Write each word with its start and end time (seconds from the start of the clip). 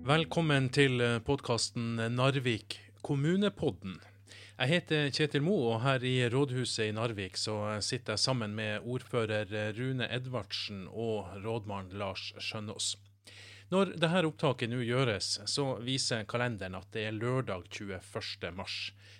Velkommen 0.00 0.70
til 0.72 0.96
podkasten 1.26 1.98
Narvik 2.14 2.78
kommunepodden. 3.04 3.98
Jeg 4.56 4.70
heter 4.70 5.10
Kjetil 5.12 5.44
Mo, 5.44 5.58
og 5.74 5.82
her 5.84 6.00
i 6.08 6.14
rådhuset 6.32 6.86
i 6.88 6.94
Narvik 6.96 7.36
så 7.36 7.76
sitter 7.84 8.16
jeg 8.16 8.22
sammen 8.22 8.56
med 8.56 8.80
ordfører 8.80 9.74
Rune 9.76 10.08
Edvardsen 10.08 10.86
og 10.88 11.28
rådmann 11.44 11.92
Lars 11.92 12.30
Skjønnås. 12.40 12.94
Når 13.70 13.92
dette 14.02 14.26
opptaket 14.26 14.66
nå 14.72 14.80
gjøres, 14.82 15.26
så 15.46 15.64
viser 15.86 16.24
kalenderen 16.26 16.74
at 16.74 16.88
det 16.90 17.04
er 17.06 17.14
lørdag 17.14 17.68
21. 17.70 18.50
mars. 18.58 18.78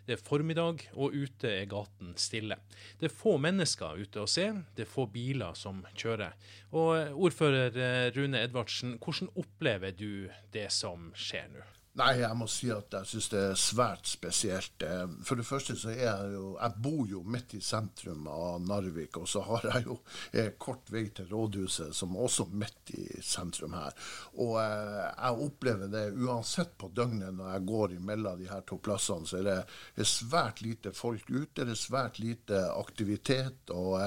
Det 0.09 0.17
er 0.17 0.25
formiddag, 0.27 0.83
og 0.99 1.15
ute 1.15 1.53
er 1.53 1.69
gaten 1.71 2.17
stille. 2.19 2.57
Det 2.99 3.07
er 3.07 3.15
få 3.15 3.37
mennesker 3.39 4.01
ute 4.03 4.25
å 4.25 4.27
se, 4.27 4.49
det 4.75 4.89
er 4.89 4.91
få 4.91 5.07
biler 5.13 5.55
som 5.55 5.85
kjører. 5.95 6.35
Og 6.75 7.23
ordfører 7.29 8.11
Rune 8.17 8.43
Edvardsen, 8.43 8.97
hvordan 8.99 9.31
opplever 9.39 9.95
du 9.95 10.27
det 10.51 10.67
som 10.75 11.13
skjer 11.15 11.47
nå? 11.55 11.63
Nei, 11.99 12.21
jeg 12.21 12.37
må 12.39 12.47
si 12.47 12.69
at 12.71 12.95
jeg 12.95 13.09
syns 13.11 13.27
det 13.33 13.41
er 13.49 13.57
svært 13.59 14.07
spesielt. 14.07 14.85
Eh, 14.87 15.09
for 15.27 15.41
det 15.41 15.47
første 15.49 15.75
så 15.75 15.91
er 15.91 16.05
jeg 16.05 16.29
jo 16.37 16.53
Jeg 16.61 16.83
bor 16.85 17.01
jo 17.11 17.23
midt 17.27 17.57
i 17.59 17.61
sentrum 17.65 18.29
av 18.31 18.61
Narvik, 18.63 19.19
og 19.19 19.27
så 19.29 19.43
har 19.49 19.67
jeg 19.73 19.89
jo 19.89 19.97
eh, 20.31 20.53
kort 20.55 20.93
vei 20.95 21.09
til 21.17 21.27
rådhuset, 21.33 21.91
som 21.97 22.15
er 22.15 22.29
også 22.29 22.47
midt 22.63 22.95
i 22.95 23.09
sentrum 23.27 23.75
her. 23.75 23.97
Og 24.39 24.55
eh, 24.63 25.03
jeg 25.03 25.47
opplever 25.49 25.91
det 25.91 26.07
uansett 26.15 26.77
på 26.79 26.93
døgnet 26.95 27.35
når 27.35 27.57
jeg 27.57 27.69
går 27.73 27.99
imellom 27.99 28.39
de 28.39 28.51
her 28.53 28.63
to 28.71 28.79
plassene, 28.79 29.27
så 29.27 29.41
er 29.43 29.51
det, 29.51 30.07
svært 30.07 30.63
lite 30.63 30.95
folk 30.95 31.27
ute, 31.29 31.65
det 31.65 31.75
er 31.75 31.79
svært 31.79 32.23
lite 32.23 32.63
aktivitet. 32.71 33.71
og 33.75 33.99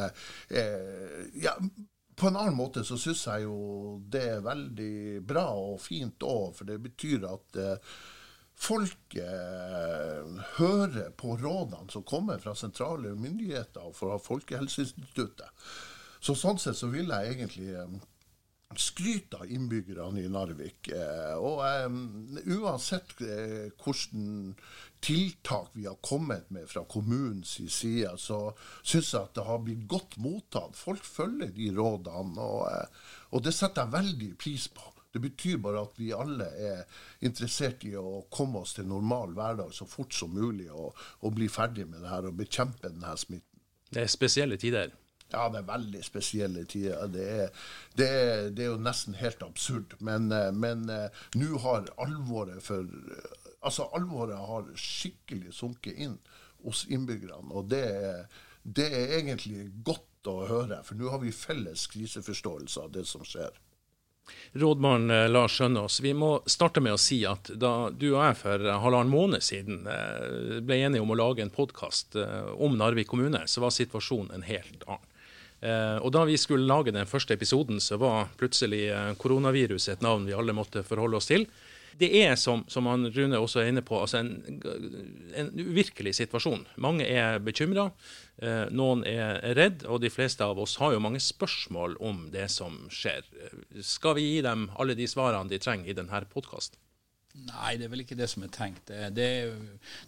ja, 1.36 1.54
på 2.16 2.28
en 2.28 2.38
annen 2.38 2.58
måte 2.58 2.84
så 2.86 2.98
syns 3.00 3.26
jeg 3.28 3.46
jo 3.46 3.56
det 4.12 4.24
er 4.36 4.46
veldig 4.46 5.24
bra 5.28 5.48
og 5.58 5.80
fint 5.82 6.24
òg, 6.26 6.54
for 6.58 6.70
det 6.70 6.80
betyr 6.84 7.26
at 7.30 7.60
eh, 7.62 7.96
folk 8.64 9.18
eh, 9.20 10.44
hører 10.60 11.12
på 11.20 11.38
rådene 11.42 11.90
som 11.94 12.06
kommer 12.08 12.42
fra 12.44 12.56
sentrale 12.58 13.16
myndigheter 13.18 13.90
og 13.90 13.98
fra 13.98 14.20
Folkehelseinstituttet. 14.22 15.50
Så 16.24 16.38
sånn 16.40 16.62
sett 16.62 16.80
så 16.80 16.88
vil 16.92 17.12
jeg 17.12 17.34
egentlig 17.34 17.74
eh, 18.74 18.82
skryte 18.82 19.42
av 19.42 19.52
innbyggerne 19.52 20.24
i 20.24 20.32
Narvik. 20.32 20.90
Eh, 20.94 21.36
og 21.38 21.62
um, 21.86 22.38
uansett 22.58 23.16
eh, 23.22 23.70
hvordan 23.84 24.56
tiltak 25.04 25.74
vi 25.76 25.86
har 25.86 26.00
kommet 26.02 26.50
med 26.54 26.70
fra 26.72 26.86
kommunens 26.90 27.58
side, 27.76 28.14
så 28.18 28.54
syns 28.82 29.14
jeg 29.14 29.22
at 29.22 29.36
det 29.36 29.46
har 29.48 29.62
blitt 29.66 29.86
godt 29.92 30.18
mottatt. 30.24 30.80
Folk 30.80 31.04
følger 31.04 31.52
de 31.56 31.70
rådene, 31.76 32.40
og, 32.40 33.00
og 33.32 33.44
det 33.44 33.54
setter 33.56 33.84
jeg 33.84 33.98
veldig 33.98 34.32
pris 34.40 34.70
på. 34.72 34.90
Det 35.14 35.22
betyr 35.22 35.60
bare 35.62 35.84
at 35.86 36.00
vi 36.02 36.10
alle 36.16 36.48
er 36.58 37.02
interessert 37.28 37.84
i 37.86 37.94
å 38.00 38.24
komme 38.34 38.64
oss 38.64 38.74
til 38.80 38.88
normal 38.90 39.36
hverdag 39.38 39.76
så 39.76 39.86
fort 39.86 40.16
som 40.16 40.34
mulig, 40.34 40.72
og, 40.72 40.98
og 41.22 41.36
bli 41.38 41.52
ferdig 41.52 41.86
med 41.86 42.02
det 42.02 42.10
her 42.10 42.32
og 42.32 42.40
bekjempe 42.40 42.88
denne 42.88 43.14
smitten. 43.20 43.62
Det 43.94 44.02
er 44.02 44.10
spesielle 44.10 44.58
tider. 44.58 44.96
Ja, 45.34 45.48
det 45.50 45.64
er 45.64 45.70
veldig 45.72 46.04
spesielle 46.06 46.64
tider. 46.70 47.08
Det 47.10 47.24
er, 47.26 47.68
det 47.98 48.08
er, 48.08 48.50
det 48.54 48.68
er 48.68 48.72
jo 48.76 48.82
nesten 48.86 49.18
helt 49.18 49.42
absurd. 49.46 49.96
Men, 50.00 50.30
eh, 50.32 50.52
eh, 50.94 51.24
nå 51.40 51.64
har 51.66 51.90
alvoret 51.98 52.62
for 52.64 52.90
Altså, 53.64 53.86
alvoret 53.96 54.36
har 54.36 54.66
skikkelig 54.76 55.54
sunket 55.56 55.96
inn 55.96 56.18
hos 56.66 56.82
innbyggerne. 56.92 57.48
Og 57.56 57.70
det, 57.72 57.86
det 58.68 58.90
er 58.92 59.14
egentlig 59.22 59.70
godt 59.88 60.28
å 60.28 60.34
høre, 60.50 60.82
for 60.84 61.00
nå 61.00 61.08
har 61.08 61.22
vi 61.22 61.32
felles 61.32 61.86
kriseforståelse 61.94 62.84
av 62.84 62.92
det 62.92 63.06
som 63.08 63.24
skjer. 63.24 63.56
Rådmann 64.60 65.08
eh, 65.16 65.30
Lars 65.32 65.56
Skjønnås, 65.56 66.02
vi 66.04 66.12
må 66.12 66.34
starte 66.44 66.84
med 66.84 66.98
å 66.98 67.00
si 67.00 67.22
at 67.24 67.54
da 67.56 67.88
du 67.88 68.10
og 68.10 68.20
jeg 68.20 68.38
for 68.42 68.68
halvannen 68.84 69.16
måned 69.16 69.48
siden 69.48 69.88
ble 69.88 70.82
enige 70.84 71.08
om 71.08 71.16
å 71.16 71.20
lage 71.22 71.48
en 71.48 71.56
podkast 71.62 72.20
om 72.20 72.76
Narvik 72.76 73.08
kommune, 73.16 73.46
så 73.48 73.64
var 73.64 73.72
situasjonen 73.72 74.36
en 74.36 74.48
helt 74.52 74.84
annen. 74.84 75.08
Eh, 75.64 75.98
og 76.04 76.12
Da 76.12 76.26
vi 76.28 76.38
skulle 76.38 76.68
lage 76.68 76.92
den 76.92 77.08
første 77.08 77.38
episoden, 77.38 77.80
så 77.80 77.98
var 77.98 78.34
plutselig 78.38 78.90
koronaviruset 79.18 79.98
et 79.98 80.04
navn 80.04 80.28
vi 80.28 80.36
alle 80.36 80.56
måtte 80.56 80.84
forholde 80.84 81.18
oss 81.22 81.32
til. 81.32 81.48
Det 81.98 82.10
er, 82.24 82.36
som, 82.36 82.64
som 82.68 82.88
Rune 82.88 83.40
også 83.40 83.62
er 83.62 83.70
inne 83.70 83.84
på, 83.86 84.00
altså 84.02 84.20
en, 84.24 84.62
en 85.38 85.52
uvirkelig 85.54 86.16
situasjon. 86.18 86.66
Mange 86.82 87.06
er 87.06 87.40
bekymra, 87.44 87.90
eh, 88.42 88.66
noen 88.74 89.04
er 89.08 89.42
redd, 89.58 89.86
og 89.86 90.02
de 90.02 90.12
fleste 90.14 90.46
av 90.46 90.60
oss 90.60 90.76
har 90.82 90.96
jo 90.96 91.04
mange 91.04 91.22
spørsmål 91.22 91.98
om 92.02 92.26
det 92.34 92.50
som 92.52 92.88
skjer. 92.94 93.28
Skal 93.86 94.18
vi 94.18 94.30
gi 94.32 94.42
dem 94.46 94.70
alle 94.80 94.98
de 94.98 95.08
svarene 95.10 95.52
de 95.52 95.62
trenger 95.62 95.92
i 95.92 95.98
denne 95.98 96.24
podkasten? 96.34 96.80
Nei, 97.34 97.76
det 97.80 97.88
er 97.88 97.94
vel 97.94 98.04
ikke 98.04 98.18
det 98.18 98.28
som 98.30 98.44
er 98.46 98.52
tenkt. 98.54 98.90
Det, 98.90 99.30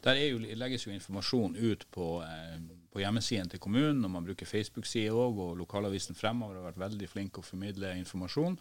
der 0.05 0.17
er 0.17 0.27
jo, 0.27 0.41
legges 0.57 0.85
jo 0.85 0.93
informasjon 0.93 1.55
ut 1.57 1.87
på 1.93 2.09
på 2.95 3.03
hjemmesiden 3.03 3.51
til 3.51 3.59
kommunen, 3.59 4.03
og 4.07 4.13
man 4.13 4.25
bruker 4.25 4.47
Facebook-side 4.47 5.11
òg, 5.11 5.41
og 5.43 5.59
lokalavisen 5.59 6.15
fremover 6.15 6.61
har 6.61 6.69
vært 6.69 6.81
veldig 6.87 7.11
flink 7.11 7.41
å 7.41 7.45
formidle 7.45 7.91
informasjon 7.99 8.55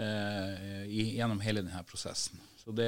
eh, 0.00 0.88
gjennom 0.88 1.44
hele 1.44 1.64
denne 1.64 1.84
prosessen. 1.88 2.40
Så 2.64 2.72
det, 2.72 2.86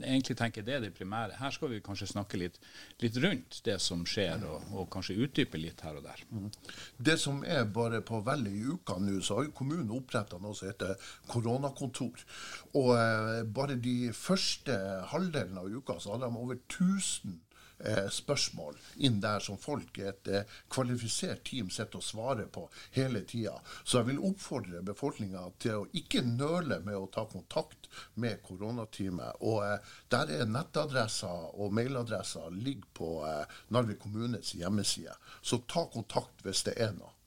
egentlig 0.00 0.38
tenker 0.40 0.62
jeg 0.62 0.66
det 0.66 0.74
er 0.74 0.84
det 0.86 0.94
primære. 0.96 1.36
Her 1.36 1.52
skal 1.52 1.68
vi 1.68 1.82
kanskje 1.84 2.06
snakke 2.14 2.38
litt, 2.40 2.54
litt 3.02 3.16
rundt 3.20 3.58
det 3.66 3.74
som 3.84 4.06
skjer, 4.08 4.40
og, 4.48 4.70
og, 4.72 4.86
kanskje 4.94 5.18
utdype 5.26 5.60
litt 5.60 5.82
her 5.84 5.98
og 6.00 6.06
der. 6.06 6.22
Mm. 6.32 6.46
Det 7.10 7.18
som 7.20 7.42
er 7.44 7.66
bare 7.68 8.00
på 8.00 8.22
vel 8.24 8.46
i 8.48 8.62
uka 8.64 8.96
nå, 9.02 9.18
så 9.20 9.36
har 9.36 9.50
jo 9.50 9.56
kommunen 9.58 9.92
oppretta 9.92 10.40
noe 10.40 10.56
som 10.56 10.70
heter 10.70 10.96
koronakontor. 11.28 12.24
Og 12.80 12.94
eh, 12.96 13.42
bare 13.44 13.76
de 13.76 13.98
første 14.16 14.78
halvdelen 15.12 15.60
av 15.60 15.68
uka 15.76 15.98
så 16.00 16.14
hadde 16.14 16.32
de 16.32 16.46
over 16.46 16.56
1000 16.64 17.36
eh, 17.84 18.08
spørsmål 18.10 18.78
inn 19.06 19.20
der 19.22 19.42
som 19.44 19.58
folk, 19.60 19.98
et 19.98 20.28
eh, 20.28 20.56
kvalifisert 20.72 21.44
team, 21.48 21.70
sitter 21.70 22.00
og 22.00 22.06
svarer 22.06 22.50
på 22.52 22.66
hele 22.96 23.24
tida. 23.28 23.56
Så 23.84 24.00
jeg 24.00 24.10
vil 24.12 24.22
oppfordre 24.30 24.82
befolkninga 24.86 25.44
til 25.62 25.82
å 25.82 25.88
ikke 26.00 26.24
nøle 26.26 26.80
med 26.86 26.96
å 26.96 27.10
ta 27.12 27.26
kontakt 27.30 27.90
med 28.14 28.42
koronateamet. 28.46 29.42
Og 29.44 29.62
eh, 29.66 29.92
der 30.12 30.34
er 30.38 30.50
nettadresser 30.50 31.54
og 31.58 31.76
mailadresser 31.76 32.50
ligger 32.54 32.90
på 33.00 33.12
eh, 33.28 33.60
Narvik 33.74 34.02
kommunes 34.04 34.54
hjemmeside. 34.58 35.14
Så 35.42 35.62
ta 35.68 35.86
kontakt 35.92 36.44
hvis 36.46 36.64
det 36.68 36.78
er 36.80 36.94
noe. 36.96 37.17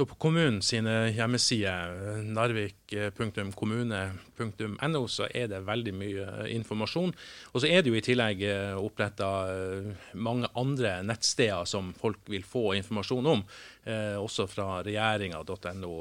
Så 0.00 0.06
på 0.08 0.14
kommunen 0.14 0.62
sine 0.64 1.10
hjemmesider, 1.12 2.22
narvik.kommune.no, 2.24 5.02
så 5.12 5.26
er 5.28 5.50
det 5.52 5.60
veldig 5.66 5.92
mye 5.92 6.46
informasjon. 6.54 7.12
Og 7.52 7.60
så 7.60 7.68
er 7.68 7.84
det 7.84 7.92
jo 7.92 7.98
i 7.98 8.06
tillegg 8.06 8.40
eh, 8.48 8.72
oppretta 8.80 9.28
eh, 9.52 9.92
mange 10.16 10.48
andre 10.56 11.04
nettsteder 11.04 11.68
som 11.68 11.92
folk 12.00 12.24
vil 12.32 12.48
få 12.48 12.72
informasjon 12.78 13.28
om, 13.34 13.44
eh, 13.84 14.16
også 14.16 14.48
fra 14.48 14.80
regjeringa.no 14.88 15.92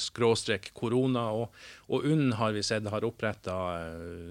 skråstrek 0.00 0.70
korona. 0.74 1.26
Og, 1.36 1.54
og 1.90 2.06
UNN 2.06 2.34
har 2.38 2.54
vi 2.54 2.62
sett 2.66 2.88
har 2.90 3.06
oppretta 3.06 3.56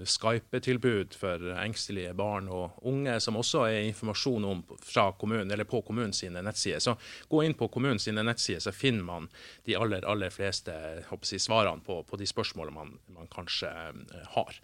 Skype-tilbud 0.08 1.16
for 1.18 1.50
engstelige 1.60 2.12
barn 2.18 2.50
og 2.52 2.80
unge, 2.88 3.18
som 3.22 3.38
også 3.40 3.64
er 3.68 3.88
informasjon 3.88 4.48
om 4.48 4.62
fra 4.82 5.10
kommunen, 5.20 5.50
eller 5.50 5.68
på 5.68 5.82
kommunens 5.86 6.22
nettsider. 6.24 6.82
Så 6.82 6.96
gå 7.30 7.44
inn 7.46 7.56
på 7.56 7.70
kommunens 7.72 8.08
nettsider, 8.10 8.49
så 8.58 8.72
finner 8.74 9.06
man 9.06 9.28
de 9.68 9.76
aller, 9.78 10.02
aller 10.08 10.32
fleste 10.34 10.74
jeg, 10.74 11.42
svarene 11.42 11.84
på, 11.86 12.00
på, 12.08 12.18
de 12.18 12.26
spørsmålene 12.26 12.74
man, 12.74 12.96
man 13.14 13.30
kanskje 13.30 13.70
uh, 13.70 14.24
har. 14.34 14.58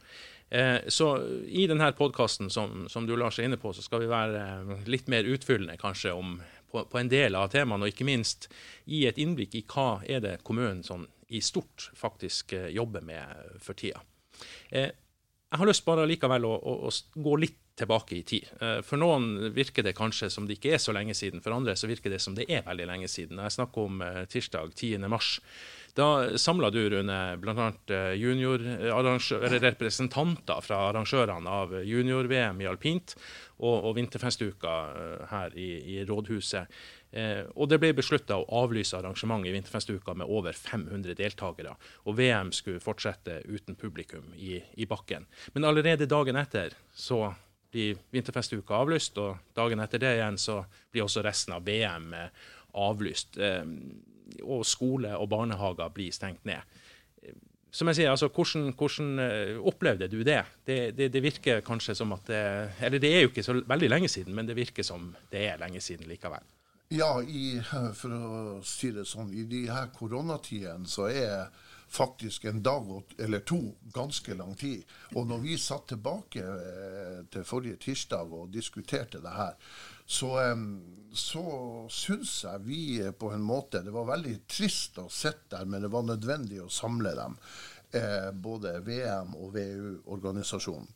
Eh, 0.49 0.79
så 0.89 1.23
I 1.47 1.67
denne 1.67 1.93
podkasten 1.93 2.51
som, 2.51 2.87
som, 2.89 3.07
du 3.07 3.17
Lars 3.17 3.39
er 3.39 3.49
inne 3.49 3.59
på, 3.59 3.73
så 3.75 3.83
skal 3.83 4.05
vi 4.05 4.11
være 4.11 4.79
litt 4.87 5.11
mer 5.11 5.27
utfyllende 5.27 5.79
kanskje 5.81 6.15
om 6.15 6.37
på, 6.71 6.85
på, 6.85 6.99
en 6.99 7.11
del 7.11 7.35
av 7.39 7.51
temaene, 7.51 7.87
og 7.87 7.95
ikke 7.95 8.07
minst 8.07 8.49
gi 8.87 9.05
et 9.09 9.19
innblikk 9.19 9.57
i 9.59 9.65
hva 9.66 10.03
er 10.07 10.22
det 10.22 10.39
kommunen 10.47 10.84
sånn, 10.87 11.07
i 11.34 11.41
stort 11.43 11.91
faktisk 11.99 12.55
eh, 12.55 12.71
jobber 12.75 13.03
med 13.03 13.59
for 13.63 13.78
tida. 13.78 14.03
Eh, 14.71 14.93
jeg 15.47 15.60
har 15.60 15.66
lyst 15.66 15.87
bare 15.87 16.07
likevel 16.07 16.47
å, 16.47 16.55
å, 16.55 16.75
å 16.87 17.22
gå 17.22 17.37
litt 17.43 17.59
tilbake 17.77 18.17
i 18.17 18.23
tid. 18.27 18.51
Eh, 18.61 18.81
for 18.87 19.01
noen 19.01 19.53
virker 19.55 19.84
det 19.84 19.97
kanskje 19.99 20.31
som 20.33 20.49
det 20.49 20.59
ikke 20.59 20.75
er 20.77 20.83
så 20.83 20.95
lenge 20.97 21.15
siden, 21.17 21.43
for 21.45 21.55
andre 21.57 21.77
så 21.77 21.91
virker 21.91 22.13
det 22.13 22.23
som 22.25 22.37
det 22.37 22.49
er 22.49 22.67
veldig 22.67 22.89
lenge 22.89 23.11
siden. 23.13 23.43
Jeg 23.43 23.57
snakker 23.59 23.91
om 23.91 24.05
eh, 24.05 24.23
tirsdag 24.33 24.73
10. 24.75 25.09
mars. 25.13 25.37
Da 25.97 26.37
samla 26.37 26.69
du, 26.73 26.83
Rune, 26.93 27.21
bl.a. 27.41 27.71
Eh, 27.89 29.61
representanter 29.65 30.61
fra 30.65 30.83
arrangørene 30.91 31.57
av 31.63 31.73
junior-VM 31.84 32.61
i 32.61 32.69
alpint 32.69 33.17
og, 33.57 33.89
og 33.89 33.97
vinterfestuka 33.97 34.77
her 35.31 35.57
i, 35.57 35.71
i 35.97 36.05
rådhuset. 36.09 36.72
Eh, 37.17 37.47
og 37.57 37.71
det 37.71 37.79
ble 37.81 37.95
beslutta 37.97 38.37
å 38.37 38.47
avlyse 38.65 38.97
arrangementet 38.99 39.49
i 39.49 39.55
vinterfestuka 39.55 40.15
med 40.19 40.29
over 40.29 40.57
500 40.57 41.17
deltakere. 41.17 41.77
Og 42.05 42.19
VM 42.19 42.53
skulle 42.53 42.83
fortsette 42.83 43.41
uten 43.49 43.79
publikum 43.79 44.34
i, 44.37 44.59
i 44.77 44.89
bakken. 44.89 45.25
Men 45.55 45.69
allerede 45.69 46.09
dagen 46.11 46.37
etter 46.37 46.77
så 46.93 47.31
blir 47.72 47.98
vinterfestuka 48.15 48.77
avlyst, 48.78 49.18
og 49.18 49.53
dagen 49.57 49.83
etter 49.84 50.03
det 50.03 50.15
igjen 50.16 50.39
så 50.41 50.60
blir 50.92 51.07
også 51.07 51.24
resten 51.27 51.57
av 51.57 51.65
VM 51.66 52.15
avlyst 52.77 53.39
og 54.42 54.66
skole 54.66 55.13
og 55.16 55.28
barnehager 55.30 55.92
blir 55.95 56.15
stengt 56.15 56.45
ned. 56.45 56.60
som 57.71 57.89
jeg 57.91 57.97
sier, 57.98 58.10
altså, 58.10 58.30
hvordan, 58.33 58.71
hvordan 58.72 59.18
eh, 59.21 59.59
opplevde 59.60 60.09
du 60.09 60.22
det? 60.24 60.42
Det, 60.65 60.97
det? 60.97 61.10
det, 61.13 61.22
virker 61.22 61.60
kanskje 61.60 61.95
som 61.95 62.13
at 62.13 62.24
det 62.27 62.71
Eller 62.80 62.98
det 62.98 63.10
er 63.13 63.21
jo 63.21 63.28
ikke 63.28 63.42
så 63.42 63.60
veldig 63.69 63.91
lenge 63.91 64.09
siden, 64.09 64.34
men 64.34 64.47
det 64.47 64.57
virker 64.57 64.83
som 64.83 65.15
det 65.30 65.42
er 65.51 65.59
lenge 65.60 65.80
siden 65.80 66.09
likevel. 66.09 66.41
Ja, 66.89 67.21
i, 67.21 67.59
for 67.98 68.15
å 68.15 68.60
si 68.65 68.92
det 68.95 69.04
sånn, 69.04 69.33
i 69.34 69.45
de 69.45 69.66
her 69.69 69.91
koronatidene 69.92 70.89
så 70.89 71.10
er 71.10 71.51
faktisk 71.88 72.44
en 72.44 72.62
dag 72.62 72.88
eller 73.18 73.44
to 73.47 73.60
ganske 73.94 74.34
lang 74.34 74.54
tid. 74.59 74.84
Og 75.15 75.27
når 75.27 75.38
vi 75.44 75.59
satt 75.59 75.88
tilbake 75.92 76.42
eh, 76.42 77.21
til 77.33 77.47
forrige 77.47 77.80
tirsdag 77.86 78.33
og 78.33 78.50
diskuterte 78.54 79.22
det 79.22 79.34
her, 79.36 79.54
så, 80.06 80.33
så 81.10 81.47
syns 81.91 82.34
jeg 82.44 82.62
vi 82.62 82.83
på 83.18 83.33
en 83.34 83.42
måte 83.42 83.80
Det 83.83 83.91
var 83.91 84.06
veldig 84.06 84.36
trist 84.47 85.00
å 85.03 85.09
sitte 85.10 85.56
der, 85.56 85.66
men 85.66 85.83
det 85.83 85.91
var 85.91 86.06
nødvendig 86.06 86.60
å 86.62 86.71
samle 86.71 87.15
dem. 87.18 87.34
Eh, 87.91 88.30
både 88.33 88.78
VM 88.86 89.34
og 89.38 89.54
VU-organisasjonen. 89.54 90.88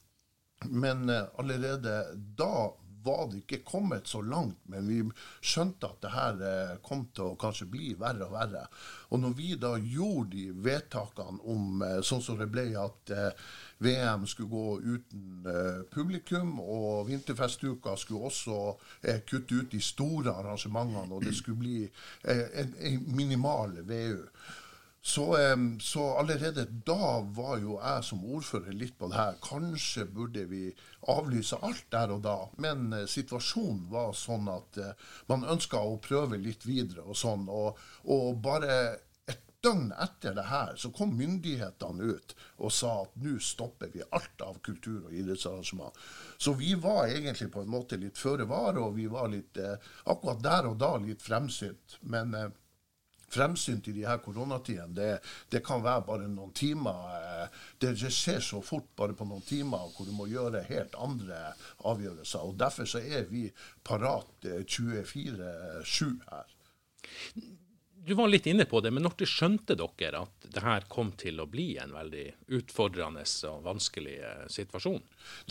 Men 0.71 1.09
eh, 1.09 1.27
allerede 1.39 2.05
da 2.37 2.71
var 3.03 3.29
det 3.31 3.43
ikke 3.43 3.63
kommet 3.65 4.09
så 4.09 4.21
langt, 4.23 4.59
men 4.69 4.89
vi 4.89 5.01
skjønte 5.41 5.89
at 5.89 6.03
det 6.05 6.13
her 6.15 6.43
eh, 6.45 6.73
kom 6.85 7.07
til 7.15 7.33
å 7.33 7.39
kanskje 7.41 7.69
bli 7.71 7.95
verre 8.01 8.29
og 8.29 8.35
verre. 8.35 8.65
Og 9.11 9.23
når 9.23 9.35
vi 9.39 9.51
da 9.61 9.73
gjorde 9.79 10.37
de 10.37 10.47
vedtakene 10.67 11.43
om 11.53 11.85
eh, 11.87 11.99
sånn 12.07 12.23
som 12.25 12.39
det 12.41 12.51
ble 12.53 12.67
at 12.81 13.15
eh, 13.15 13.51
VM 13.81 14.27
skulle 14.29 14.53
gå 14.53 14.67
uten 14.85 15.47
publikum, 15.93 16.59
og 16.61 17.07
vinterfestuka 17.09 17.95
skulle 17.97 18.29
også 18.29 18.57
kutte 19.25 19.63
ut 19.63 19.73
de 19.73 19.81
store 19.81 20.35
arrangementene, 20.37 21.17
og 21.17 21.25
det 21.25 21.33
skulle 21.39 21.63
bli 21.63 21.79
en, 22.29 23.07
minimal 23.17 23.79
VU. 23.89 24.27
Så, 25.03 25.37
så, 25.81 26.03
allerede 26.21 26.67
da 26.85 27.21
var 27.33 27.57
jo 27.59 27.79
jeg 27.81 28.05
som 28.05 28.25
ordfører 28.25 28.75
litt 28.77 28.99
på 29.01 29.09
det 29.09 29.17
her. 29.17 29.39
Kanskje 29.41 30.05
burde 30.05 30.45
vi 30.51 30.67
avlyse 31.09 31.57
alt 31.65 31.87
der 31.93 32.13
og 32.13 32.25
da. 32.27 32.37
Men 32.61 32.93
eh, 32.93 33.07
situasjonen 33.09 33.87
var 33.93 34.13
sånn 34.17 34.51
at 34.53 34.81
eh, 34.81 35.07
man 35.33 35.47
ønska 35.49 35.81
å 35.81 35.97
prøve 36.05 36.41
litt 36.41 36.69
videre 36.69 37.07
og 37.07 37.17
sånn. 37.17 37.49
Og, 37.49 37.81
og, 38.13 38.37
bare 38.45 38.77
et 39.31 39.41
døgn 39.65 39.89
etter 40.05 40.37
det 40.37 40.47
her 40.51 40.77
så 40.81 40.93
kom 40.93 41.17
myndighetene 41.17 42.13
ut 42.13 42.37
og 42.59 42.73
sa 42.75 42.95
at 43.07 43.17
nå 43.25 43.39
stopper 43.41 43.93
vi 43.95 44.05
alt 44.05 44.45
av 44.45 44.61
kultur- 44.61 45.07
og 45.09 45.17
idrettsarrangement. 45.17 45.97
Så 46.37 46.53
vi 46.61 46.75
var 46.77 47.09
egentlig 47.09 47.49
på 47.55 47.65
en 47.65 47.73
måte 47.73 47.97
litt 48.01 48.21
føre 48.21 48.45
var, 48.51 48.77
og 48.77 48.99
vi 49.01 49.09
var 49.09 49.33
litt 49.33 49.57
eh, 49.57 49.81
akkurat 50.05 50.45
der 50.45 50.75
og 50.75 50.81
da 50.83 50.99
litt 51.01 51.25
fremsynt. 51.25 52.03
Men 52.05 52.37
fremsynt 53.31 53.89
i 53.89 53.95
de 53.97 54.07
her 54.07 54.21
koronatidene, 54.25 54.95
det, 54.97 55.11
det, 55.53 55.63
kan 55.67 55.83
være 55.85 56.07
bare 56.09 56.29
noen 56.31 56.53
timer. 56.57 57.15
Eh, 57.17 57.63
det, 57.79 57.95
det, 58.01 58.13
skjer 58.15 58.43
så 58.45 58.61
fort 58.65 58.91
bare 58.99 59.17
på 59.17 59.29
noen 59.29 59.45
timer 59.47 59.91
hvor 59.95 60.09
du 60.09 60.15
må 60.17 60.29
gjøre 60.31 60.65
helt 60.69 60.97
andre 60.99 61.55
avgjørelser. 61.89 62.45
og 62.45 62.59
Derfor 62.61 62.91
så 62.91 63.03
er 63.03 63.27
vi 63.31 63.47
parat 63.87 64.51
24-7 64.67 65.35
eh, 65.41 66.13
her. 66.31 66.55
Du 68.01 68.15
var 68.17 68.31
litt 68.33 68.47
inne 68.49 68.65
på 68.65 68.81
det, 68.81 68.91
men 68.97 69.05
når 69.05 69.27
skjønte 69.29 69.77
dere 69.77 70.23
at 70.25 70.47
det 70.49 70.63
her 70.65 70.87
kom 70.89 71.11
til 71.21 71.43
å 71.43 71.45
bli 71.47 71.75
en 71.79 71.93
veldig 71.93 72.25
utfordrende 72.57 73.27
og 73.51 73.67
vanskelig 73.67 74.17
eh, 74.25 74.47
situasjon? 74.49 75.03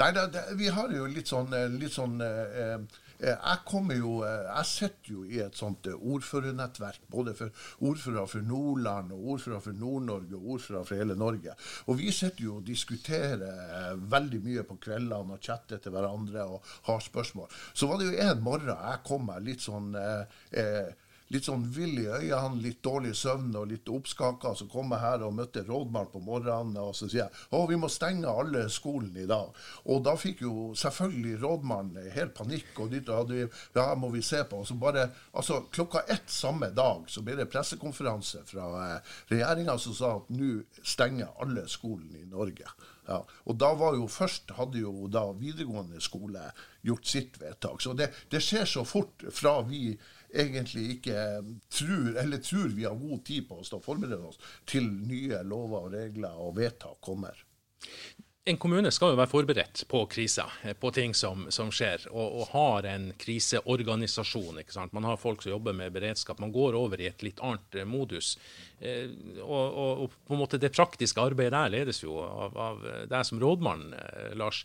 Nei, 0.02 0.10
det, 0.18 0.26
det, 0.34 0.48
Vi 0.58 0.72
har 0.74 0.90
jo 0.94 1.06
litt 1.08 1.30
sånn, 1.30 1.54
litt 1.78 1.94
sånn 1.94 2.18
Eh, 2.26 2.80
jeg 3.20 3.58
kommer 3.68 3.98
jo, 4.00 4.14
eh, 4.24 4.46
jeg 4.48 4.66
sitter 4.70 5.14
jo 5.14 5.24
i 5.28 5.42
et 5.44 5.58
sånt 5.58 5.88
eh, 5.90 6.06
ordførernettverk, 6.14 7.02
både 7.12 7.34
for 7.36 7.66
ordførere 7.90 8.28
for 8.32 8.46
Nordland, 8.48 9.12
og 9.16 9.34
ordførere 9.36 9.64
for 9.66 9.80
Nord-Norge 9.82 10.40
og 10.40 10.54
ordførere 10.56 10.86
for 10.86 11.02
hele 11.02 11.18
Norge. 11.20 11.56
Og 11.88 12.00
vi 12.00 12.12
sitter 12.16 12.46
jo 12.46 12.56
og 12.60 12.68
diskuterer 12.68 14.00
veldig 14.00 14.40
mye 14.46 14.64
på 14.68 14.80
kveldene 14.82 15.36
og 15.36 15.44
chatter 15.44 15.82
til 15.84 15.96
hverandre 15.96 16.46
og 16.48 16.72
har 16.88 17.04
spørsmål. 17.04 17.52
Så 17.74 17.90
var 17.90 18.00
det 18.00 18.10
jo 18.10 18.24
en 18.24 18.44
morgen 18.44 18.72
jeg 18.72 19.04
kom 19.08 19.28
meg 19.28 19.44
litt 19.46 19.64
sånn 19.64 19.94
eh, 20.00 20.90
litt 21.34 21.46
sånn 21.46 21.66
vill 21.74 21.98
i 22.02 22.08
øynene, 22.10 22.62
litt 22.64 22.82
dårlig 22.86 23.14
søvn 23.18 23.54
og 23.60 23.70
litt 23.72 23.90
oppskaka. 23.90 24.56
Så 24.58 24.68
kom 24.72 24.94
jeg 24.94 25.04
her 25.04 25.26
og 25.28 25.36
møtte 25.38 25.64
rådmannen 25.68 26.12
på 26.14 26.22
morgenen, 26.26 26.78
og 26.82 26.96
så 26.98 27.10
sier 27.10 27.26
jeg 27.26 27.48
å, 27.56 27.66
vi 27.70 27.80
må 27.80 27.90
stenge 27.92 28.32
alle 28.32 28.66
skolen 28.74 29.16
i 29.18 29.28
dag. 29.30 29.54
Og 29.90 30.04
da 30.06 30.16
fikk 30.20 30.44
jo 30.46 30.70
selvfølgelig 30.80 31.38
rådmannen 31.44 32.12
helt 32.16 32.36
panikk, 32.38 32.72
og 32.78 32.94
dit 32.94 33.14
hadde 33.14 33.38
vi, 33.38 33.48
ja, 33.78 33.88
må 34.00 34.12
vi 34.14 34.24
se 34.26 34.44
på. 34.50 34.64
Og 34.64 34.70
så 34.70 34.78
bare, 34.80 35.10
altså 35.34 35.62
Klokka 35.70 36.02
ett 36.10 36.32
samme 36.32 36.72
dag 36.76 37.06
så 37.12 37.22
ble 37.26 37.36
det 37.38 37.50
pressekonferanse 37.52 38.42
fra 38.50 38.70
eh, 38.86 39.18
regjeringa 39.30 39.76
som 39.82 39.96
sa 39.96 40.14
at 40.18 40.32
nå 40.34 40.64
stenger 40.82 41.36
alle 41.44 41.68
skolen 41.70 42.16
i 42.18 42.26
Norge. 42.30 42.68
Ja, 43.10 43.24
og 43.50 43.58
da 43.58 43.72
var 43.78 43.96
jo 43.98 44.06
først 44.12 44.52
hadde 44.54 44.84
jo 44.84 45.08
da 45.10 45.24
videregående 45.34 46.02
skole 46.04 46.52
gjort 46.86 47.10
sitt 47.10 47.40
vedtak. 47.42 47.82
Så 47.82 47.96
det, 47.98 48.12
det 48.30 48.42
skjer 48.46 48.70
så 48.70 48.84
fort 48.86 49.26
fra 49.34 49.56
vi 49.66 49.96
egentlig 50.34 50.86
ikke 50.98 51.18
tror, 51.74 52.16
eller 52.22 52.42
tror 52.44 52.72
vi 52.76 52.88
har 52.88 52.96
god 52.96 53.26
tid 53.26 53.48
på 53.50 53.60
oss 53.62 53.72
til 53.72 53.80
å 53.80 53.86
forberede 53.86 54.22
oss 54.30 54.42
til 54.70 54.86
nye 54.86 55.44
lover 55.48 55.88
og 55.88 55.94
regler 55.96 56.42
og 56.42 56.58
vedtak 56.60 57.00
kommer. 57.06 57.46
En 58.50 58.58
kommune 58.58 58.90
skal 58.90 59.12
jo 59.12 59.18
være 59.20 59.30
forberedt 59.30 59.84
på 59.92 60.00
kriser, 60.10 60.54
på 60.82 60.90
ting 60.96 61.12
som, 61.14 61.44
som 61.54 61.70
skjer, 61.76 62.08
og, 62.10 62.40
og, 62.40 62.46
har 62.56 62.88
en 62.90 63.10
kriseorganisasjon. 63.20 64.62
ikke 64.64 64.74
sant? 64.74 64.96
Man 64.96 65.06
har 65.06 65.20
folk 65.22 65.44
som 65.44 65.52
jobber 65.54 65.76
med 65.78 65.94
beredskap. 65.94 66.40
Man 66.42 66.54
går 66.56 66.78
over 66.80 67.02
i 67.02 67.10
et 67.12 67.22
litt 67.26 67.44
annet 67.46 67.78
eh, 67.78 67.86
modus. 67.86 68.32
Eh, 68.80 69.12
og, 69.44 69.54
og, 69.68 70.04
og, 70.06 70.18
på 70.26 70.34
en 70.34 70.42
måte 70.42 70.62
det 70.62 70.74
praktiske 70.74 71.22
arbeidet 71.22 71.54
der 71.54 71.76
ledes 71.76 72.02
jo 72.02 72.16
av, 72.26 72.58
av 72.58 72.82
deg 73.12 73.28
som 73.28 73.44
rådmann, 73.44 73.92
eh, 74.00 74.32
Lars. 74.40 74.64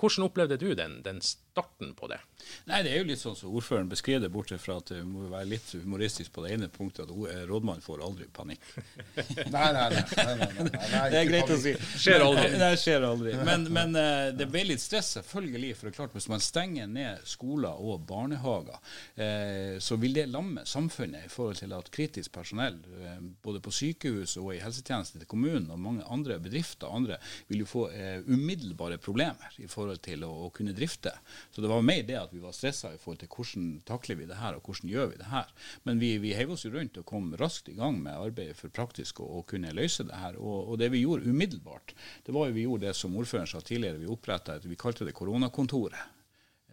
Hvordan 0.00 0.30
opplevde 0.30 0.56
du 0.56 0.70
den, 0.72 1.02
den, 1.04 1.20
starten 1.50 1.94
på 1.94 2.08
det? 2.10 2.20
Nei, 2.64 2.82
Det 2.82 2.92
er 2.92 3.02
jo 3.02 3.08
litt 3.08 3.20
sånn 3.20 3.36
som 3.36 3.54
ordføreren 3.54 3.90
beskriver 3.90 4.24
det, 4.24 4.32
bortsett 4.32 4.62
fra 4.62 4.78
at 4.80 4.92
det 4.92 5.00
må 5.06 5.26
være 5.30 5.48
litt 5.50 5.72
humoristisk 5.76 6.32
på 6.34 6.44
det 6.44 6.54
ene 6.56 6.68
punktet 6.72 7.04
at 7.04 7.10
eh, 7.32 7.42
rådmannen 7.48 7.84
får 7.84 8.02
aldri 8.06 8.28
panikk. 8.34 8.64
nei, 9.54 9.66
nei, 9.76 9.86
nei, 9.90 10.04
nei, 10.16 10.48
nei, 10.68 11.04
Det 11.12 11.20
er 11.20 11.28
greit 11.28 11.52
å 11.52 11.58
si. 11.60 11.74
Skjer 12.00 12.24
aldri. 12.24 12.46
Nei, 12.60 12.70
skjer 12.80 13.06
aldri. 13.08 13.34
Men, 13.46 13.66
men 13.74 13.96
uh, 13.98 14.30
det 14.36 14.46
ble 14.50 14.64
litt 14.70 14.82
stress, 14.82 15.14
selvfølgelig. 15.18 15.72
For 15.76 15.88
det 15.88 15.92
er 15.92 15.98
klart, 15.98 16.16
hvis 16.16 16.30
man 16.32 16.44
stenger 16.44 16.90
ned 16.90 17.24
skoler 17.28 17.80
og 17.80 18.04
barnehager, 18.08 18.78
uh, 19.20 19.76
så 19.82 19.98
vil 20.00 20.16
det 20.16 20.28
lamme 20.30 20.64
samfunnet 20.68 21.26
i 21.26 21.32
forhold 21.32 21.60
til 21.62 21.74
at 21.76 21.90
kritisk 21.94 22.34
personell, 22.36 22.78
uh, 23.00 23.18
både 23.44 23.62
på 23.64 23.74
sykehus 23.74 24.36
og 24.40 24.52
i 24.54 24.62
helsetjenesten 24.62 25.22
til 25.22 25.30
kommunen 25.30 25.70
og 25.70 25.82
mange 25.82 26.06
andre 26.10 26.38
bedrifter, 26.42 26.90
andre, 26.90 27.20
vil 27.50 27.64
jo 27.64 27.68
få 27.68 27.86
umiddelbare 28.30 28.98
problemer 29.02 29.54
i 29.62 29.68
forhold 29.70 30.00
til 30.04 30.24
å, 30.26 30.30
å, 30.46 30.50
kunne 30.54 30.74
drifte. 30.76 31.12
Så 31.50 31.64
det 31.64 31.70
var 31.70 31.84
mer 31.84 32.02
det 32.06 32.18
at 32.20 32.34
vi 32.34 32.42
var 32.42 32.54
stressa 32.56 32.92
i 32.94 33.00
forhold 33.00 33.22
til 33.22 33.32
hvordan 33.34 33.68
takler 33.88 34.20
vi 34.20 34.28
det 34.30 34.38
her, 34.40 34.56
og 34.56 34.66
hvordan 34.66 34.92
gjør 34.92 35.10
vi 35.12 35.20
det 35.20 35.30
her. 35.32 35.50
Men 35.88 36.02
vi, 36.02 36.12
vi 36.22 36.34
heiv 36.36 36.54
oss 36.54 36.66
jo 36.66 36.72
rundt 36.74 37.00
og 37.00 37.08
kom 37.08 37.32
raskt 37.40 37.72
i 37.72 37.76
gang 37.78 37.98
med 38.02 38.18
arbeidet 38.18 38.58
for 38.58 38.72
praktisk 38.74 39.22
å, 39.24 39.42
kunne 39.50 39.74
løse 39.74 40.06
det 40.06 40.20
her. 40.20 40.38
Og, 40.38 40.70
og, 40.70 40.78
det 40.80 40.90
vi 40.94 41.02
gjorde 41.04 41.28
umiddelbart, 41.30 41.94
det 42.26 42.34
var 42.36 42.48
jo 42.48 42.56
vi 42.56 42.66
gjorde 42.68 42.88
det 42.88 42.96
som 42.98 43.16
ordføreren 43.18 43.50
sa 43.50 43.62
tidligere, 43.64 44.02
vi 44.02 44.10
oppretta 44.10 44.60
vi 44.64 44.78
kalte 44.78 45.06
det 45.08 45.16
koronakontoret. 45.16 46.19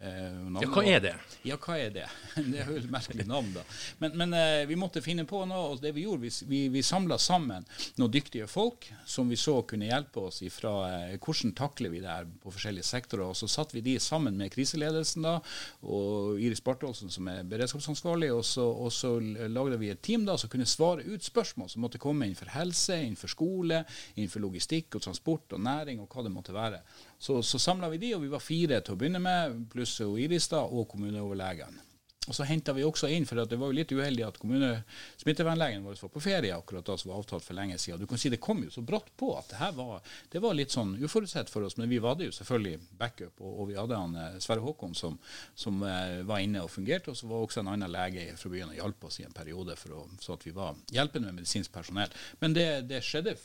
Eh, 0.00 0.60
ja, 0.62 0.68
hva 0.70 0.82
er 0.86 1.00
det? 1.02 1.12
Ja, 1.42 1.56
hva 1.58 1.74
er 1.74 1.90
det? 1.90 2.04
Det 2.38 2.60
er 2.62 2.68
jo 2.70 2.76
et 2.78 2.90
merkelig 2.90 3.24
navn, 3.26 3.48
da. 3.56 3.64
Men, 3.98 4.14
men 4.20 4.34
eh, 4.38 4.62
vi 4.70 4.76
måtte 4.78 5.02
finne 5.02 5.24
på 5.26 5.40
noe, 5.48 5.72
og 5.72 5.82
det 5.82 5.90
vi 5.96 6.04
gjorde, 6.04 6.22
vi, 6.22 6.30
vi, 6.46 6.60
vi 6.70 6.82
samla 6.86 7.18
sammen 7.18 7.66
noen 7.98 8.12
dyktige 8.14 8.46
folk 8.50 8.86
som 9.08 9.30
vi 9.30 9.38
så 9.40 9.56
kunne 9.66 9.88
hjelpe 9.88 10.22
oss 10.28 10.38
ifra 10.46 10.74
eh, 10.86 11.16
hvordan 11.18 11.54
takler 11.58 11.90
vi 11.90 12.02
det 12.04 12.12
her 12.12 12.28
på 12.44 12.52
forskjellige 12.54 12.86
sektorer. 12.86 13.24
Og 13.26 13.38
så 13.40 13.50
satte 13.50 13.74
vi 13.74 13.82
de 13.88 13.96
sammen 14.02 14.38
med 14.38 14.52
kriseledelsen 14.54 15.26
da, 15.26 15.34
og 15.82 16.38
Iris 16.38 16.62
Bartholsen 16.62 17.10
som 17.10 17.26
er 17.32 17.42
beredskapsansvarlig, 17.50 18.30
og 18.36 18.44
så, 18.46 18.68
og 18.68 18.94
så 18.94 19.16
lagde 19.18 19.80
vi 19.82 19.90
et 19.90 20.02
team 20.04 20.28
da 20.28 20.38
som 20.38 20.52
kunne 20.52 20.68
svare 20.68 21.06
ut 21.08 21.26
spørsmål 21.26 21.72
som 21.72 21.82
måtte 21.82 22.02
komme 22.02 22.28
innenfor 22.28 22.54
helse, 22.54 23.00
innenfor 23.02 23.34
skole, 23.34 23.82
innenfor 24.14 24.46
logistikk 24.46 24.94
og 24.94 25.08
transport 25.08 25.58
og 25.58 25.66
næring 25.66 25.98
og 26.04 26.06
hva 26.12 26.28
det 26.28 26.34
måtte 26.34 26.54
være. 26.54 26.84
Så, 27.18 27.40
så 27.42 27.58
samla 27.58 27.90
vi 27.90 27.98
de, 27.98 28.14
og 28.14 28.22
vi 28.22 28.30
var 28.30 28.42
fire 28.42 28.80
til 28.80 28.94
å 28.94 29.00
begynne 29.00 29.20
med, 29.22 29.64
pluss 29.72 29.96
Iris 30.00 30.48
da, 30.52 30.62
og 30.62 30.86
kommuneoverlegen. 30.92 31.80
Og 32.28 32.34
Så 32.36 32.44
henta 32.44 32.74
vi 32.76 32.84
også 32.84 33.08
inn, 33.08 33.24
for 33.26 33.40
det 33.40 33.56
var 33.56 33.70
jo 33.70 33.76
litt 33.78 33.92
uheldig 33.94 34.24
at 34.26 34.38
kommunesmittevernlegen 34.42 35.84
vår 35.86 35.96
var 36.02 36.10
på 36.12 36.20
ferie 36.20 36.52
akkurat 36.52 36.84
da 36.84 36.96
som 37.00 37.12
var 37.12 37.22
avtalt 37.22 37.44
for 37.44 37.56
lenge 37.56 37.78
siden. 37.80 38.02
Du 38.02 38.06
kan 38.10 38.20
si 38.20 38.28
Det 38.28 38.40
kom 38.44 38.60
jo 38.64 38.70
så 38.70 38.84
brått 38.84 39.08
på 39.16 39.30
at 39.38 39.48
det 39.48 39.60
her 39.62 39.72
var, 39.78 40.02
det 40.28 40.42
var 40.44 40.56
litt 40.56 40.74
sånn 40.74 40.92
uforutsett 41.00 41.48
for 41.50 41.64
oss. 41.64 41.78
Men 41.80 41.88
vi 41.88 42.00
hadde 42.04 42.28
jo 42.28 42.34
selvfølgelig 42.36 42.82
backup, 43.00 43.40
og, 43.40 43.54
og 43.62 43.70
vi 43.70 43.78
hadde 43.78 44.02
han 44.02 44.18
eh, 44.20 44.36
Sverre 44.44 44.64
Håkon 44.66 44.94
som, 44.98 45.16
som 45.56 45.80
eh, 45.88 46.20
var 46.28 46.44
inne 46.44 46.66
og 46.66 46.72
fungerte. 46.74 47.14
Og 47.14 47.16
så 47.16 47.30
var 47.30 47.46
også 47.46 47.64
en 47.64 47.72
annen 47.72 47.94
lege 47.94 48.28
fra 48.36 48.52
byen 48.52 48.74
og 48.74 48.76
hjalp 48.82 49.08
oss 49.08 49.20
i 49.22 49.26
en 49.26 49.36
periode, 49.36 49.78
for 49.80 49.96
å, 49.96 50.04
så 50.20 50.36
at 50.36 50.44
vi 50.44 50.52
var 50.56 50.76
hjelpende 50.92 51.32
med 51.32 51.40
medisinsk 51.40 51.72
personell. 51.72 52.12
Men 52.44 52.56
det, 52.58 52.68
det 52.92 53.00
skjedde 53.08 53.38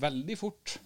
veldig 0.00 0.40
fort. 0.40 0.78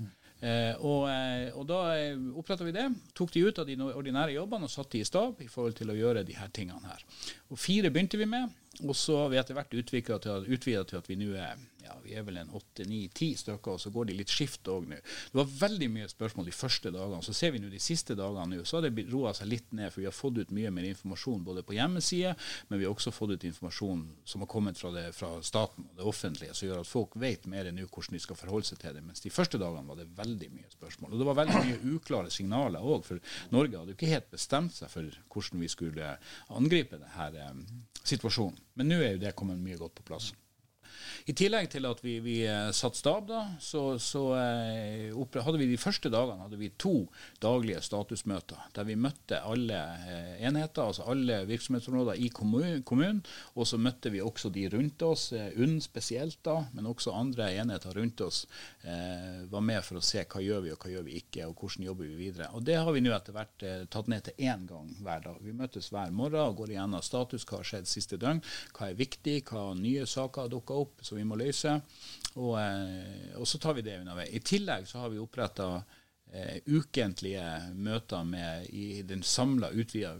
Eh, 0.44 0.74
og, 0.84 1.06
eh, 1.08 1.46
og, 1.56 1.64
da 1.68 1.78
eh, 1.96 2.18
oppretta 2.36 2.66
vi 2.66 2.74
det. 2.76 2.84
Tok 3.16 3.32
de 3.32 3.46
ut 3.46 3.60
av 3.62 3.68
de 3.68 3.78
ordinære 3.86 4.34
jobbene 4.34 4.68
og 4.68 4.72
satte 4.72 4.98
de 4.98 5.04
i 5.04 5.08
stab 5.08 5.40
i 5.40 5.48
forhold 5.48 5.78
til 5.78 5.92
å 5.92 5.96
gjøre 5.96 6.24
de 6.28 6.36
her 6.36 6.50
tingene 6.52 6.90
her. 6.90 7.04
Og 7.48 7.60
Fire 7.60 7.92
begynte 7.94 8.20
vi 8.20 8.28
med, 8.28 8.52
og 8.82 8.92
så 8.98 9.22
har 9.22 9.32
vi 9.32 9.40
etter 9.40 9.56
hvert 9.56 9.72
utvida 9.72 10.18
til, 10.20 10.58
til, 10.60 10.98
at 11.00 11.08
vi 11.08 11.16
nå 11.20 11.30
er 11.38 11.62
ja, 11.84 11.94
Vi 12.04 12.14
er 12.16 12.24
vel 12.26 12.38
en 12.40 12.52
åtte, 12.56 12.86
ni, 12.88 13.04
ti 13.14 13.32
stykker, 13.38 13.76
og 13.76 13.82
så 13.82 13.92
går 13.94 14.08
de 14.08 14.16
litt 14.18 14.32
skift 14.32 14.68
òg 14.70 14.88
nå. 14.90 14.98
Det 15.00 15.38
var 15.38 15.50
veldig 15.64 15.88
mye 15.92 16.08
spørsmål 16.10 16.48
de 16.48 16.54
første 16.56 16.92
dagene. 16.94 17.22
Så 17.24 17.34
ser 17.36 17.54
vi 17.54 17.60
nå 17.62 17.70
de 17.72 17.80
siste 17.82 18.16
dagene 18.18 18.58
nå, 18.58 18.64
så 18.68 18.78
har 18.78 18.86
det 18.88 19.06
roa 19.12 19.34
seg 19.36 19.50
litt 19.50 19.72
ned, 19.76 19.92
for 19.92 20.02
vi 20.02 20.08
har 20.08 20.16
fått 20.16 20.40
ut 20.40 20.54
mye 20.54 20.72
mer 20.74 20.88
informasjon 20.90 21.44
både 21.46 21.64
på 21.66 21.76
hjemmeside, 21.76 22.34
men 22.68 22.80
vi 22.80 22.88
har 22.88 22.94
også 22.94 23.12
fått 23.14 23.36
ut 23.36 23.48
informasjon 23.50 24.04
som 24.28 24.44
har 24.44 24.50
kommet 24.50 24.80
fra, 24.80 24.92
det, 24.94 25.06
fra 25.16 25.30
staten 25.44 25.88
og 25.88 25.98
det 26.00 26.08
offentlige, 26.08 26.56
som 26.56 26.68
gjør 26.68 26.84
at 26.84 26.90
folk 26.90 27.18
vet 27.20 27.48
mer 27.50 27.70
nå 27.72 27.88
hvordan 27.88 28.18
de 28.18 28.22
skal 28.24 28.38
forholde 28.38 28.70
seg 28.70 28.80
til 28.82 28.96
det. 28.96 29.04
Mens 29.04 29.24
de 29.24 29.32
første 29.34 29.60
dagene 29.60 29.88
var 29.88 30.00
det 30.00 30.08
veldig 30.16 30.50
mye 30.54 30.70
spørsmål. 30.72 31.14
Og 31.14 31.20
det 31.20 31.28
var 31.30 31.40
veldig 31.42 31.64
mye 31.68 31.96
uklare 31.96 32.32
signaler 32.32 32.84
òg, 32.84 33.04
for 33.06 33.34
Norge 33.54 33.80
hadde 33.80 33.94
jo 33.94 33.98
ikke 33.98 34.12
helt 34.12 34.30
bestemt 34.32 34.76
seg 34.76 34.92
for 34.92 35.20
hvordan 35.34 35.64
vi 35.64 35.72
skulle 35.72 36.14
angripe 36.54 37.00
denne 37.00 37.28
eh, 37.44 37.60
situasjonen. 38.04 38.58
Men 38.78 38.90
nå 38.90 39.02
er 39.02 39.14
jo 39.14 39.22
det 39.26 39.36
kommet 39.38 39.60
mye 39.62 39.78
godt 39.80 40.00
på 40.00 40.08
plass. 40.10 40.32
I 41.30 41.34
tillegg 41.36 41.70
til 41.72 41.86
at 41.88 42.00
vi, 42.04 42.18
vi 42.24 42.36
eh, 42.48 42.70
satt 42.76 42.98
stab, 42.98 43.26
da, 43.28 43.42
så, 43.62 43.96
så 44.02 44.22
eh, 44.38 45.40
hadde 45.44 45.60
vi 45.60 45.68
de 45.70 45.80
første 45.80 46.10
dagene 46.12 46.44
hadde 46.44 46.60
vi 46.60 46.70
to 46.80 47.06
daglige 47.42 47.82
statusmøter 47.84 48.68
der 48.76 48.88
vi 48.88 48.96
møtte 48.98 49.40
alle 49.44 49.78
eh, 50.04 50.34
enheter, 50.46 50.84
altså 50.84 51.06
alle 51.10 51.42
virksomhetsområder 51.48 52.20
i 52.20 52.30
kommunen. 52.34 53.22
Og 53.54 53.68
så 53.68 53.78
møtte 53.80 54.12
vi 54.12 54.22
også 54.24 54.50
de 54.54 54.66
rundt 54.72 55.02
oss, 55.06 55.30
UNN 55.32 55.80
spesielt, 55.82 56.40
da, 56.46 56.58
men 56.74 56.88
også 56.90 57.14
andre 57.14 57.50
enheter 57.54 57.94
rundt 57.96 58.20
oss 58.24 58.44
var 58.84 59.62
med 59.64 59.80
for 59.86 59.98
å 59.98 60.02
se 60.04 60.22
hva 60.28 60.40
gjør 60.42 60.64
vi 60.64 60.72
og 60.74 60.82
hva 60.82 60.90
gjør 60.92 61.06
vi 61.06 61.16
ikke, 61.20 61.46
og 61.48 61.60
hvordan 61.60 61.86
jobber 61.86 62.08
vi 62.08 62.18
videre. 62.18 62.50
Og 62.56 62.64
Det 62.66 62.76
har 62.76 62.90
vi 62.92 63.02
nå 63.04 63.12
etter 63.16 63.36
hvert 63.36 63.64
tatt 63.92 64.10
ned 64.10 64.26
til 64.26 64.48
én 64.48 64.66
gang 64.68 64.90
hver 65.04 65.24
dag. 65.24 65.38
Vi 65.44 65.54
møtes 65.56 65.90
hver 65.94 66.12
morgen 66.14 66.42
og 66.42 66.58
går 66.60 66.74
igjennom 66.74 67.04
status, 67.04 67.46
hva 67.48 67.60
har 67.60 67.68
skjedd 67.68 67.90
siste 67.90 68.18
døgn, 68.20 68.42
hva 68.76 68.90
er 68.90 68.98
viktig, 68.98 69.38
hva 69.50 69.66
nye 69.78 70.06
saker 70.08 70.46
har 70.46 70.52
dukka 70.52 70.78
opp. 70.84 70.93
Så 71.00 71.18
vi 71.18 71.24
må 71.24 71.36
løse. 71.36 71.80
Og, 72.34 72.54
eh, 72.60 73.34
og 73.38 73.48
så 73.48 73.58
tar 73.58 73.76
vi 73.78 73.84
det 73.86 74.00
underveis. 74.00 74.32
I 74.34 74.42
tillegg 74.42 74.88
så 74.88 75.04
har 75.04 75.12
vi 75.12 75.20
oppretta 75.22 75.68
eh, 76.32 76.56
ukentlige 76.66 77.44
møter 77.74 78.24
med 78.26 78.66
i 78.74 79.02
den 79.06 79.22
samla 79.22 79.70
utvida 79.70 80.14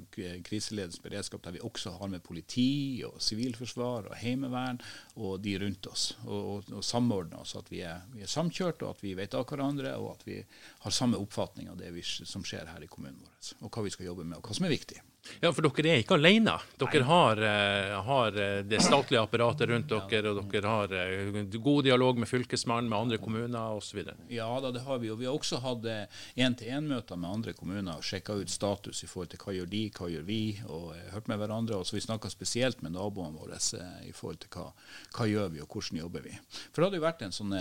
kriseledelse 0.47 1.03
beredskap, 1.03 1.43
der 1.43 1.57
vi 1.57 1.63
også 1.65 1.97
har 1.99 2.13
med 2.13 2.23
politi 2.23 3.03
og 3.07 3.19
sivilforsvar 3.23 4.11
og 4.11 4.19
heimevern 4.21 4.79
og 5.17 5.41
de 5.43 5.57
rundt 5.63 5.89
oss. 5.91 6.13
Og, 6.27 6.39
og, 6.53 6.71
og 6.79 6.85
samordner 6.85 7.43
oss, 7.43 7.57
at 7.59 7.73
vi 7.73 7.83
er, 7.87 8.05
vi 8.15 8.23
er 8.23 8.31
samkjørt, 8.31 8.85
og 8.85 8.95
at 8.95 9.03
vi 9.05 9.17
vet 9.19 9.35
av 9.35 9.49
hverandre, 9.49 9.97
og 9.99 10.15
at 10.15 10.29
vi 10.29 10.39
har 10.85 10.95
samme 10.95 11.19
oppfatning 11.21 11.73
av 11.73 11.81
det 11.81 11.91
vi, 11.97 12.05
som 12.05 12.47
skjer 12.47 12.71
her 12.75 12.85
i 12.85 12.91
kommunen 12.91 13.23
vår, 13.25 13.57
og 13.65 13.75
hva 13.75 13.89
vi 13.89 13.97
skal 13.97 14.13
jobbe 14.13 14.29
med, 14.29 14.39
og 14.39 14.47
hva 14.47 14.57
som 14.61 14.69
er 14.69 14.77
viktig. 14.77 15.03
Ja, 15.41 15.51
for 15.53 15.65
dere 15.65 15.95
er 15.95 16.03
ikke 16.03 16.17
alene. 16.19 16.55
Dere 16.81 17.05
har, 17.09 17.41
uh, 17.41 17.95
har, 18.07 18.37
eh, 18.41 18.59
det 18.69 18.81
statlige 18.85 19.23
apparatet 19.25 19.69
rundt 19.71 19.93
dere, 20.11 20.33
og 20.33 20.51
dere 20.53 20.73
har 20.73 20.93
uh, 20.93 21.39
god 21.55 21.85
dialog 21.87 22.19
med 22.21 22.29
fylkesmannen, 22.29 22.89
med 22.91 22.99
andre 22.99 23.19
kommuner 23.23 23.79
osv. 23.79 24.03
Ja 24.33 24.49
da, 24.61 24.71
det 24.75 24.85
har 24.85 25.01
vi. 25.03 25.11
Og 25.13 25.21
vi 25.21 25.29
har 25.29 25.37
også 25.37 25.61
hatt 25.65 25.89
én-til-én-møter 26.37 27.21
med 27.21 27.31
andre 27.31 27.55
kommuner 27.57 27.99
og 27.99 28.05
sjekka 28.05 28.37
ut 28.41 28.53
status 28.53 29.05
i 29.05 29.09
forhold 29.11 29.33
til 29.33 29.43
hva 29.45 29.57
gjør 29.57 29.71
de, 29.73 29.83
hva 29.97 30.11
gjør 30.13 30.27
vi, 30.29 30.41
og 30.69 30.91
hørt 31.15 31.31
med 31.33 31.41
hverandre. 31.41 31.79
Og 31.81 31.89
så 31.89 31.97
vi 31.97 32.05
snakka 32.05 32.33
spesielt 32.33 32.83
med 32.85 32.97
naboene 32.97 33.41
våre 33.41 33.61
i 34.05 34.13
forhold 34.13 34.43
til 34.45 34.53
hva, 34.57 34.71
hva 35.17 35.29
gjør 35.31 35.55
vi 35.55 35.63
og 35.65 35.71
hvordan 35.71 36.03
jobber 36.03 36.27
vi. 36.27 36.35
For 36.67 36.81
det 36.83 36.89
hadde 36.89 37.01
jo 37.01 37.07
vært 37.07 37.25
en 37.25 37.35
sånn 37.35 37.53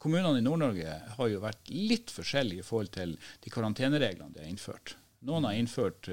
Kommunene 0.00 0.40
i 0.40 0.44
Nord-Norge 0.44 0.94
har 1.16 1.30
jo 1.30 1.40
vært 1.42 1.70
litt 1.72 2.12
forskjellige 2.12 2.62
i 2.62 2.66
forhold 2.66 2.92
til 2.94 3.16
de 3.44 3.52
karantenereglene 3.52 4.34
de 4.34 4.44
har 4.44 4.50
innført. 4.50 4.94
Noen 5.24 5.46
har 5.48 5.56
innført 5.56 6.10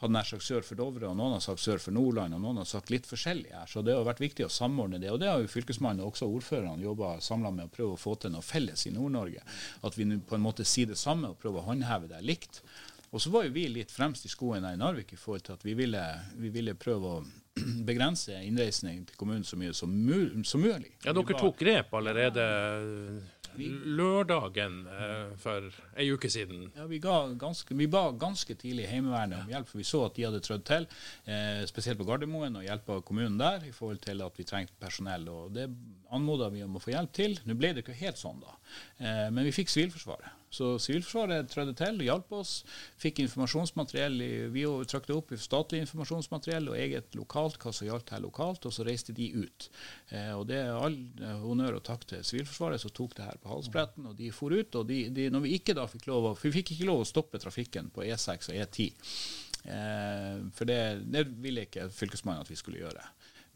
hadde 0.00 0.12
nær 0.12 0.28
sagt 0.28 0.44
sør 0.44 0.64
for 0.66 0.76
Dovre, 0.76 1.08
og 1.08 1.16
noen 1.16 1.36
har 1.38 1.44
sagt 1.44 1.62
sør 1.62 1.80
for 1.80 1.96
Nordland, 1.96 2.36
og 2.36 2.42
noen 2.42 2.60
har 2.60 2.68
sagt 2.68 2.90
litt 2.92 3.08
forskjellig 3.08 3.54
her. 3.54 3.68
Så 3.70 3.80
det 3.84 3.94
har 3.96 4.04
vært 4.04 4.20
viktig 4.20 4.44
å 4.44 4.52
samordne 4.52 5.00
det. 5.00 5.08
Og 5.12 5.20
det 5.22 5.30
har 5.30 5.40
jo 5.40 5.48
fylkesmannen 5.48 6.04
og 6.04 6.12
også 6.12 6.28
ordførerne 6.28 6.84
jobba 6.84 7.14
samla 7.24 7.54
med 7.54 7.70
å 7.70 7.72
prøve 7.72 7.96
å 7.96 8.00
få 8.00 8.18
til 8.20 8.34
noe 8.34 8.44
felles 8.44 8.84
i 8.88 8.92
Nord-Norge. 8.92 9.40
At 9.88 9.96
vi 9.96 10.08
på 10.20 10.36
en 10.36 10.44
måte 10.44 10.68
sier 10.68 10.90
det 10.90 11.00
samme 11.00 11.32
og 11.32 11.40
prøver 11.40 11.62
å 11.62 11.70
håndheve 11.70 12.12
det 12.12 12.20
likt. 12.28 12.60
Og 13.14 13.22
så 13.22 13.30
var 13.32 13.46
jo 13.46 13.54
vi 13.54 13.64
litt 13.72 13.92
fremst 13.94 14.26
i 14.26 14.30
skoen 14.30 14.66
her 14.66 14.76
i 14.76 14.80
Narvik 14.80 15.14
i 15.14 15.18
forhold 15.20 15.46
til 15.46 15.56
at 15.56 15.64
vi 15.64 15.72
ville, 15.78 16.02
vi 16.36 16.50
ville 16.52 16.74
prøve 16.76 17.12
å 17.16 17.24
begrense 17.88 18.36
innreisning 18.44 19.06
til 19.08 19.16
kommunen 19.16 19.46
så 19.46 19.56
mye 19.56 19.72
som, 19.72 19.94
mulig. 19.96 20.92
Ja, 21.06 21.14
dere 21.16 21.38
tok 21.38 21.56
grep 21.62 21.94
allerede 21.96 22.44
lørdagen 23.58 24.78
eh, 24.90 25.34
for 25.40 25.68
ei 25.96 26.08
uke 26.12 26.30
siden. 26.32 26.68
Ja, 26.76 26.86
vi, 26.90 27.00
ganske, 27.00 27.76
vi, 27.76 27.88
ba 27.90 28.10
ganske 28.18 28.56
tidlig 28.58 28.88
Heimevernet 28.90 29.44
om 29.44 29.52
hjelp, 29.52 29.70
for 29.70 29.80
vi 29.80 29.88
så 29.88 30.04
at 30.06 30.16
de 30.18 30.26
hadde 30.28 30.42
trødd 30.44 30.64
til, 30.68 30.88
eh, 31.24 31.62
spesielt 31.70 32.00
på 32.00 32.06
Gardermoen, 32.08 32.58
og 32.60 32.66
hjelpa 32.66 33.00
kommunen 33.06 33.38
der 33.40 33.66
i 33.68 33.74
forhold 33.74 34.02
til 34.04 34.22
at 34.26 34.38
vi 34.38 34.48
trengte 34.48 34.76
personell. 34.80 35.28
og 35.28 35.54
Det 35.56 35.68
anmoda 36.12 36.50
vi 36.52 36.64
om 36.64 36.76
å 36.76 36.82
få 36.82 36.94
hjelp 36.94 37.12
til. 37.16 37.38
Nå 37.44 37.56
ble 37.58 37.72
det 37.74 37.84
ikke 37.84 37.96
helt 37.98 38.20
sånn, 38.20 38.42
da, 38.44 38.58
eh, 39.00 39.28
men 39.30 39.44
vi 39.48 39.54
fikk 39.56 39.72
Sivilforsvaret. 39.72 40.45
Så 40.52 40.76
Sivilforsvaret 40.80 41.48
trødde 41.50 41.74
til, 41.76 42.02
hjalp 42.06 42.30
oss, 42.38 42.52
fikk 43.00 43.20
informasjonsmateriell. 43.24 44.20
Vi 44.54 44.64
trykte 44.88 45.16
opp 45.16 45.34
statlig 45.40 45.82
informasjonsmateriell 45.84 46.70
og 46.70 46.78
eget 46.80 47.16
lokalt, 47.18 47.58
hva 47.60 47.72
som 47.74 47.88
gjaldt 47.88 48.14
her 48.14 48.22
lokalt, 48.24 48.68
og 48.68 48.74
så 48.74 48.86
reiste 48.86 49.14
de 49.16 49.28
ut. 49.34 49.68
Eh, 50.10 50.32
og 50.36 50.46
Det 50.50 50.60
er 50.62 50.72
all 50.76 50.98
honnør 51.42 51.80
og 51.80 51.84
takk 51.86 52.06
til 52.08 52.24
Sivilforsvaret 52.24 52.82
som 52.82 52.94
tok 52.94 53.16
det 53.18 53.26
her 53.26 53.40
på 53.42 53.52
halsbretten, 53.52 54.06
og 54.06 54.16
de 54.18 54.30
for 54.34 54.54
ut. 54.54 54.74
og 54.74 54.86
de, 54.88 55.08
de, 55.10 55.28
når 55.30 55.46
Vi 55.46 55.56
ikke 55.58 55.76
da 55.76 55.86
fikk 55.90 56.06
lov, 56.06 56.32
vi 56.42 56.54
fikk 56.54 56.76
ikke 56.76 56.88
lov 56.88 57.02
å 57.02 57.08
stoppe 57.08 57.42
trafikken 57.42 57.90
på 57.90 58.06
E6 58.06 58.52
og 58.52 58.60
E10. 58.62 58.92
Eh, 59.66 60.34
for 60.54 60.68
det, 60.68 60.80
det 61.10 61.26
ville 61.42 61.66
ikke 61.66 61.90
fylkesmannen 61.90 62.46
at 62.46 62.50
vi 62.50 62.58
skulle 62.58 62.84
gjøre. 62.84 63.02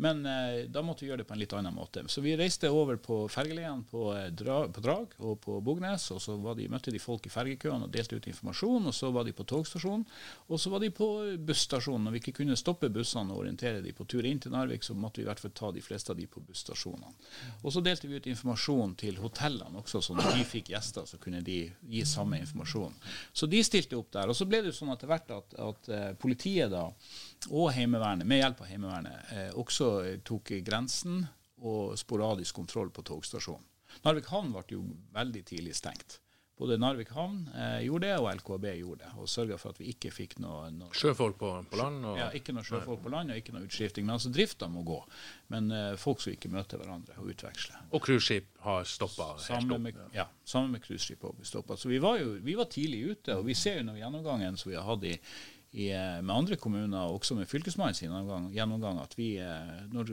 Men 0.01 0.23
eh, 0.27 0.65
da 0.73 0.81
måtte 0.83 1.05
vi 1.05 1.11
gjøre 1.11 1.21
det 1.23 1.29
på 1.29 1.35
en 1.37 1.41
litt 1.43 1.53
annen 1.57 1.75
måte. 1.77 2.03
Så 2.09 2.23
vi 2.25 2.33
reiste 2.39 2.71
over 2.73 2.97
på 2.97 3.23
fergeleiene 3.29 3.85
på, 3.91 4.07
eh, 4.17 4.31
på, 4.73 4.81
Drag 4.81 5.17
og 5.19 5.41
på 5.45 5.59
Bognes. 5.61 6.07
og 6.15 6.23
Så 6.25 6.37
de, 6.57 6.69
møtte 6.73 6.93
de 6.95 7.03
folk 7.03 7.27
i 7.29 7.33
fergekøene 7.33 7.85
og 7.85 7.93
delte 7.93 8.17
ut 8.17 8.29
informasjon. 8.31 8.89
og 8.89 8.95
Så 8.97 9.11
var 9.13 9.29
de 9.29 9.35
på 9.37 9.45
togstasjonen, 9.45 10.07
og 10.49 10.61
så 10.61 10.73
var 10.73 10.81
de 10.81 10.91
på 10.91 11.09
busstasjonen. 11.45 12.09
Når 12.09 12.17
vi 12.17 12.23
ikke 12.23 12.39
kunne 12.41 12.57
stoppe 12.57 12.89
bussene 12.93 13.35
og 13.35 13.45
orientere 13.45 13.83
de 13.85 13.93
på 13.97 14.07
tur 14.09 14.25
inn 14.25 14.41
til 14.41 14.55
Narvik, 14.55 14.87
så 14.87 14.97
måtte 14.97 15.21
vi 15.21 15.27
i 15.27 15.31
hvert 15.31 15.43
fall 15.43 15.55
ta 15.55 15.73
de 15.77 15.85
fleste 15.85 16.15
av 16.15 16.21
de 16.21 16.29
på 16.31 16.41
busstasjonene. 16.49 17.13
Og 17.61 17.75
så 17.75 17.85
delte 17.85 18.09
vi 18.09 18.17
ut 18.17 18.31
informasjon 18.33 18.97
til 19.01 19.21
hotellene 19.21 19.83
også, 19.83 20.01
så 20.01 20.17
når 20.17 20.33
de 20.39 20.47
fikk 20.49 20.73
gjester, 20.73 21.05
så 21.07 21.21
kunne 21.21 21.43
de 21.45 21.61
gi 21.93 22.05
samme 22.09 22.41
informasjon. 22.41 22.97
Så 23.37 23.49
de 23.51 23.61
stilte 23.65 23.99
opp 24.01 24.09
der. 24.17 24.33
Og 24.33 24.37
så 24.37 24.49
ble 24.49 24.63
det 24.63 24.73
jo 24.73 24.79
sånn 24.81 24.95
etter 24.95 25.11
hvert 25.11 25.35
at, 25.37 25.59
at 25.61 25.93
uh, 25.93 26.09
politiet 26.21 26.73
da 26.73 26.89
og 27.49 27.71
Heimevernet, 27.73 28.29
med 28.29 28.43
hjelp 28.43 28.61
av 28.61 28.69
Heimevernet, 28.69 29.31
eh, 29.33 29.53
også 29.57 29.91
tok 30.27 30.53
grensen 30.67 31.23
og 31.61 31.97
sporadisk 32.01 32.61
kontroll 32.61 32.91
på 32.93 33.05
togstasjonen. 33.07 33.67
Narvik 34.05 34.29
havn 34.31 34.53
ble 34.55 34.65
jo 34.71 34.83
veldig 35.15 35.45
tidlig 35.49 35.75
stengt. 35.79 36.21
Både 36.61 36.77
Narvik 36.77 37.09
havn 37.17 37.47
eh, 37.57 37.87
gjorde 37.87 38.05
det, 38.05 38.17
og 38.21 38.27
LKAB 38.37 38.65
gjorde 38.77 39.07
det. 39.07 39.11
Og 39.17 39.29
sørga 39.33 39.57
for 39.57 39.73
at 39.73 39.79
vi 39.81 39.89
ikke 39.95 40.11
fikk 40.13 40.35
noe, 40.45 40.67
noe 40.77 40.93
Sjøfolk 40.93 41.39
på, 41.41 41.53
på 41.71 41.79
land? 41.81 42.03
Og, 42.05 42.19
ja, 42.21 42.27
ikke 42.37 42.53
noe 42.53 42.67
sjøfolk 42.69 43.01
på 43.01 43.13
land 43.15 43.33
og 43.33 43.41
ikke 43.41 43.55
noe 43.55 43.65
utskifting. 43.65 44.05
Men 44.05 44.19
altså 44.19 44.33
drifta 44.35 44.69
må 44.69 44.83
gå. 44.85 44.99
Men 45.55 45.73
eh, 45.73 45.95
folk 46.01 46.21
skal 46.21 46.37
ikke 46.37 46.51
møte 46.53 46.77
hverandre 46.77 47.17
og 47.17 47.31
utveksle. 47.33 47.81
Og 47.97 48.05
cruiseskip 48.05 48.61
har 48.67 48.85
stoppa 48.85 49.31
helt 49.47 49.73
opp? 49.79 49.89
Ja, 50.13 50.27
sammen 50.45 50.77
med 50.77 50.85
cruiseskip 50.85 51.25
òg 51.31 51.41
stoppa. 51.49 51.81
Så 51.81 51.89
vi 51.89 52.03
var 52.03 52.21
jo 52.21 52.37
vi 52.45 52.59
var 52.61 52.69
tidlig 52.69 53.07
ute. 53.15 53.39
Og 53.41 53.49
vi 53.49 53.57
ser 53.57 53.81
jo 53.81 53.89
når 53.89 54.03
gjennomgangen 54.03 54.61
som 54.61 54.69
vi 54.69 54.77
har 54.77 54.85
hatt 54.85 55.09
i 55.09 55.17
i, 55.73 55.91
eh, 55.95 56.19
med 56.23 56.35
andre 56.35 56.57
kommuner, 56.57 57.15
også 57.15 57.37
med 57.39 57.49
Fylkesmannen 57.49 57.95
sin 57.95 58.13
gjennomgang, 58.55 59.01
at 59.03 59.17
vi 59.19 59.37
eh, 59.39 59.81
når 59.93 60.11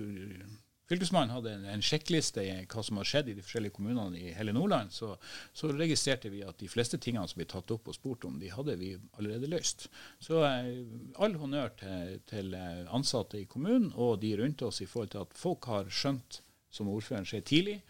Fylkesmannen 0.88 1.34
hadde 1.34 1.52
en, 1.52 1.66
en 1.68 1.84
sjekkliste 1.84 2.44
i 2.46 2.52
hva 2.72 2.84
som 2.86 3.00
har 3.02 3.08
skjedd 3.10 3.32
i 3.32 3.36
de 3.36 3.44
forskjellige 3.44 3.76
kommunene 3.76 4.22
i 4.22 4.32
hele 4.38 4.54
Nordland, 4.56 4.94
så, 4.96 5.16
så, 5.52 5.74
registrerte 5.76 6.32
vi 6.32 6.46
at 6.48 6.62
de 6.62 6.70
fleste 6.72 7.00
tingene 7.04 7.28
som 7.28 7.42
ble 7.42 7.48
tatt 7.50 7.74
opp 7.76 7.90
og 7.92 7.98
spurt 7.98 8.24
om, 8.30 8.38
de 8.40 8.54
hadde 8.54 8.78
vi 8.80 8.94
allerede 9.18 9.50
løst. 9.52 9.90
Så 10.24 10.46
eh, 10.48 10.72
all 11.20 11.36
honnør 11.42 11.74
til, 11.82 12.18
til, 12.30 12.56
ansatte 12.88 13.42
i 13.42 13.50
kommunen 13.50 13.92
og 13.96 14.22
de 14.24 14.36
rundt 14.40 14.64
oss 14.64 14.80
i 14.86 14.88
forhold 14.88 15.12
til 15.16 15.26
at 15.26 15.36
folk 15.36 15.68
har 15.74 15.92
skjønt, 15.92 16.42
som 16.72 16.90
ordføreren 16.92 17.28
sier, 17.28 17.44
tidlig 17.48 17.82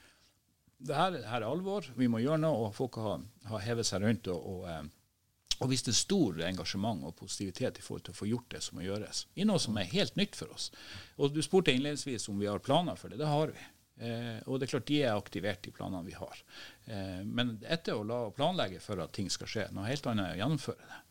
det 0.78 0.94
her, 0.94 1.16
her, 1.26 1.42
er 1.42 1.50
alvor, 1.50 1.86
vi 1.98 2.06
må 2.10 2.20
gjøre 2.22 2.38
noe, 2.44 2.68
og 2.68 2.76
folk 2.78 3.00
har, 3.02 3.24
har 3.50 3.64
hevet 3.66 3.88
seg 3.88 4.04
rundt 4.04 4.28
og, 4.30 4.44
og 4.46 4.92
og 5.58 5.72
viste 5.72 5.94
stor 5.96 6.38
engasjement 6.46 7.06
og 7.08 7.16
positivitet 7.18 7.80
i 7.80 7.86
forhold 7.86 8.06
til 8.06 8.14
å 8.14 8.20
få 8.20 8.28
gjort 8.30 8.52
det 8.54 8.62
som 8.66 8.78
må 8.78 8.86
gjøres. 8.86 9.24
I 9.36 9.48
noe 9.48 9.62
som 9.62 9.78
er 9.80 9.90
helt 9.90 10.20
nytt 10.20 10.38
for 10.38 10.54
oss. 10.54 10.70
Og 11.18 11.34
Du 11.34 11.42
spurte 11.46 11.74
innledningsvis 11.74 12.30
om 12.30 12.38
vi 12.40 12.50
har 12.50 12.62
planer 12.64 13.00
for 13.00 13.10
det. 13.10 13.20
Det 13.22 13.32
har 13.32 13.54
vi. 13.56 13.66
Eh, 13.98 14.38
og 14.46 14.60
det 14.60 14.68
er 14.68 14.74
klart 14.76 14.90
de 14.92 15.02
er 15.02 15.18
aktivert 15.18 15.66
i 15.66 15.74
planene 15.74 16.06
vi 16.06 16.14
har. 16.14 16.44
Eh, 16.86 17.24
men 17.26 17.58
etter 17.66 17.98
å 17.98 18.06
la 18.06 18.28
planlegge 18.36 18.82
for 18.84 19.02
at 19.02 19.16
ting 19.18 19.32
skal 19.34 19.50
skje, 19.50 19.68
noe 19.74 19.90
helt 19.90 20.06
annet 20.10 20.30
er 20.30 20.38
å 20.38 20.42
gjennomføre 20.44 20.86
det. 20.86 21.02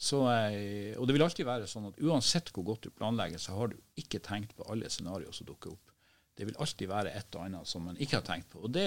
Så, 0.00 0.22
eh, 0.32 0.96
og 0.96 1.04
det 1.04 1.16
vil 1.16 1.26
alltid 1.26 1.44
være 1.44 1.68
sånn 1.68 1.90
at 1.90 2.00
uansett 2.00 2.48
hvor 2.56 2.64
godt 2.70 2.88
du 2.88 2.94
planlegger, 2.96 3.40
så 3.42 3.58
har 3.58 3.68
du 3.68 3.76
ikke 4.00 4.22
tenkt 4.24 4.56
på 4.56 4.64
alle 4.72 4.88
scenarioer 4.88 5.36
som 5.36 5.48
dukker 5.50 5.74
opp. 5.74 5.89
Det 6.40 6.46
vil 6.48 6.56
alltid 6.64 6.88
være 6.88 7.12
et 7.18 7.36
og 7.36 7.42
annet 7.44 7.68
som 7.68 7.84
man 7.84 7.98
ikke 8.00 8.16
har 8.16 8.24
tenkt 8.24 8.48
på. 8.52 8.62
Og 8.64 8.72
det, 8.72 8.86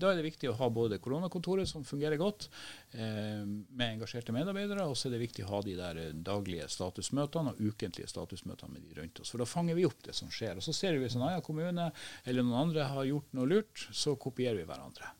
Da 0.00 0.10
er 0.10 0.18
det 0.18 0.24
viktig 0.26 0.50
å 0.50 0.56
ha 0.58 0.68
både 0.70 0.98
koronakontoret, 1.02 1.68
som 1.70 1.84
fungerer 1.86 2.18
godt, 2.18 2.48
eh, 2.92 3.44
med 3.46 3.92
engasjerte 3.92 4.34
medarbeidere, 4.34 4.82
og 4.82 4.96
så 4.98 5.06
er 5.06 5.14
det 5.14 5.22
viktig 5.22 5.46
å 5.46 5.52
ha 5.54 5.60
de 5.62 5.76
der 5.78 6.00
daglige 6.26 6.66
statusmøtene 6.72 7.54
og 7.54 7.60
ukentlige 7.62 8.10
statusmøtene 8.10 8.72
med 8.72 8.82
de 8.82 8.98
rundt 8.98 9.20
oss. 9.22 9.30
For 9.30 9.38
da 9.38 9.46
fanger 9.46 9.78
vi 9.78 9.86
opp 9.86 10.02
det 10.02 10.16
som 10.18 10.32
skjer. 10.32 10.58
Og 10.58 10.66
så 10.66 10.74
ser 10.74 10.96
vi 10.96 11.04
hvis 11.04 11.14
en 11.14 11.28
annen 11.28 11.46
kommune 11.46 11.92
eller 12.24 12.42
noen 12.42 12.66
andre 12.66 12.90
har 12.90 13.06
gjort 13.06 13.38
noe 13.38 13.46
lurt, 13.46 13.86
så 13.94 14.16
kopierer 14.18 14.58
vi 14.58 14.66
hverandre. 14.66 15.14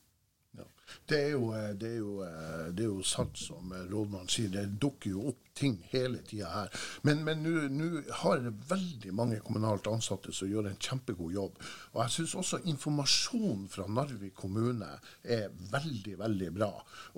Det 1.06 1.18
er, 1.18 1.32
jo, 1.34 1.50
eh, 1.54 1.72
det, 1.74 1.90
er 1.96 1.98
jo, 1.98 2.12
eh, 2.22 2.68
det 2.74 2.86
er 2.86 2.90
jo, 2.90 3.02
sant 3.06 3.38
som 3.38 3.72
eh, 3.74 3.86
rådmannen 3.90 4.30
sier, 4.30 4.52
det 4.54 4.78
dukker 4.82 5.12
jo 5.14 5.26
opp 5.32 5.42
ting 5.56 5.78
hele 5.90 6.20
tida 6.26 6.50
her. 6.52 6.86
Men 7.06 7.24
nå 7.24 7.86
har 8.20 8.42
det 8.44 8.52
veldig 8.68 9.12
mange 9.16 9.38
kommunalt 9.44 9.88
ansatte 9.88 10.34
som 10.36 10.50
gjør 10.50 10.68
en 10.70 10.78
kjempegod 10.82 11.32
jobb. 11.32 11.60
Og 11.94 12.02
jeg 12.02 12.14
syns 12.16 12.34
også 12.42 12.60
informasjonen 12.68 13.64
fra 13.72 13.88
Narvik 13.88 14.36
kommune 14.36 14.90
er 15.22 15.48
veldig, 15.72 16.18
veldig 16.20 16.50
bra. 16.58 16.70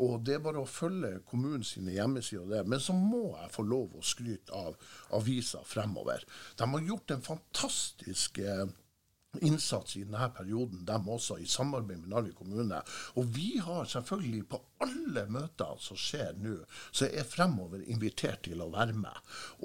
Og 0.05 0.23
det 0.27 0.39
er 0.39 0.45
bare 0.45 0.63
å 0.63 0.71
følge 0.71 1.19
kommunens 1.29 1.75
hjemmesider. 1.83 2.69
Men 2.69 2.83
så 2.83 2.95
må 2.97 3.33
jeg 3.35 3.55
få 3.57 3.67
lov 3.67 3.99
å 3.99 4.07
skryte 4.07 4.55
av 4.55 4.79
avisa 5.19 5.65
fremover. 5.67 6.23
De 6.59 6.69
har 6.71 6.93
gjort 6.93 7.17
en 7.17 7.27
fantastisk 7.27 8.39
eh, 8.45 8.69
innsats 9.43 9.97
i 9.97 10.05
denne 10.05 10.31
perioden, 10.37 10.87
dem 10.87 11.09
også, 11.09 11.37
i 11.37 11.47
samarbeid 11.47 12.01
med 12.01 12.09
Narvik 12.09 12.35
kommune. 12.35 12.83
Og 13.15 13.37
vi 13.37 13.57
har 13.65 13.85
selvfølgelig 13.85 14.49
på 14.49 14.63
alle 14.85 15.25
møter 15.33 15.79
som 15.83 15.99
skjer 15.99 16.37
nå, 16.43 16.57
så 16.91 17.09
er 17.09 17.27
fremover 17.29 17.83
invitert 17.91 18.45
til 18.47 18.63
å 18.63 18.71
være 18.73 18.95
med. 18.97 19.17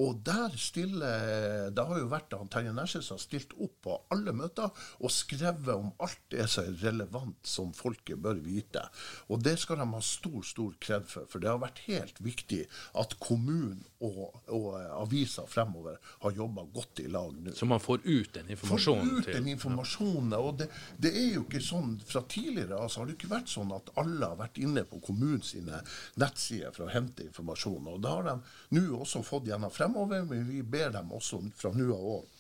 Og 0.02 0.22
der 0.26 0.56
stiller 0.60 1.70
Det 1.74 1.86
har 1.88 2.00
jo 2.00 2.10
vært 2.12 2.34
han 2.34 2.50
Terje 2.52 2.74
som 2.94 3.16
har 3.16 3.22
stilt 3.22 3.54
opp 3.62 3.76
på 3.86 3.98
alle 4.14 4.34
møter 4.36 4.70
og 5.00 5.12
skrevet 5.14 5.74
om 5.74 5.92
alt 6.04 6.22
det 6.34 6.48
som 6.50 6.68
er 6.68 6.80
relevant 6.84 7.48
som 7.48 7.74
folket 7.76 8.22
bør 8.24 8.40
vite. 8.44 8.84
Og 9.30 9.44
det 9.44 9.56
skal 9.62 9.82
de 9.82 9.88
ha 9.94 10.02
stor, 10.04 10.42
stor 10.46 10.76
kred 10.84 11.08
for, 11.10 11.28
for 11.30 11.44
det 11.44 11.52
har 11.52 11.62
vært 11.62 11.84
helt 11.88 12.20
viktig 12.24 12.64
at 13.00 13.18
kommunen 13.24 13.84
og, 14.04 14.34
og 14.52 14.74
avisa 15.00 15.46
fremover 15.48 16.00
har 16.26 16.36
jobba 16.36 16.66
godt 16.74 17.04
i 17.04 17.08
lag 17.12 17.36
nå. 17.38 17.54
Så 17.56 17.68
man 17.70 17.82
får 17.84 18.04
ut 18.04 18.34
den 18.36 18.52
informasjonen? 18.56 19.10
Får 19.10 19.30
ut 19.30 19.32
den 19.38 19.48
informasjonen. 19.54 20.34
Og 20.40 20.58
det, 20.60 20.70
det, 20.98 21.14
er 21.16 21.30
jo 21.38 21.46
ikke 21.46 21.64
sånn 21.64 21.96
fra 22.08 22.24
tidligere 22.30 22.82
altså 22.82 23.02
har 23.02 23.10
det 23.10 23.18
ikke 23.18 23.32
vært 23.32 23.52
sånn 23.54 23.72
at 23.76 23.94
alle 24.02 24.32
har 24.34 24.40
vært 24.40 24.60
inne 24.64 24.86
på 24.90 25.00
kommunen 25.06 25.44
sine 25.46 25.82
nettsider 26.22 26.74
for 26.76 26.88
å 26.88 26.94
hente 26.94 27.26
informasjon. 27.28 27.92
Og 27.94 28.02
Det 28.04 28.14
har 28.14 28.30
de 28.30 28.38
nå 28.78 28.86
også 29.00 29.24
fått 29.26 29.50
gjennom 29.52 29.74
fremover, 29.74 30.26
men 30.30 30.48
vi 30.50 30.64
ber 30.64 30.94
dem 30.96 31.12
også 31.16 31.42
fra 31.58 31.74
nå 31.76 31.90
av 31.94 32.10
òg 32.18 32.32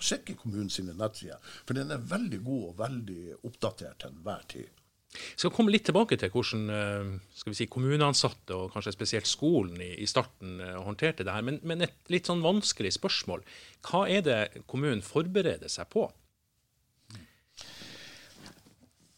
sjekke 0.00 0.36
kommunen 0.40 0.70
sine 0.72 0.94
nettsider. 0.96 1.40
For 1.68 1.76
den 1.76 1.92
er 1.92 2.04
veldig 2.10 2.42
god 2.44 2.68
og 2.70 2.76
veldig 2.80 3.24
oppdatert 3.46 4.00
til 4.00 4.14
enhver 4.14 4.46
tid. 4.50 4.76
Jeg 5.10 5.42
skal 5.42 5.50
komme 5.50 5.72
litt 5.74 5.88
tilbake 5.88 6.14
til 6.20 6.30
hvordan 6.30 6.68
eh, 6.70 7.08
skal 7.34 7.50
vi 7.50 7.58
si, 7.58 7.66
kommuneansatte 7.72 8.54
og 8.54 8.70
kanskje 8.74 8.92
spesielt 8.94 9.26
skolen 9.26 9.80
i, 9.82 9.90
i 9.98 10.06
starten 10.06 10.60
eh, 10.62 10.76
håndterte 10.86 11.26
det 11.26 11.34
her. 11.34 11.46
Men, 11.46 11.58
men, 11.66 11.82
et 11.82 12.12
litt 12.12 12.30
sånn 12.30 12.44
vanskelig 12.44 12.94
spørsmål. 12.94 13.42
Hva 13.88 14.04
er 14.06 14.22
det 14.26 14.38
kommunen 14.70 15.02
forbereder 15.02 15.72
seg 15.72 15.90
på? 15.90 16.06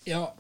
Ja, 0.09 0.33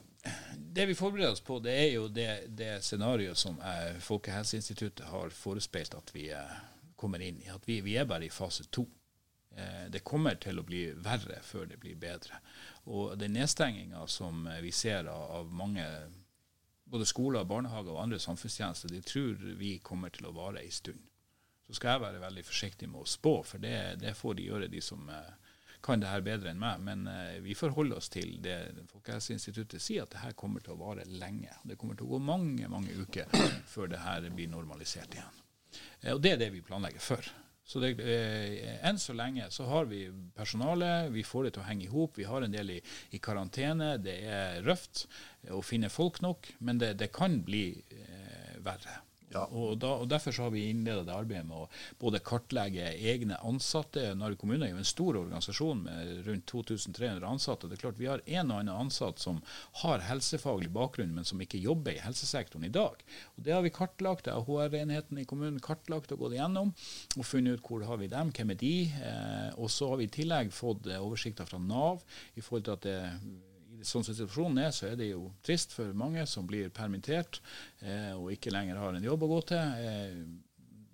det 0.72 0.86
vi 0.88 0.96
forbereder 0.96 1.36
oss 1.36 1.44
på, 1.44 1.58
det 1.62 1.74
er 1.76 1.90
jo 1.92 2.08
det, 2.08 2.30
det 2.56 2.72
scenarioet 2.86 3.38
som 3.38 3.60
eh, 3.60 3.98
Folkehelseinstituttet 4.00 5.06
har 5.12 5.34
forespeilt 5.36 5.94
at 5.98 6.14
vi 6.14 6.30
kommer 6.96 7.22
inn 7.22 7.40
i. 7.42 7.50
At 7.50 7.68
vi, 7.68 7.80
vi 7.84 7.96
er 7.98 8.08
bare 8.08 8.28
i 8.28 8.32
fase 8.32 8.64
to. 8.70 8.86
Eh, 9.56 9.90
det 9.90 10.04
kommer 10.06 10.38
til 10.40 10.60
å 10.60 10.66
bli 10.66 10.86
verre 11.04 11.40
før 11.44 11.66
det 11.68 11.80
blir 11.82 11.98
bedre. 12.00 12.40
Og 12.88 13.16
den 13.20 13.34
nedstenginga 13.36 14.06
som 14.08 14.46
eh, 14.46 14.60
vi 14.64 14.72
ser 14.72 15.10
av, 15.12 15.50
mange 15.52 15.84
både 16.92 17.08
skoler, 17.08 17.48
barnehager 17.48 17.94
og 17.94 18.02
andre 18.02 18.20
samfunnstjenester, 18.20 18.92
det 18.92 19.04
tror 19.08 19.36
vi 19.58 19.78
kommer 19.84 20.12
til 20.12 20.28
å 20.28 20.36
vare 20.36 20.62
ei 20.62 20.70
stund. 20.72 21.00
Så 21.66 21.76
skal 21.78 21.96
jeg 21.96 22.04
være 22.04 22.24
veldig 22.24 22.44
forsiktig 22.44 22.88
med 22.90 23.04
å 23.04 23.08
spå, 23.08 23.38
for 23.46 23.62
det, 23.62 23.76
det 24.02 24.16
får 24.18 24.38
de 24.38 24.48
gjøre, 24.48 24.72
de 24.72 24.82
som 24.84 25.08
eh, 25.08 25.41
kan 25.82 26.02
det 26.02 26.10
her 26.10 26.24
bedre 26.24 26.52
enn 26.52 26.62
meg, 26.62 26.80
men 26.86 27.06
uh, 27.10 27.38
vi 27.44 27.56
forholder 27.58 27.98
oss 27.98 28.10
til 28.12 28.36
det 28.44 28.56
Folkehelseinstituttet 28.92 29.82
sier, 29.82 30.06
at 30.06 30.14
det 30.14 30.22
her 30.22 30.36
kommer 30.38 30.62
til 30.64 30.76
å 30.76 30.80
vare 30.80 31.07
lenge. 31.11 31.52
Det 31.66 31.78
kommer 31.80 31.98
til 31.98 32.07
å 32.07 32.14
gå 32.14 32.22
mange 32.22 32.70
mange 32.72 32.94
uker 32.94 33.30
før 33.72 33.90
det 33.92 34.02
her 34.02 34.28
blir 34.30 34.50
normalisert 34.52 35.14
igjen. 35.18 35.40
Uh, 36.04 36.14
og 36.16 36.20
Det 36.22 36.37
er 36.37 36.44
det 36.44 36.52
vi 36.54 36.64
planlegger 36.66 37.02
for. 37.02 37.33
Så 37.64 37.80
det, 37.80 38.00
eh, 38.00 38.88
Enn 38.88 38.98
så 38.98 39.14
lenge 39.14 39.46
så 39.50 39.64
har 39.64 39.87
vi 39.87 40.11
personale, 40.35 41.09
vi 41.14 41.22
får 41.22 41.44
det 41.44 41.52
til 41.54 41.62
å 41.62 41.68
henge 41.68 41.87
i 41.87 41.92
hop. 41.92 42.18
Vi 42.18 42.26
har 42.26 42.42
en 42.42 42.52
del 42.52 42.74
i, 42.74 42.80
i, 43.11 43.20
karantene. 43.22 43.94
Det 44.02 44.16
er 44.26 44.62
røft 44.66 45.07
å 45.50 45.62
finne 45.62 45.88
folk 45.88 46.20
nok, 46.24 46.50
men 46.59 46.83
det, 46.83 46.94
det 47.00 47.12
kan 47.14 47.38
bli 47.46 47.64
eh, 47.78 48.59
verre. 48.66 48.98
Ja. 49.35 49.45
Og, 49.51 49.77
da, 49.81 49.95
og, 50.01 50.09
Derfor 50.12 50.37
har 50.45 50.53
vi 50.55 50.66
innledet 50.71 51.07
det 51.09 51.14
arbeidet 51.14 51.47
med 51.49 51.64
å 51.64 51.68
både 52.01 52.21
kartlegge 52.25 52.90
egne 53.12 53.38
ansatte. 53.47 54.05
Narvik 54.18 54.42
kommune 54.42 54.66
er 54.66 54.75
jo 54.75 54.81
en 54.83 54.88
stor 54.88 55.18
organisasjon 55.23 55.85
med 55.87 56.27
rundt 56.29 56.47
2300 56.51 57.29
ansatte. 57.29 57.71
Det 57.71 57.79
er 57.79 57.85
klart 57.85 58.01
Vi 58.01 58.11
har 58.11 58.25
en 58.27 58.53
og 58.53 58.61
annen 58.61 58.75
ansatt 58.87 59.23
som 59.23 59.40
har 59.83 60.05
helsefaglig 60.09 60.73
bakgrunn, 60.75 61.14
men 61.16 61.29
som 61.29 61.40
ikke 61.42 61.61
jobber 61.62 61.97
i 61.97 62.03
helsesektoren 62.05 62.66
i 62.68 62.73
dag. 62.73 63.05
Og 63.37 63.47
Det 63.47 63.55
har 63.57 63.62
vi 63.64 63.75
kartlagt. 63.75 64.27
Det 64.27 64.35
har 64.37 64.47
HR-enheten 64.47 65.23
i 65.23 65.29
kommunen 65.29 65.62
kartlagt 65.62 66.12
og 66.12 66.27
gått 66.27 66.37
igjennom 66.37 66.75
og 67.16 67.27
funnet 67.27 67.59
ut 67.59 67.66
hvor 67.66 67.87
har 67.87 68.01
vi 68.01 68.11
dem, 68.12 68.33
hvem 68.35 68.53
er 68.55 68.61
de. 68.61 68.75
Eh, 69.03 69.49
og 69.57 69.71
så 69.73 69.92
har 69.92 70.01
vi 70.01 70.09
i 70.09 70.14
tillegg 70.21 70.53
fått 70.55 70.90
oversikter 70.99 71.49
fra 71.49 71.61
Nav 71.62 72.03
i 72.37 72.45
forhold 72.45 72.68
til 72.68 72.77
at 72.77 72.87
det 72.87 73.51
sånn 73.87 74.05
som 74.07 74.14
situasjonen 74.16 74.62
er, 74.64 74.71
så 74.75 74.88
er 74.90 74.97
det 75.01 75.11
jo 75.11 75.29
trist 75.45 75.75
for 75.77 75.92
mange 75.97 76.25
som 76.31 76.47
blir 76.49 76.73
permittert 76.75 77.40
eh, 77.81 78.12
og 78.14 78.33
ikke 78.35 78.53
lenger 78.55 78.81
har 78.81 78.97
en 78.97 79.07
jobb 79.07 79.27
å 79.27 79.31
gå 79.35 79.40
til. 79.53 79.77
Eh, 79.83 80.18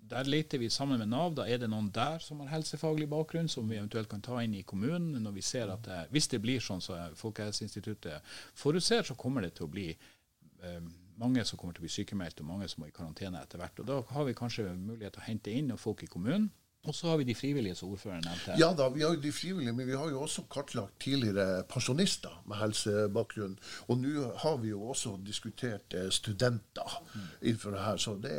der 0.09 0.29
leter 0.29 0.57
vi 0.57 0.71
sammen 0.73 0.99
med 0.99 1.11
Nav. 1.11 1.35
Da 1.37 1.45
er 1.45 1.59
det 1.61 1.69
noen 1.69 1.91
der 1.93 2.21
som 2.23 2.39
har 2.41 2.49
helsefaglig 2.55 3.05
bakgrunn, 3.11 3.49
som 3.51 3.67
vi 3.69 3.77
eventuelt 3.77 4.09
kan 4.09 4.23
ta 4.25 4.39
inn 4.41 4.55
i 4.57 4.63
kommunen. 4.63 5.21
når 5.23 5.35
vi 5.35 5.41
ser 5.45 5.69
at 5.69 5.83
det, 5.85 6.07
Hvis 6.09 6.27
det 6.27 6.41
blir 6.41 6.59
sånn 6.59 6.81
som 6.81 7.15
Folkehelseinstituttet 7.15 8.21
forutser, 8.55 9.03
så 9.03 9.15
kommer 9.15 9.41
det 9.41 9.53
til 9.55 9.67
å 9.67 9.73
bli 9.73 9.89
eh, 9.91 10.81
mange 11.19 11.45
som 11.45 11.59
kommer 11.59 11.73
til 11.73 11.83
å 11.83 11.87
bli 11.87 11.93
sykemeldt, 11.93 12.41
og 12.41 12.47
mange 12.47 12.67
som 12.67 12.81
må 12.81 12.87
i 12.87 12.95
karantene 12.95 13.41
etter 13.41 13.59
hvert. 13.59 13.79
Og 13.79 13.85
Da 13.85 14.01
har 14.15 14.25
vi 14.25 14.33
kanskje 14.33 14.73
mulighet 14.73 15.13
til 15.13 15.21
å 15.21 15.29
hente 15.29 15.51
inn 15.51 15.77
folk 15.77 16.03
i 16.03 16.07
kommunen 16.09 16.49
og 16.87 16.95
så 16.95 17.09
har 17.11 17.17
vi 17.19 17.25
de 17.27 17.35
frivillige, 17.35 17.75
som 17.75 17.91
ordføreren 17.91 18.23
nevnte. 18.23 18.55
Ja 18.59 18.69
da, 18.77 18.85
vi 18.93 19.01
har 19.03 19.11
jo 19.11 19.19
de 19.19 19.31
frivillige, 19.35 19.73
men 19.75 19.87
vi 19.89 19.97
har 19.99 20.09
jo 20.13 20.21
også 20.23 20.45
kartlagt 20.51 20.95
tidligere 21.03 21.65
pensjonister 21.67 22.37
med 22.47 22.55
helsebakgrunn. 22.55 23.57
Og 23.91 23.99
nå 23.99 24.29
har 24.39 24.55
vi 24.61 24.71
jo 24.71 24.85
også 24.93 25.17
diskutert 25.27 25.91
eh, 25.93 26.07
studenter 26.15 26.95
mm. 27.11 27.25
innenfor 27.41 27.75
det 27.75 27.83
her. 27.83 27.99
Så 27.99 28.15
det, 28.23 28.37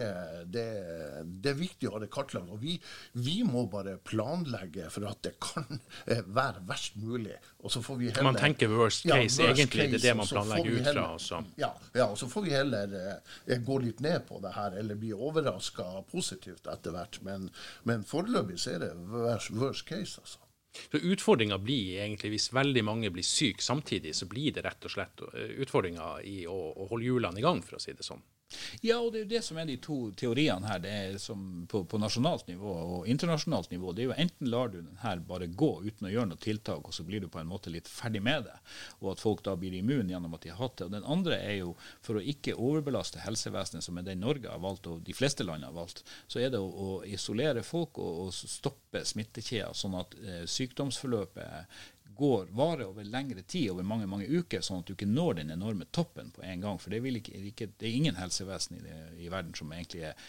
det, 0.56 0.64
det, 1.26 1.52
er 1.52 1.60
viktig 1.60 1.90
å 1.90 1.98
ha 1.98 2.00
det 2.00 2.08
kartlagt. 2.14 2.48
Og 2.48 2.62
vi, 2.64 2.78
vi, 3.12 3.42
må 3.44 3.66
bare 3.68 3.98
planlegge 4.08 4.88
for 4.94 5.10
at 5.10 5.20
det 5.26 5.36
kan 5.44 5.68
eh, 6.08 6.24
være 6.24 6.64
verst 6.70 6.96
mulig. 6.96 7.36
Og 7.60 7.72
så 7.72 7.82
får 7.84 7.96
vi 8.00 8.08
heller, 8.08 8.24
man 8.24 8.38
tenker 8.40 8.70
worst 8.72 9.02
case, 9.04 9.42
ja, 9.42 9.48
worst 9.48 9.60
egentlig. 9.60 9.84
Case, 9.84 9.90
det 9.92 9.98
er 9.98 10.04
det 10.06 10.16
man 10.16 10.28
planlegger 10.30 10.76
ut 10.78 10.86
fra. 10.88 11.06
Også. 11.14 11.40
Ja, 11.60 11.70
ja, 11.92 12.06
og 12.06 12.18
så 12.18 12.28
får 12.32 12.46
vi 12.46 12.54
heller 12.56 12.94
eh, 13.00 13.58
gå 13.66 13.78
litt 13.84 14.00
ned 14.00 14.24
på 14.28 14.40
det 14.40 14.54
her, 14.56 14.76
eller 14.80 15.00
bli 15.00 15.12
overraska 15.12 15.88
positivt 16.10 16.70
etter 16.72 16.96
hvert. 16.96 17.20
Men, 17.26 17.50
men 17.88 18.06
foreløpig 18.08 18.56
så 18.60 18.76
er 18.78 18.86
det 18.86 18.94
worst 19.10 19.84
case, 19.88 20.22
altså. 20.24 20.40
Så 20.70 20.98
Utfordringa 21.02 21.58
blir 21.58 21.98
egentlig, 21.98 22.30
hvis 22.36 22.52
veldig 22.54 22.82
mange 22.86 23.10
blir 23.10 23.26
syke 23.26 23.62
samtidig, 23.62 24.14
så 24.14 24.28
blir 24.30 24.54
det 24.54 24.62
rett 24.64 24.86
og 24.86 24.92
slett 24.94 25.24
eh, 25.32 25.56
utfordringa 25.64 26.12
i 26.24 26.44
å, 26.48 26.54
å 26.54 26.86
holde 26.92 27.08
hjulene 27.08 27.42
i 27.42 27.44
gang, 27.44 27.62
for 27.66 27.76
å 27.76 27.82
si 27.82 27.92
det 27.96 28.06
sånn. 28.06 28.22
Ja, 28.80 28.98
og 28.98 29.12
det 29.12 29.20
er 29.20 29.24
jo 29.24 29.30
det 29.30 29.42
som 29.46 29.58
er 29.60 29.68
de 29.68 29.76
to 29.82 29.96
teoriene 30.18 30.66
her. 30.66 30.80
det 30.82 30.90
er 30.90 31.18
som 31.22 31.66
på, 31.70 31.84
på, 31.84 31.98
nasjonalt 32.02 32.48
nivå 32.48 32.72
og 32.96 33.08
internasjonalt 33.08 33.70
nivå. 33.70 33.92
det 33.92 34.02
er 34.02 34.08
jo 34.10 34.16
Enten 34.20 34.50
lar 34.50 34.72
du 34.72 34.80
den 34.80 34.98
her 35.02 35.20
bare 35.26 35.46
gå 35.46 35.70
uten 35.84 36.08
å 36.08 36.12
gjøre 36.12 36.32
noe 36.32 36.42
tiltak, 36.42 36.88
og 36.88 36.94
så 36.94 37.04
blir 37.06 37.22
du 37.22 37.28
på 37.28 37.40
en 37.40 37.50
måte 37.50 37.70
litt 37.70 37.88
ferdig 37.88 38.22
med 38.26 38.48
det, 38.48 38.56
og 39.00 39.12
at 39.12 39.22
folk 39.22 39.44
da 39.46 39.54
blir 39.56 39.76
immun 39.78 40.10
gjennom 40.10 40.34
at 40.34 40.42
de 40.44 40.52
har 40.52 40.58
hatt 40.58 40.78
det. 40.80 40.88
Og 40.88 40.96
Den 40.96 41.06
andre 41.06 41.38
er 41.38 41.56
jo 41.60 41.76
for 42.02 42.18
å 42.18 42.24
ikke 42.34 42.56
overbelaste 42.58 43.22
helsevesenet, 43.22 43.86
som 43.86 43.98
er 43.98 44.08
det 44.08 44.18
Norge 44.18 44.50
har 44.50 44.62
valgt, 44.62 44.90
og 44.90 45.04
de 45.06 45.16
fleste 45.16 45.46
land 45.46 45.64
har 45.66 45.76
valgt, 45.76 46.02
så 46.26 46.42
er 46.42 46.50
det 46.50 46.60
å, 46.60 46.66
å 46.66 46.90
isolere 47.06 47.62
folk 47.66 48.02
og, 48.02 48.26
og 48.26 48.34
stoppe 48.34 49.04
smittekjeder, 49.06 49.76
sånn 49.76 49.98
at 50.00 50.18
eh, 50.24 50.44
sykdomsforløpet 50.50 51.80
går, 52.20 52.50
varer 52.56 52.86
over 52.90 53.06
lengre 53.08 53.42
tid, 53.42 53.70
over 53.72 53.86
mange 53.86 54.08
mange 54.10 54.28
uker, 54.28 54.62
sånn 54.64 54.82
at 54.82 54.90
du 54.90 54.94
ikke 54.94 55.08
når 55.08 55.40
den 55.40 55.54
enorme 55.56 55.88
toppen 55.90 56.30
på 56.36 56.44
en 56.44 56.64
gang. 56.64 56.78
For 56.80 56.92
det, 56.92 57.00
ikke, 57.20 57.40
ikke, 57.52 57.70
det 57.80 57.88
er 57.88 57.96
ingen 57.96 58.20
helsevesen 58.20 58.78
i, 58.78 58.84
det, 58.84 58.98
i, 59.18 59.30
verden 59.32 59.56
som 59.56 59.72
egentlig 59.72 60.04
er, 60.10 60.28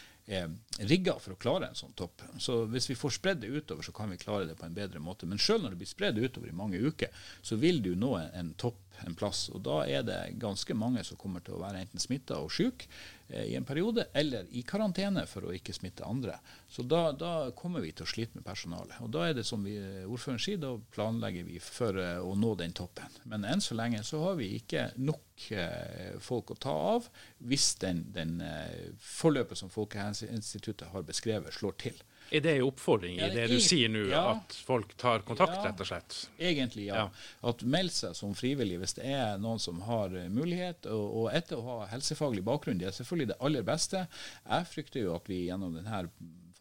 rigga 0.88 1.18
for 1.20 1.36
å 1.36 1.40
klare 1.42 1.68
en 1.68 1.76
sånn 1.76 1.96
topp. 1.98 2.24
Så 2.40 2.62
hvis 2.72 2.88
vi 2.92 2.96
får 2.96 3.18
spredd 3.18 3.42
det 3.44 3.52
utover, 3.52 3.84
så 3.84 3.94
kan 3.96 4.14
vi 4.14 4.20
klare 4.22 4.48
det 4.48 4.56
på 4.60 4.68
en 4.68 4.78
bedre 4.78 5.02
måte. 5.04 5.28
Men 5.28 5.42
sjøl 5.42 5.64
når 5.64 5.74
det 5.74 5.82
blir 5.82 5.92
spredd 5.92 6.22
utover 6.22 6.52
i 6.52 6.56
mange 6.56 6.80
uker, 6.80 7.12
så 7.42 7.58
vil 7.60 7.82
du 7.84 7.92
nå 8.00 8.14
en, 8.20 8.32
en 8.40 8.54
topp 8.62 8.80
en 9.08 9.16
plass. 9.18 9.48
Og 9.54 9.64
da 9.66 9.82
er 9.90 10.06
det 10.08 10.20
ganske 10.42 10.76
mange 10.78 11.04
som 11.08 11.20
kommer 11.20 11.44
til 11.46 11.58
å 11.58 11.62
være 11.64 11.84
enten 11.84 12.02
smitta 12.02 12.40
og 12.42 12.52
syke 12.54 12.88
eh, 13.30 13.52
i 13.52 13.56
en 13.58 13.68
periode, 13.68 14.08
eller 14.18 14.50
i 14.56 14.64
karantene 14.68 15.24
for 15.30 15.48
å 15.48 15.54
ikke 15.56 15.76
smitte 15.76 16.08
andre. 16.08 16.38
Så 16.72 16.86
da, 16.88 17.12
da, 17.16 17.34
kommer 17.58 17.84
vi 17.84 17.94
til 17.96 18.08
å 18.08 18.12
slite 18.12 18.40
med 18.40 18.46
personalet. 18.48 19.00
Og 19.06 19.12
da 19.14 19.28
er 19.28 19.38
det 19.38 19.46
som 19.48 19.64
vi, 19.66 19.76
ordføreren 20.06 20.44
sier, 20.44 20.62
da 20.62 20.74
planlegger 20.96 21.48
vi 21.48 21.60
for 21.64 21.98
eh, 22.02 22.20
å 22.22 22.36
nå 22.38 22.54
den 22.60 22.76
toppen. 22.78 23.20
Men 23.32 23.48
enn 23.48 23.64
så 23.64 23.78
lenge 23.78 24.04
så 24.08 24.24
har 24.26 24.40
vi 24.40 24.54
ikke 24.60 24.90
nok 25.02 25.50
eh, 25.56 26.16
folk 26.22 26.56
å 26.56 26.62
ta 26.68 26.78
av 26.96 27.12
hvis 27.50 27.74
den, 27.84 28.06
den 28.16 28.40
eh, 28.46 28.92
forløpet 29.02 29.60
som 29.60 29.74
Folkehelseinstituttet 29.74 30.92
har 30.94 31.08
beskrevet, 31.08 31.54
slår 31.56 31.78
til. 31.88 32.02
Er 32.32 32.44
det 32.46 32.52
en 32.56 32.68
oppfordring 32.70 33.18
i 33.20 33.30
det 33.34 33.50
du 33.52 33.58
sier 33.60 33.92
nå, 33.92 34.06
ja, 34.08 34.22
at 34.38 34.56
folk 34.66 34.94
tar 35.00 35.26
kontakt, 35.28 35.58
ja, 35.58 35.66
rett 35.68 35.82
og 35.84 35.90
slett? 35.90 36.18
Egentlig, 36.40 36.86
ja. 36.88 37.02
ja. 37.04 37.26
At 37.52 37.66
meld 37.68 37.92
seg 37.92 38.16
som 38.16 38.32
frivillig 38.38 38.78
hvis 38.80 38.96
det 39.02 39.10
er 39.12 39.42
noen 39.42 39.60
som 39.60 39.82
har 39.84 40.16
eh, 40.16 40.30
mulighet. 40.32 40.88
Og, 40.88 41.18
og 41.24 41.28
etter 41.36 41.60
å 41.60 41.66
ha 41.66 41.90
helsefaglig 41.92 42.46
bakgrunn, 42.48 42.80
det 42.80 42.88
er 42.88 42.96
selvfølgelig 42.96 43.34
det 43.34 43.40
aller 43.44 43.68
beste. 43.68 44.06
Jeg 44.48 44.70
frykter 44.72 45.04
jo 45.04 45.18
at 45.18 45.28
vi 45.28 45.44
gjennom 45.50 45.76
denne 45.76 46.06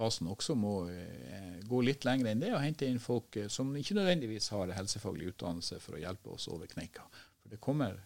fasen 0.01 0.31
også 0.33 0.57
må 0.59 0.75
eh, 0.91 1.61
gå 1.71 1.83
litt 1.87 2.07
lenger 2.09 2.33
enn 2.33 2.43
det 2.43 2.55
og 2.55 2.65
hente 2.65 2.89
inn 2.89 3.03
folk 3.03 3.39
eh, 3.39 3.51
som 3.53 3.71
ikke 3.77 3.99
nødvendigvis 4.01 4.51
har 4.57 4.75
helsefaglig 4.75 5.35
utdannelse 5.35 5.79
for 5.85 5.99
å 5.99 6.03
hjelpe 6.03 6.35
oss 6.35 6.49
over 6.51 6.71
kneika. 6.71 7.07
For 7.39 7.53
det 7.53 7.63
kommer 7.63 8.01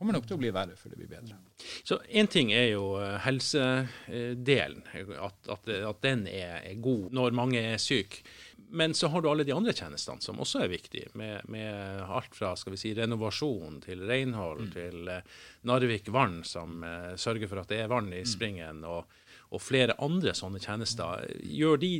kommer 0.00 0.16
nok 0.16 0.28
til 0.28 0.38
å 0.38 0.40
bli 0.40 0.50
verre 0.54 0.76
før 0.80 0.94
det 0.94 0.98
blir 1.02 1.10
bedre. 1.10 1.36
Så 1.84 2.00
Én 2.08 2.28
ting 2.32 2.54
er 2.56 2.70
jo 2.72 2.94
eh, 2.98 3.18
helsedelen, 3.20 4.86
at, 5.20 5.50
at, 5.52 5.72
at 5.90 6.00
den 6.06 6.24
er, 6.30 6.62
er, 6.64 6.78
god 6.80 7.12
når 7.16 7.36
mange 7.36 7.60
er 7.60 7.76
syke. 7.82 8.24
Men 8.70 8.94
så 8.94 9.10
har 9.12 9.20
du 9.20 9.28
alle 9.28 9.44
de 9.44 9.52
andre 9.52 9.74
tjenestene 9.74 10.22
som 10.22 10.40
også 10.40 10.62
er 10.64 10.70
viktige, 10.72 11.10
med, 11.18 11.44
med 11.50 12.04
alt 12.06 12.36
fra 12.38 12.54
skal 12.56 12.76
vi 12.76 12.80
si, 12.80 12.94
renovasjon 12.96 13.80
til 13.84 14.04
renhold 14.08 14.68
mm. 14.68 14.70
til 14.76 15.10
uh, 15.10 15.40
Narvik 15.66 16.08
Vann, 16.14 16.38
som 16.46 16.84
uh, 16.86 17.16
sørger 17.18 17.50
for 17.50 17.60
at 17.64 17.72
det 17.72 17.80
er 17.82 17.90
vann 17.90 18.12
i 18.14 18.22
mm. 18.22 18.30
springen, 18.30 18.84
og, 18.86 19.10
og 19.50 19.64
flere 19.64 19.98
andre 19.98 20.36
sånne 20.38 20.62
tjenester. 20.62 21.26
Gjør 21.42 21.82
de 21.82 21.92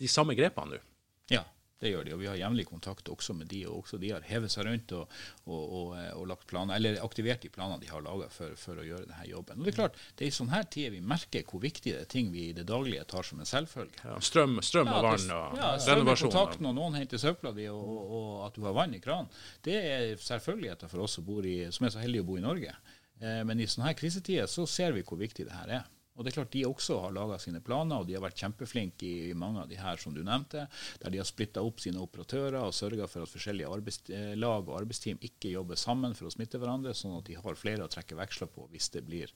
de 0.00 0.08
samme 0.10 0.36
grepene 0.36 0.76
nå? 0.76 0.82
Ja, 1.32 1.42
det 1.82 1.90
gjør 1.92 2.06
de, 2.06 2.12
og 2.16 2.20
vi 2.22 2.28
har 2.30 2.38
jevnlig 2.40 2.64
kontakt 2.70 3.08
også 3.12 3.34
med 3.36 3.50
de, 3.50 3.60
og 3.68 3.82
også 3.82 3.98
de 4.00 4.12
har 4.14 4.24
hevet 4.24 4.52
seg 4.52 4.64
rundt 4.64 4.94
og, 4.96 5.12
og, 5.44 5.60
og, 5.60 5.90
og 6.16 6.24
lagt 6.30 6.46
planer, 6.48 6.78
eller 6.78 7.02
aktivert 7.04 7.44
de 7.44 7.50
planene 7.52 7.82
de 7.82 7.90
har 7.90 8.04
laga 8.04 8.30
for, 8.32 8.54
for, 8.60 8.80
å 8.80 8.86
gjøre 8.86 9.04
denne 9.10 9.28
jobben. 9.28 9.60
Og 9.60 9.68
Det 9.68 9.74
er 9.74 9.78
klart, 9.82 10.00
det 10.16 10.24
er 10.24 10.32
i 10.32 10.36
sånne 10.38 10.56
her 10.56 10.68
tider 10.72 10.94
vi 10.96 11.02
merker 11.14 11.44
hvor 11.50 11.60
viktig 11.64 11.92
det 11.92 12.02
er 12.06 12.10
ting 12.16 12.32
vi 12.32 12.48
i 12.48 12.54
det 12.56 12.64
daglige 12.70 13.04
tar 13.12 13.28
som 13.28 13.42
en 13.42 13.50
selvfølge. 13.50 14.00
Ja, 14.06 14.16
strøm, 14.24 14.58
strøm 14.64 14.92
og 14.94 15.08
vann 15.10 15.34
og 15.36 15.58
ja, 15.60 15.72
renovasjon. 15.90 16.32
Kontakten, 16.32 16.70
og 16.70 16.78
noen 16.78 16.96
henter 16.96 17.20
søpla 17.20 17.52
di, 17.56 17.68
og, 17.72 18.46
at 18.46 18.56
du 18.56 18.64
har 18.64 18.76
vann 18.76 18.96
i 18.96 19.02
kranen. 19.02 19.28
Det 19.64 19.76
er 19.76 20.14
selvfølgeligheter 20.22 20.88
for 20.92 21.04
oss 21.04 21.18
som, 21.18 21.28
i, 21.44 21.58
som 21.74 21.88
er 21.88 21.92
så 21.92 22.00
heldige 22.00 22.24
å 22.24 22.30
bo 22.30 22.40
i 22.40 22.46
Norge. 22.46 22.72
Eh, 23.20 23.42
men 23.48 23.60
i 23.60 23.68
sånne 23.68 23.90
her 23.90 24.00
krisetider 24.00 24.48
så 24.50 24.64
ser 24.68 24.96
vi 24.96 25.04
hvor 25.04 25.20
viktig 25.20 25.44
det 25.48 25.56
her 25.56 25.76
er. 25.82 25.84
Og 26.16 26.24
det 26.24 26.32
er 26.32 26.38
klart 26.38 26.52
De 26.54 26.64
også 26.66 26.98
har 27.02 27.14
laga 27.14 27.38
sine 27.42 27.60
planer, 27.64 28.00
og 28.00 28.08
de 28.08 28.16
har 28.16 28.24
vært 28.24 28.40
kjempeflinke 28.40 29.06
i, 29.06 29.34
mange 29.36 29.62
av 29.62 29.68
de 29.70 29.78
her 29.80 30.00
som 30.00 30.14
du 30.16 30.22
nevnte. 30.24 30.66
Der 31.02 31.12
de 31.12 31.20
har 31.20 31.28
splitta 31.28 31.64
opp 31.64 31.82
sine 31.84 32.00
operatører 32.02 32.58
og 32.62 32.74
sørga 32.76 33.08
for 33.10 33.26
at 33.26 33.32
forskjellige 33.32 33.70
arbeidslag 33.70 34.70
og 34.70 34.78
arbeidsteam 34.80 35.20
ikke 35.28 35.52
jobber 35.52 35.80
sammen 35.80 36.16
for 36.16 36.30
å 36.30 36.34
smitte 36.34 36.60
hverandre, 36.62 36.96
sånn 36.96 37.18
at 37.18 37.28
de 37.28 37.36
har 37.40 37.60
flere 37.60 37.84
å 37.84 37.92
trekke 37.92 38.18
veksler 38.18 38.50
på 38.52 38.68
hvis 38.72 38.90
det 38.96 39.04
blir, 39.06 39.32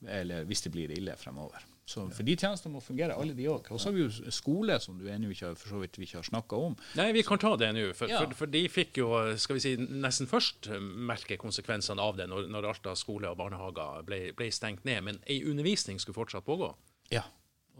hvis 0.00 0.66
det 0.66 0.74
blir 0.74 0.94
ille 0.94 1.18
fremover. 1.20 1.66
Så, 1.90 2.04
for 2.14 2.26
de 2.26 2.34
tjenestene 2.38 2.76
må 2.76 2.80
fungere, 2.84 3.16
alle 3.18 3.34
de 3.34 3.48
òg. 3.50 3.66
Og 3.74 3.80
så 3.82 3.88
har 3.88 3.96
vi 3.96 4.04
jo 4.04 4.32
skole, 4.34 4.76
som 4.82 4.98
du 5.00 5.08
ennå 5.10 5.32
ikke, 5.34 5.48
for 5.58 5.72
så 5.72 5.80
vidt 5.82 5.98
vi 5.98 6.06
ikke 6.06 6.20
har 6.20 6.28
snakka 6.28 6.60
om. 6.68 6.76
Nei, 7.00 7.08
vi 7.16 7.24
kan 7.26 7.40
ta 7.42 7.50
det 7.58 7.72
nå. 7.74 7.88
For, 7.98 8.12
ja. 8.12 8.20
for, 8.22 8.36
for, 8.38 8.52
de 8.52 8.62
fikk 8.70 9.00
jo 9.00 9.08
skal 9.42 9.58
vi 9.58 9.64
si, 9.64 9.72
nesten 9.80 10.30
først 10.30 10.70
merke 11.10 11.38
konsekvensene 11.40 12.04
av 12.04 12.20
det 12.20 12.28
når, 12.30 12.46
når 12.54 12.70
Alta 12.70 12.94
skole 12.98 13.32
og 13.32 13.40
barnehager 13.40 14.06
ble, 14.06 14.20
ble, 14.38 14.52
stengt 14.54 14.86
ned. 14.86 15.02
Men 15.08 15.20
ei 15.26 15.40
undervisning 15.50 15.98
skulle 15.98 16.20
fortsatt 16.20 16.46
pågå. 16.46 16.70
Ja. 17.10 17.26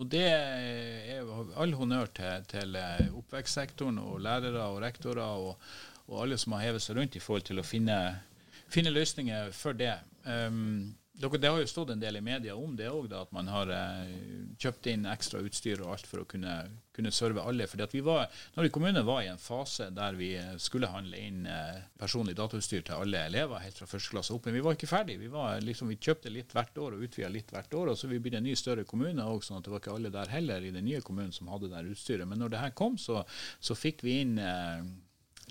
Og 0.01 0.11
det 0.11 0.27
er 0.27 1.31
all 1.61 1.77
honnør 1.79 2.11
til, 2.16 2.46
til 2.51 2.79
oppvekstsektoren 3.14 4.01
og 4.03 4.23
lærere 4.27 4.66
og 4.73 4.81
rektorer 4.83 5.23
og, 5.23 5.53
og, 6.09 6.16
alle 6.25 6.38
som 6.40 6.57
har 6.57 6.66
hevet 6.66 6.83
seg 6.83 6.99
rundt 6.99 7.18
i 7.18 7.23
forhold 7.23 7.46
til 7.46 7.62
å 7.62 7.66
finne, 7.66 7.99
finne 8.73 8.90
løsninger 8.90 9.55
for 9.55 9.79
det. 9.79 9.94
Um, 10.27 10.96
det 11.20 11.48
har 11.48 11.59
jo 11.61 11.66
stått 11.68 11.90
en 11.92 12.00
del 12.00 12.16
i 12.16 12.22
media 12.24 12.54
om 12.56 12.72
det 12.76 12.88
òg, 12.88 13.11
at 13.12 13.33
man 13.35 13.48
har 13.52 13.68
eh, 13.74 14.12
kjøpt 14.61 14.87
inn 14.88 15.09
ekstra 15.11 15.42
utstyr 15.44 15.83
og 15.85 15.92
alt 15.94 16.06
for 16.09 16.22
å 16.22 16.28
kunne, 16.28 16.54
kunne 16.96 17.12
serve 17.12 17.44
alle. 17.44 17.66
Fordi 17.68 17.85
at 17.85 17.94
vi 17.94 18.00
var, 18.06 18.30
Norge 18.56 18.72
kommune 18.72 19.02
var 19.04 19.20
i 19.24 19.28
en 19.33 19.40
fase 19.40 19.90
der 19.94 20.16
vi 20.16 20.30
skulle 20.62 20.88
handle 20.92 21.20
inn 21.20 21.44
eh, 21.50 21.83
personlig 22.00 22.37
datautstyr 22.38 22.87
til 22.87 22.96
alle 22.96 23.26
elever 23.28 23.61
helt 23.64 23.83
fra 23.83 23.90
første 23.90 24.14
klasse 24.14 24.33
opp. 24.37 24.48
Men 24.48 24.56
vi 24.56 24.64
var 24.64 24.78
ikke 24.78 24.90
ferdig. 24.90 25.18
Vi, 25.20 25.28
var, 25.33 25.61
liksom, 25.64 25.92
vi 25.92 26.00
kjøpte 26.00 26.33
litt 26.33 26.56
hvert 26.56 26.80
år 26.80 26.96
og 26.96 27.04
utvida 27.04 27.33
litt 27.33 27.52
hvert 27.52 27.76
år. 27.76 27.92
og 27.92 28.00
Så 28.00 28.09
vi 28.09 28.18
begynte 28.18 28.40
en 28.40 28.48
ny 28.48 28.56
større 28.59 28.87
kommune 28.88 29.28
òg, 29.28 29.44
sånn 29.44 29.61
at 29.61 29.68
det 29.68 29.74
var 29.74 29.85
ikke 29.85 29.98
alle 29.98 30.14
der 30.14 30.33
heller 30.33 30.64
i 30.64 30.72
den 30.74 30.88
nye 30.88 31.04
kommunen 31.04 31.37
som 31.37 31.52
hadde 31.52 31.72
det 31.74 31.85
utstyret. 31.92 32.28
Men 32.30 32.40
når 32.40 32.54
det 32.56 32.64
her 32.64 32.74
kom, 32.76 32.96
så, 32.98 33.24
så 33.61 33.76
fikk 33.76 34.06
vi 34.06 34.20
inn 34.24 34.38
eh, 34.40 34.88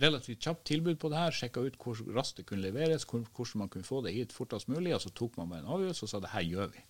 relativt 0.01 0.41
kjapt 0.43 0.65
tilbud 0.69 0.97
på 1.01 1.11
det 1.11 1.19
her, 1.19 1.35
sjekka 1.35 1.63
ut 1.65 1.77
hvor 1.81 1.99
raskt 2.15 2.39
det 2.39 2.45
kunne 2.49 2.65
leveres, 2.65 3.05
hvordan 3.09 3.63
man 3.63 3.71
kunne 3.71 3.87
få 3.87 4.01
det 4.05 4.13
hit 4.15 4.35
fortest 4.35 4.69
mulig. 4.71 4.93
og 4.95 5.01
Så 5.03 5.13
tok 5.15 5.37
man 5.37 5.49
bare 5.51 5.63
en 5.63 5.71
avgjørelse 5.75 6.05
og 6.05 6.11
sa 6.11 6.21
det 6.23 6.33
her 6.33 6.47
gjør 6.47 6.73
vi. 6.73 6.83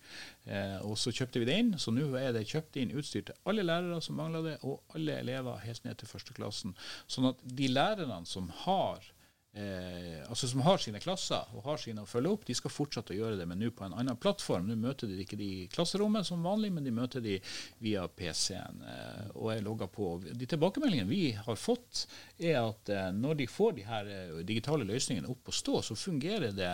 Eh, 0.46 0.78
og 0.86 0.98
Så 0.98 1.14
kjøpte 1.14 1.42
vi 1.42 1.48
det 1.48 1.58
inn. 1.62 1.72
Så 1.78 1.94
nå 1.94 2.08
er 2.18 2.32
det 2.36 2.48
kjøpt 2.50 2.80
inn 2.80 2.96
utstyr 2.96 3.26
til 3.28 3.38
alle 3.50 3.66
lærere 3.66 4.00
som 4.04 4.18
mangler 4.20 4.46
det, 4.46 4.58
og 4.62 4.82
alle 4.94 5.20
elever 5.20 5.62
helt 5.64 5.84
ned 5.84 6.00
til 6.00 6.10
førsteklassen. 6.10 6.76
Sånn 7.10 7.30
at 7.32 7.42
de 7.44 7.70
lærerne 7.70 8.22
som 8.26 8.50
har 8.64 9.04
eh, 9.52 10.20
altså 10.28 10.48
som 10.48 10.62
har 10.66 10.78
sine 10.82 11.00
klasser 11.02 11.50
og 11.56 11.64
har 11.66 11.80
sine 11.82 12.04
å 12.04 12.08
følge 12.08 12.32
opp, 12.34 12.46
de 12.46 12.54
skal 12.56 12.72
fortsette 12.72 13.14
å 13.14 13.18
gjøre 13.18 13.38
det, 13.40 13.46
men 13.50 13.60
nå 13.60 13.70
på 13.74 13.84
en 13.86 13.96
annen 13.98 14.18
plattform. 14.20 14.68
Nå 14.70 14.76
møter 14.80 15.10
de 15.10 15.18
ikke 15.24 15.38
de 15.40 15.50
i 15.62 15.68
klasserommet 15.72 16.26
som 16.28 16.44
vanlig, 16.46 16.72
men 16.76 16.86
de 16.86 16.94
møter 16.94 17.24
de 17.24 17.36
via 17.82 18.06
PC-en 18.08 18.82
eh, 18.86 19.28
og 19.34 19.52
er 19.54 19.64
logga 19.66 19.90
på. 19.90 20.12
De 20.30 20.48
tilbakemeldingene 20.50 21.10
vi 21.10 21.22
har 21.34 21.60
fått, 21.60 22.06
er 22.38 22.60
at 22.62 22.92
eh, 22.94 23.10
når 23.16 23.42
de 23.42 23.50
får 23.50 23.76
de 23.78 23.86
her 23.90 24.10
eh, 24.14 24.40
digitale 24.46 24.86
løsningene 24.88 25.30
opp 25.32 25.50
å 25.50 25.56
stå, 25.60 25.82
så 25.90 25.98
fungerer 25.98 26.54
det 26.56 26.72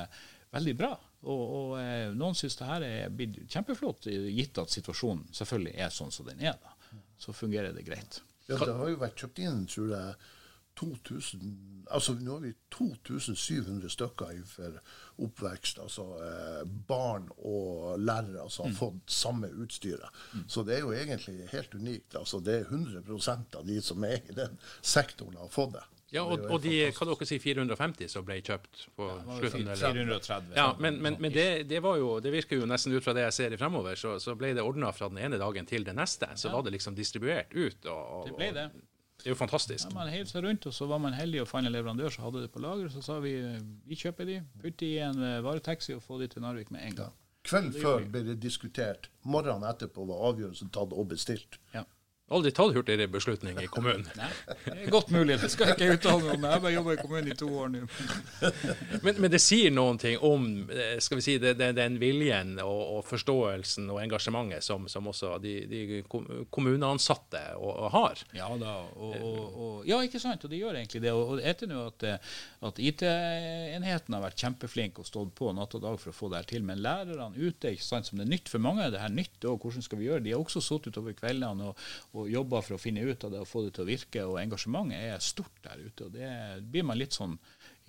veldig 0.55 0.77
bra. 0.79 0.95
Og, 1.27 1.43
og 1.43 1.75
eh, 1.81 2.12
noen 2.15 2.37
syns 2.39 2.59
det 2.61 2.69
her 2.69 2.87
er 2.87 3.12
blitt 3.15 3.41
kjempeflott, 3.51 4.07
gitt 4.12 4.61
at 4.62 4.73
situasjonen 4.73 5.27
selvfølgelig 5.35 5.75
er 5.83 5.95
sånn 5.95 6.15
som 6.15 6.29
den 6.29 6.45
er. 6.45 6.59
da. 6.62 7.01
Så 7.19 7.33
fungerer 7.33 7.73
det 7.73 7.87
greit. 7.87 8.21
Ja, 8.47 8.59
Det 8.61 8.75
har 8.79 8.91
jo 8.93 8.99
vært 9.01 9.19
kjøpt 9.19 9.41
inn, 9.43 9.65
tror 9.71 9.89
jeg 9.91 10.35
2000, 10.77 11.87
altså 11.91 12.15
Nå 12.21 12.37
har 12.37 12.45
vi 12.45 12.53
2700 12.75 13.91
stykker 13.91 14.43
for 14.51 14.79
oppvekst. 15.25 15.79
altså 15.79 16.07
eh, 16.21 16.62
Barn 16.89 17.29
og 17.39 17.99
lærere 17.99 18.51
som 18.51 18.67
har 18.69 18.75
mm. 18.75 18.79
fått 18.79 19.11
samme 19.11 19.51
utstyret. 19.65 20.23
Mm. 20.35 20.47
Så 20.49 20.65
det 20.69 20.77
er 20.77 20.85
jo 20.85 20.93
egentlig 20.93 21.49
helt 21.53 21.75
unikt. 21.75 22.17
altså 22.17 22.41
Det 22.41 22.61
er 22.61 22.71
100 22.71 23.57
av 23.57 23.67
de 23.67 23.81
som 23.83 24.05
er 24.05 24.19
i 24.29 24.37
den 24.37 24.59
sektoren, 24.83 25.37
har 25.37 25.49
fått 25.49 25.79
det. 25.79 25.87
Ja, 26.15 26.23
og, 26.23 26.45
og 26.55 26.61
de 26.62 26.73
hva 26.95 27.07
dere 27.09 27.27
si 27.27 27.39
450 27.43 28.11
som 28.12 28.25
ble 28.27 28.37
kjøpt 28.39 28.85
på 28.95 29.09
ja, 29.09 29.39
slutten? 29.41 29.71
430. 29.75 30.53
Ja, 30.55 30.67
men, 30.79 31.01
men, 31.03 31.17
men 31.19 31.33
det, 31.35 31.67
det, 31.67 31.81
var 31.83 31.99
jo, 31.99 32.12
det 32.23 32.31
virker 32.35 32.61
jo 32.61 32.69
nesten 32.69 32.95
ut 32.95 33.05
fra 33.05 33.15
det 33.17 33.25
jeg 33.27 33.35
ser 33.35 33.57
i 33.57 33.59
fremover, 33.59 33.99
så, 33.99 34.15
så 34.23 34.37
ble 34.39 34.53
det 34.55 34.62
ordna 34.62 34.93
fra 34.95 35.11
den 35.11 35.19
ene 35.19 35.41
dagen 35.41 35.67
til 35.67 35.87
den 35.87 35.99
neste. 35.99 36.29
Så 36.39 36.47
ja. 36.47 36.55
var 36.55 36.62
det 36.67 36.77
liksom 36.77 36.95
distribuert 36.95 37.51
ut. 37.57 37.81
Og, 37.91 38.05
og, 38.21 38.29
det 38.29 38.37
ble 38.39 38.53
det. 38.55 38.69
Det 39.27 39.33
er 39.33 39.35
jo 39.35 39.39
fantastisk. 39.41 39.89
Ja, 39.89 39.91
man 39.91 40.07
heiv 40.07 40.29
seg 40.31 40.45
rundt, 40.45 40.69
og 40.71 40.75
så 40.77 40.87
var 40.87 41.01
man 41.03 41.15
heldig 41.19 41.41
å 41.43 41.47
finne 41.51 41.67
en 41.67 41.75
leverandør 41.75 42.12
som 42.15 42.29
hadde 42.29 42.45
det 42.45 42.51
på 42.55 42.61
lager. 42.62 42.93
Så 42.95 43.01
sa 43.03 43.17
vi 43.19 43.33
vi 43.91 43.99
kjøper 43.99 44.29
de, 44.29 44.37
putter 44.62 44.87
i 44.87 45.01
en 45.03 45.19
eh, 45.19 45.41
varetaxi 45.43 45.97
og 45.97 46.05
få 46.05 46.21
de 46.21 46.29
til 46.31 46.45
Narvik 46.45 46.71
med 46.71 46.85
en 46.87 46.95
gang. 47.01 47.17
Ja. 47.17 47.41
Kvelden 47.51 47.75
før 47.75 48.07
ble 48.07 48.23
det 48.29 48.37
diskutert. 48.45 49.09
Morgenen 49.27 49.67
etterpå 49.67 50.07
var 50.07 50.23
avgjørelsen 50.29 50.71
tatt 50.71 50.95
og 50.95 51.11
bestilt. 51.11 51.59
Ja. 51.75 51.83
Aldri 52.27 52.51
tatt 52.51 52.73
hurtigere 52.75 53.07
beslutning 53.07 53.55
i 53.62 53.69
kommunen. 53.71 54.09
Nei, 54.19 54.29
det 54.65 54.73
er 54.75 54.91
godt 54.91 55.12
mulig. 55.15 55.37
Det 55.39 55.47
skal 55.53 55.69
jeg 55.71 55.77
ikke 55.77 55.95
uttale 55.95 56.25
meg 56.25 56.33
om. 56.35 56.47
Jeg 56.49 56.57
har 56.57 56.62
bare 56.65 56.73
jobba 56.75 56.95
i 56.97 56.99
kommunen 56.99 57.29
i 57.31 57.37
to 57.39 57.51
år 57.55 57.69
nå. 57.71 57.83
men, 59.05 59.21
men, 59.23 59.29
det 59.31 59.39
sier 59.45 59.71
noen 59.71 60.01
ting 60.03 60.19
om 60.27 60.49
eh, 60.67 60.97
skal 60.99 61.21
vi 61.21 61.23
si, 61.23 61.37
det, 61.39 61.53
det, 61.61 61.69
den 61.79 62.01
viljen 62.03 62.57
og, 62.65 62.81
og, 62.97 63.05
forståelsen 63.07 63.87
og 63.95 64.01
engasjementet 64.03 64.67
som, 64.67 64.89
som 64.91 65.07
også 65.07 65.37
de, 65.45 65.53
de 65.71 66.01
kommuneansatte 66.51 67.45
har. 67.95 68.25
Ja 68.35 68.51
da, 68.59 68.75
og, 68.99 69.15
og, 69.23 69.79
ja, 69.87 70.01
ikke 70.03 70.19
sant. 70.19 70.43
Og 70.43 70.51
det 70.51 70.59
gjør 70.65 70.81
egentlig 70.81 71.05
det. 71.07 71.15
Og 71.15 71.39
etter 71.39 71.71
nå 71.71 71.85
at, 71.93 72.09
at 72.67 72.83
IT-enheten 72.91 74.19
har 74.19 74.27
vært 74.27 74.43
kjempeflink 74.43 74.99
og 74.99 75.07
stått 75.07 75.31
på 75.39 75.55
natt 75.55 75.79
og 75.79 75.87
dag 75.87 76.03
for 76.03 76.11
å 76.11 76.19
få 76.25 76.35
det 76.35 76.43
her 76.43 76.51
til. 76.57 76.67
Men 76.67 76.83
lærerne 76.83 77.39
ute, 77.39 77.71
ikke 77.71 77.87
sant, 77.87 78.11
som 78.11 78.19
det 78.19 78.27
er 78.27 78.35
nytt 78.35 78.51
for 78.51 78.67
mange, 78.67 78.91
det 78.91 79.05
her 79.05 79.15
nytt, 79.15 79.39
og 79.47 79.62
hvordan 79.62 79.87
skal 79.87 80.03
vi 80.03 80.11
gjøre 80.11 80.27
det? 80.27 80.33
De 80.33 80.35
har 80.35 80.43
også 80.43 80.65
sittet 80.73 80.91
utover 80.91 81.15
kveldene. 81.15 81.71
og 81.71 82.15
og 82.17 82.31
jobber 82.33 82.65
for 82.65 82.77
å 82.77 82.81
finne 82.81 83.05
ut 83.05 83.25
av 83.27 83.33
det 83.35 83.43
og 83.43 83.49
få 83.51 83.67
det 83.67 83.75
til 83.77 83.85
å 83.85 83.89
virke. 83.91 84.25
Og 84.25 84.41
engasjementet 84.41 85.07
er 85.13 85.25
stort 85.25 85.61
der 85.65 85.83
ute. 85.85 86.09
og 86.09 86.13
Det 86.17 86.31
blir 86.65 86.87
man 86.89 86.99
litt 86.99 87.17
sånn, 87.17 87.37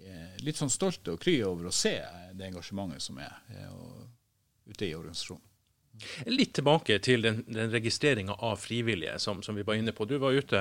eh, 0.04 0.36
litt 0.44 0.60
sånn 0.60 0.74
stolt 0.74 1.08
og 1.08 1.22
kry 1.24 1.40
over 1.48 1.70
å 1.70 1.76
se 1.76 1.96
det 2.34 2.50
engasjementet 2.50 3.08
som 3.08 3.20
er 3.24 3.38
eh, 3.56 3.72
ute 4.68 4.90
i 4.90 4.96
organisasjonen. 4.98 5.46
Litt 6.25 6.53
tilbake 6.57 6.97
til 7.03 7.23
den, 7.25 7.39
den 7.47 7.71
registreringa 7.73 8.36
av 8.45 8.60
frivillige 8.62 9.17
som, 9.19 9.41
som, 9.43 9.55
vi 9.57 9.65
var 9.67 9.77
inne 9.79 9.93
på. 9.95 10.05
Du 10.05 10.17
var 10.21 10.36
ute 10.36 10.60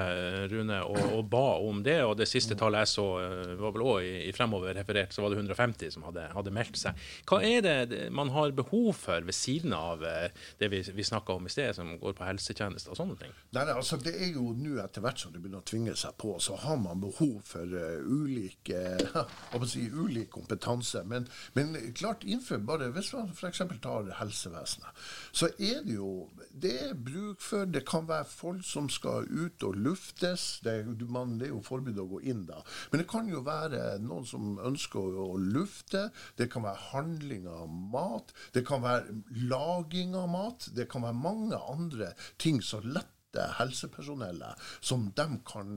Rune, 0.51 0.79
og, 0.85 0.99
og, 1.19 1.25
ba 1.31 1.59
om 1.63 1.83
det. 1.85 1.99
og 2.05 2.17
Det 2.19 2.29
siste 2.31 2.57
tallet 2.59 2.85
jeg 2.85 2.93
så, 2.95 3.07
eh, 3.23 3.55
var 3.61 3.75
vel 3.75 3.85
òg 3.87 4.07
i, 4.07 4.15
i, 4.29 4.33
fremover 4.37 4.75
referert, 4.77 5.15
så 5.15 5.25
var 5.25 5.33
det 5.33 5.41
150 5.41 5.95
som 5.97 6.07
hadde, 6.09 6.29
hadde, 6.35 6.55
meldt 6.55 6.81
seg. 6.81 7.07
Hva 7.29 7.41
er 7.45 7.65
det 7.65 8.01
man 8.15 8.33
har 8.35 8.55
behov 8.57 8.93
for 8.99 9.27
ved 9.27 9.37
siden 9.37 9.75
av 9.77 10.05
eh, 10.07 10.29
det 10.61 10.71
vi, 10.73 10.83
vi 10.97 11.07
snakka 11.07 11.37
om 11.37 11.49
i 11.49 11.53
sted, 11.53 11.75
som 11.77 11.95
går 12.01 12.17
på 12.17 12.27
helsetjenester 12.29 12.95
og 12.95 13.01
sånne 13.01 13.19
ting? 13.21 13.35
Nei, 13.57 13.67
altså 13.73 14.01
Det 14.01 14.15
er 14.15 14.33
jo 14.37 14.53
nå 14.57 14.77
etter 14.83 15.05
hvert 15.05 15.21
som 15.21 15.35
det 15.35 15.43
begynner 15.43 15.65
å 15.65 15.69
tvinge 15.69 15.97
seg 15.99 16.17
på, 16.21 16.37
så 16.43 16.59
har 16.63 16.79
man 16.81 17.03
behov 17.03 17.41
for 17.47 17.77
uh, 17.77 18.01
ulik, 18.07 18.73
uh, 18.73 19.23
si, 19.69 19.87
ulik 19.93 20.31
kompetanse. 20.37 21.03
Men, 21.09 21.29
men 21.57 21.75
klart 21.97 22.25
innenfor 22.27 22.63
bare 22.67 22.91
Hvis 22.95 23.13
man 23.17 23.31
f.eks. 23.35 23.63
tar 23.83 24.09
helsevesenet 24.21 25.07
så 25.33 25.51
er 25.59 25.83
det 25.87 25.97
jo 25.97 26.29
det 26.57 26.73
er 26.87 26.95
bruk 26.95 27.43
for 27.45 27.69
Det 27.69 27.83
kan 27.89 28.07
være 28.09 28.25
folk 28.25 28.65
som 28.65 28.89
skal 28.89 29.27
ut 29.29 29.63
og 29.67 29.77
luftes. 29.77 30.61
Det, 30.65 30.77
man, 31.13 31.37
det 31.41 31.51
er 31.51 31.53
jo 31.53 31.63
forbudt 31.65 32.01
å 32.01 32.07
gå 32.15 32.21
inn 32.31 32.47
da. 32.49 32.63
Men 32.91 33.03
det 33.03 33.09
kan 33.11 33.29
jo 33.29 33.43
være 33.45 33.99
noen 34.05 34.25
som 34.29 34.57
ønsker 34.65 35.19
å 35.21 35.35
lufte. 35.37 36.07
Det 36.39 36.49
kan 36.53 36.65
være 36.65 36.89
handling 36.93 37.45
av 37.51 37.69
mat. 37.69 38.33
Det 38.55 38.65
kan 38.67 38.85
være 38.85 39.21
laging 39.51 40.17
av 40.17 40.31
mat. 40.33 40.71
Det 40.77 40.89
kan 40.89 41.05
være 41.05 41.21
mange 41.21 41.61
andre 41.61 42.15
ting 42.41 42.63
som 42.65 42.87
lett 42.87 43.13
helsepersonellet, 43.37 44.57
som 44.81 45.11
de 45.17 45.27
kan 45.45 45.69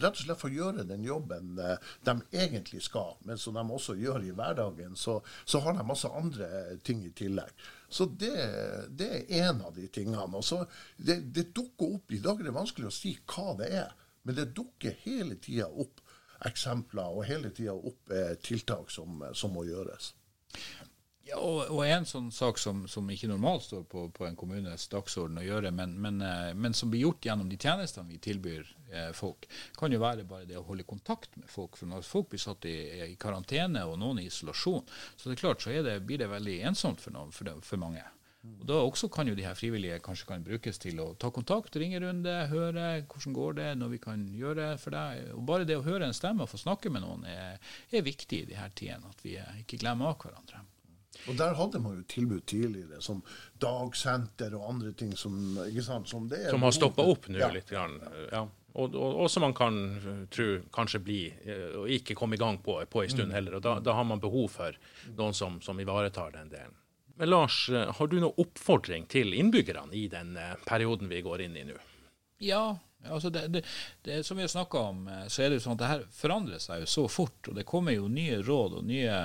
rett 0.00 0.16
og 0.16 0.24
slett 0.24 0.40
få 0.40 0.48
gjøre 0.52 0.86
den 0.88 1.04
jobben 1.04 1.58
eh, 1.60 1.90
de 2.06 2.14
egentlig 2.32 2.82
skal, 2.86 3.18
men 3.28 3.36
som 3.36 3.58
de 3.58 3.64
også 3.66 3.98
gjør 4.00 4.24
i 4.24 4.32
hverdagen. 4.36 4.96
Så, 4.96 5.18
så 5.44 5.60
har 5.60 5.76
de 5.76 5.86
masse 5.86 6.08
andre 6.08 6.78
ting 6.86 7.04
i 7.04 7.12
tillegg. 7.16 7.52
Så 7.92 8.06
det, 8.18 8.32
det 8.96 9.08
er 9.20 9.50
en 9.50 9.60
av 9.68 9.76
de 9.76 9.84
tingene. 9.92 10.24
Og 10.38 10.44
så 10.46 10.62
det, 10.96 11.18
det, 11.34 11.50
dukker 11.56 11.98
opp, 11.98 12.12
I 12.12 12.22
dag 12.24 12.40
er 12.40 12.48
det 12.48 12.56
vanskelig 12.56 12.88
å 12.88 12.94
si 12.94 13.14
hva 13.28 13.52
det 13.58 13.68
er, 13.82 13.92
men 14.24 14.38
det 14.38 14.52
dukker 14.56 14.96
hele 15.04 15.36
tida 15.42 15.68
opp 15.68 16.00
eksempler 16.46 17.18
og 17.18 17.26
hele 17.28 17.52
tida 17.54 17.74
opp 17.76 18.10
eh, 18.14 18.34
tiltak 18.42 18.90
som, 18.90 19.22
som 19.36 19.52
må 19.54 19.66
gjøres. 19.68 20.12
Ja, 21.24 21.38
og, 21.38 21.68
og, 21.70 21.80
en 21.86 22.06
sånn 22.08 22.32
sak 22.34 22.58
som, 22.58 22.82
som 22.90 23.06
ikke 23.10 23.28
normalt 23.30 23.62
står 23.68 23.84
på, 23.90 24.08
på, 24.14 24.24
en 24.26 24.38
kommunes 24.38 24.88
dagsorden 24.90 25.38
å 25.38 25.44
gjøre, 25.44 25.70
men, 25.74 25.94
men, 26.02 26.18
eh, 26.26 26.50
men, 26.58 26.74
som 26.74 26.90
blir 26.90 27.04
gjort 27.04 27.28
gjennom 27.28 27.50
de 27.50 27.58
tjenestene 27.62 28.10
vi 28.10 28.18
tilbyr 28.22 28.72
eh, 28.90 29.12
folk, 29.14 29.46
kan 29.78 29.94
jo 29.94 30.00
være 30.02 30.26
bare 30.26 30.48
det 30.48 30.58
å 30.58 30.64
holde 30.66 30.86
kontakt 30.88 31.36
med 31.38 31.46
folk. 31.50 31.78
For 31.78 31.90
når 31.90 32.08
folk 32.08 32.32
blir 32.32 32.42
satt 32.42 32.66
i, 32.66 32.74
i 33.06 33.14
karantene 33.22 33.84
og 33.86 34.00
noen 34.02 34.18
i 34.24 34.26
isolasjon, 34.32 34.82
så 35.14 35.28
det 35.28 35.36
er 35.36 35.44
klart 35.44 35.62
så 35.62 35.76
det, 35.86 36.00
blir 36.08 36.18
det 36.24 36.28
veldig 36.32 36.58
ensomt 36.72 37.04
for, 37.04 37.14
noen, 37.14 37.30
for, 37.30 37.46
det, 37.46 37.54
for, 37.68 37.78
mange. 37.84 38.02
Og 38.42 38.66
Da 38.66 38.80
også 38.82 39.06
kan 39.14 39.30
jo 39.30 39.38
de 39.38 39.46
her 39.46 39.54
frivillige 39.54 40.02
kanskje 40.02 40.26
kan 40.26 40.42
brukes 40.42 40.82
til 40.82 40.98
å 41.04 41.12
ta 41.14 41.30
kontakt, 41.30 41.78
ringe 41.78 42.02
runde, 42.02 42.34
høre 42.50 42.88
hvordan 43.06 43.38
går 43.38 43.58
det, 43.60 43.70
noe 43.78 43.94
vi 43.94 44.02
kan 44.02 44.26
gjøre 44.34 44.72
for 44.82 44.98
deg. 44.98 45.30
Og 45.38 45.46
Bare 45.46 45.70
det 45.70 45.78
å 45.78 45.86
høre 45.86 46.10
en 46.10 46.18
stemme 46.18 46.42
og 46.42 46.50
få 46.50 46.58
snakke 46.64 46.90
med 46.90 47.06
noen 47.06 47.30
er, 47.30 47.62
er 47.94 48.06
viktig 48.10 48.42
i 48.42 48.50
de 48.50 48.58
her 48.58 48.74
tidene. 48.74 49.14
At 49.14 49.22
vi 49.22 49.38
ikke 49.62 49.78
glemmer 49.86 50.10
av 50.10 50.18
hverandre. 50.18 50.66
Og 51.28 51.36
der 51.38 51.54
hadde 51.54 51.78
man 51.82 52.00
jo 52.00 52.06
tilbud 52.08 52.46
tidligere, 52.48 53.02
som 53.04 53.20
dagsenter 53.62 54.56
og 54.58 54.68
andre 54.70 54.92
ting 54.96 55.12
som 55.16 55.36
ikke 55.66 55.84
sant, 55.86 56.08
Som, 56.08 56.26
som 56.28 56.66
har 56.66 56.74
stoppa 56.74 57.04
opp 57.06 57.28
nå 57.28 57.38
ja. 57.38 57.50
litt. 57.52 57.70
Grann. 57.70 58.00
Ja. 58.32 58.46
Og, 58.72 58.94
og, 58.96 59.18
og, 59.20 59.30
som 59.30 59.44
man 59.44 59.54
kan 59.54 59.74
tro 60.32 60.46
kanskje 60.72 61.02
bli, 61.04 61.22
eh, 61.44 61.74
og 61.76 61.90
ikke 61.92 62.16
komme 62.16 62.38
i 62.38 62.40
gang 62.40 62.56
på, 62.64 62.78
på 62.88 63.02
en 63.02 63.10
stund 63.12 63.28
mm. 63.28 63.34
heller. 63.36 63.58
og 63.58 63.64
da, 63.66 63.74
da, 63.84 63.96
har 63.98 64.06
man 64.08 64.22
behov 64.22 64.48
for 64.54 64.78
noen 65.18 65.36
som, 65.36 65.60
som, 65.64 65.80
ivaretar 65.80 66.32
den 66.38 66.48
delen. 66.52 66.78
Men 67.20 67.28
Lars, 67.28 67.66
eh, 67.68 67.90
har 67.98 68.08
du 68.08 68.16
noen 68.16 68.40
oppfordring 68.40 69.04
til 69.12 69.36
innbyggerne 69.36 69.92
i 69.92 70.06
den 70.12 70.38
eh, 70.40 70.56
perioden 70.64 71.12
vi 71.12 71.20
går 71.24 71.44
inn 71.44 71.58
i 71.60 71.66
nå? 71.68 71.76
Ja, 72.42 72.64
altså 73.08 73.30
det, 73.34 73.46
det, 73.54 73.62
det, 74.06 74.20
som 74.26 74.38
vi 74.38 74.44
har 74.44 74.52
snakka 74.52 74.82
om, 74.92 75.04
så 75.28 75.42
er 75.42 75.50
det 75.50 75.60
jo 75.60 75.64
sånn 75.66 75.78
at 75.78 75.82
det 75.82 75.92
her 75.92 76.04
forandrer 76.16 76.62
seg 76.62 76.84
jo 76.84 76.90
så 76.90 77.06
fort. 77.10 77.50
Og 77.50 77.56
det 77.58 77.66
kommer 77.68 77.96
jo 77.96 78.10
nye 78.12 78.42
råd 78.42 78.78
og 78.80 78.88
nye 78.88 79.16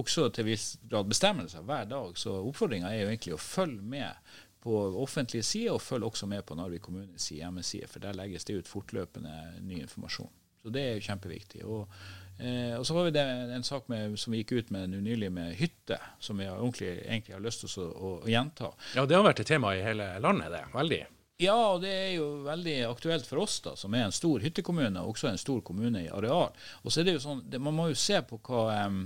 også 0.00 0.28
til 0.32 0.48
viss 0.48 0.72
grad 0.88 1.10
bestemmelser 1.10 1.66
hver 1.68 1.90
dag. 1.90 2.16
Så 2.18 2.34
oppfordringa 2.40 2.90
er 2.92 3.04
jo 3.04 3.12
egentlig 3.12 3.36
å 3.36 3.42
følge 3.42 3.84
med 3.94 4.32
på 4.62 4.74
offentlige 5.02 5.42
sider, 5.42 5.74
og 5.74 5.82
følge 5.82 6.06
også 6.06 6.28
med 6.30 6.44
på 6.46 6.54
Narvik 6.54 6.84
kommunes 6.86 7.24
hjemmeside, 7.34 7.88
for 7.90 8.02
der 8.02 8.14
legges 8.14 8.46
det 8.46 8.60
ut 8.60 8.70
fortløpende 8.70 9.32
ny 9.66 9.80
informasjon. 9.82 10.30
Så 10.62 10.70
det 10.70 10.82
er 10.86 10.92
jo 10.94 11.06
kjempeviktig. 11.08 11.64
Og, 11.66 11.96
eh, 12.38 12.76
og 12.78 12.86
så 12.86 12.94
vi 13.02 13.14
det, 13.16 13.24
en 13.56 13.66
sak 13.66 13.88
med, 13.90 14.14
som 14.22 14.34
vi 14.34 14.44
gikk 14.44 14.52
ut 14.52 14.70
med 14.70 14.94
nylig 14.94 15.32
med 15.34 15.56
hytte, 15.58 15.98
som 16.22 16.38
vi 16.38 16.46
egentlig 16.46 17.34
har 17.34 17.42
lyst 17.42 17.64
til 17.64 17.74
å, 17.82 17.88
å, 17.90 18.12
å, 18.20 18.30
gjenta. 18.30 18.70
Ja, 18.94 19.06
det 19.06 19.18
har 19.18 19.26
vært 19.26 19.42
et 19.42 19.50
tema 19.50 19.74
i 19.74 19.82
hele 19.82 20.12
landet, 20.22 20.54
det. 20.54 20.62
Veldig. 20.76 21.02
Ja, 21.42 21.56
og 21.74 21.82
det 21.82 21.90
er 21.90 22.10
jo 22.14 22.28
veldig 22.46 22.76
aktuelt 22.86 23.26
for 23.26 23.42
oss, 23.42 23.58
da, 23.64 23.74
som 23.78 23.94
er 23.98 24.06
en 24.06 24.14
stor 24.14 24.42
hyttekommune, 24.44 25.02
og 25.02 25.16
også 25.16 25.32
en 25.32 25.40
stor 25.40 25.62
kommune 25.66 26.04
i 26.04 26.12
areal. 26.12 26.52
Og 26.82 26.92
så 26.92 27.02
er 27.02 27.08
det 27.08 27.16
jo 27.16 27.24
sånn, 27.24 27.42
det, 27.50 27.60
Man 27.62 27.74
må 27.74 27.88
jo 27.90 27.98
se 27.98 28.20
på 28.28 28.38
hva 28.46 28.68
um, 28.86 29.04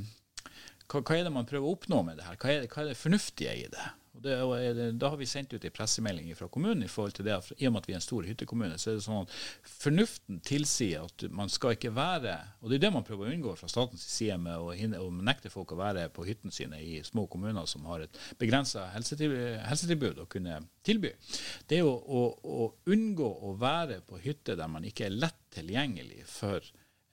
hva, 0.87 1.01
hva, 1.01 1.17
er 1.17 1.25
det 1.27 1.33
man 1.35 1.49
prøver 1.49 1.67
å 1.67 1.77
oppnå 1.77 2.03
med 2.07 2.21
det 2.21 2.27
her? 2.29 2.37
Hva 2.41 2.53
er, 2.53 2.67
hva 2.71 2.83
er 2.83 2.93
det 2.93 2.99
fornuftige 3.01 3.55
i 3.59 3.65
det? 3.73 3.87
Og 4.17 4.23
det, 4.25 4.37
og 4.41 4.93
Da 5.01 5.11
har 5.13 5.19
vi 5.21 5.29
sendt 5.29 5.53
ut 5.53 5.65
en 5.65 5.75
pressemelding 5.75 6.31
fra 6.39 6.49
kommunen 6.49 6.83
i 6.87 6.89
forhold 6.89 7.13
til 7.19 7.27
det. 7.27 7.37
I 7.59 7.69
og 7.69 7.75
med 7.75 7.83
at 7.83 7.89
vi 7.89 7.93
er 7.93 8.01
en 8.01 8.05
stor 8.05 8.25
hyttekommune, 8.25 8.79
så 8.81 8.91
er 8.91 8.97
det 8.97 9.05
sånn 9.05 9.27
at 9.27 9.35
fornuften 9.69 10.41
tilsier 10.47 11.05
at 11.05 11.27
man 11.37 11.53
skal 11.53 11.77
ikke 11.77 11.93
være 11.95 12.37
Og 12.63 12.71
det 12.71 12.79
er 12.79 12.87
det 12.87 12.93
man 12.95 13.05
prøver 13.07 13.29
å 13.29 13.35
unngå 13.35 13.53
fra 13.61 13.69
statens 13.71 14.05
side 14.09 14.39
med 14.41 14.57
å, 14.57 14.73
å 14.73 15.11
nekte 15.29 15.53
folk 15.53 15.75
å 15.75 15.81
være 15.81 16.09
på 16.15 16.25
hyttene 16.27 16.55
sine 16.55 16.81
i 16.81 17.03
små 17.05 17.27
kommuner 17.31 17.69
som 17.69 17.85
har 17.91 18.07
et 18.07 18.21
begrensa 18.41 18.89
helsetilbud, 18.95 20.23
å 20.23 20.31
kunne 20.31 20.63
tilby. 20.87 21.13
Det 21.69 21.79
er 21.79 21.85
jo 21.85 21.93
å, 21.93 22.25
å, 22.43 22.67
unngå 22.93 23.29
å 23.49 23.55
være 23.61 24.01
på 24.07 24.21
hytte 24.25 24.57
der 24.57 24.71
man 24.71 24.87
ikke 24.87 25.09
er 25.09 25.17
lett 25.17 25.41
tilgjengelig 25.57 26.25
for 26.31 26.65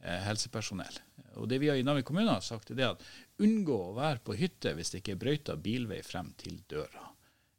helsepersonell. 0.04 1.00
Og 1.40 1.48
det 1.50 1.60
vi 1.62 1.70
har 1.72 1.80
i 1.80 1.86
Narvik 1.86 2.06
kommune 2.10 2.36
har 2.36 2.44
sagt, 2.46 2.72
er 2.76 2.92
at 2.92 3.04
unngå 3.42 3.78
å 3.90 3.96
være 3.98 4.22
på 4.26 4.36
hytte 4.38 4.76
hvis 4.78 4.94
det 4.94 5.02
ikke 5.02 5.16
er 5.16 5.24
brøyta 5.24 5.58
bilvei 5.58 6.02
frem 6.06 6.34
til 6.40 6.60
døra. 6.70 7.10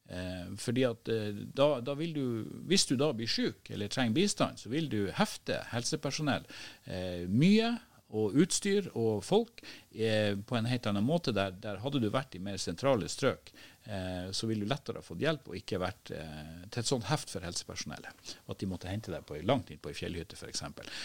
Eh, 0.08 0.52
fordi 0.60 0.84
at 0.86 1.08
eh, 1.08 1.32
da, 1.32 1.78
da, 1.80 1.94
vil 1.96 2.12
du, 2.12 2.24
Hvis 2.68 2.84
du 2.90 2.92
da 3.00 3.08
blir 3.16 3.30
syk 3.30 3.70
eller 3.72 3.88
trenger 3.88 4.18
bistand, 4.18 4.60
så 4.60 4.68
vil 4.68 4.90
du 4.92 5.08
hefte 5.16 5.62
helsepersonell 5.70 6.44
eh, 6.84 7.24
mye 7.24 7.72
og 8.14 8.36
utstyr 8.38 8.90
og 8.92 9.24
folk 9.24 9.62
eh, 9.90 10.36
på 10.36 10.58
en 10.58 10.68
helt 10.68 10.86
annen 10.86 11.06
måte. 11.08 11.32
Der, 11.32 11.56
der 11.56 11.80
hadde 11.80 12.02
du 12.04 12.10
vært 12.12 12.36
i 12.36 12.42
mer 12.42 12.60
sentrale 12.60 13.08
strøk, 13.08 13.48
Eh, 13.48 13.73
så 14.32 14.46
ville 14.48 14.64
du 14.64 14.70
lettere 14.70 15.00
ha 15.00 15.04
fått 15.04 15.20
hjelp 15.20 15.50
og 15.50 15.56
ikke 15.58 15.80
vært 15.82 16.12
eh, 16.16 16.64
til 16.72 16.80
et 16.80 16.88
sånt 16.88 17.08
heft 17.10 17.32
for 17.32 17.44
helsepersonellet. 17.44 18.32
At 18.48 18.60
de 18.60 18.68
måtte 18.68 18.88
hente 18.88 19.12
deg 19.12 19.26
på, 19.28 19.36
langt 19.44 19.72
inn 19.72 19.80
på 19.82 19.90
ei 19.92 19.96
fjellhytte 19.98 20.38
f.eks. 20.38 20.62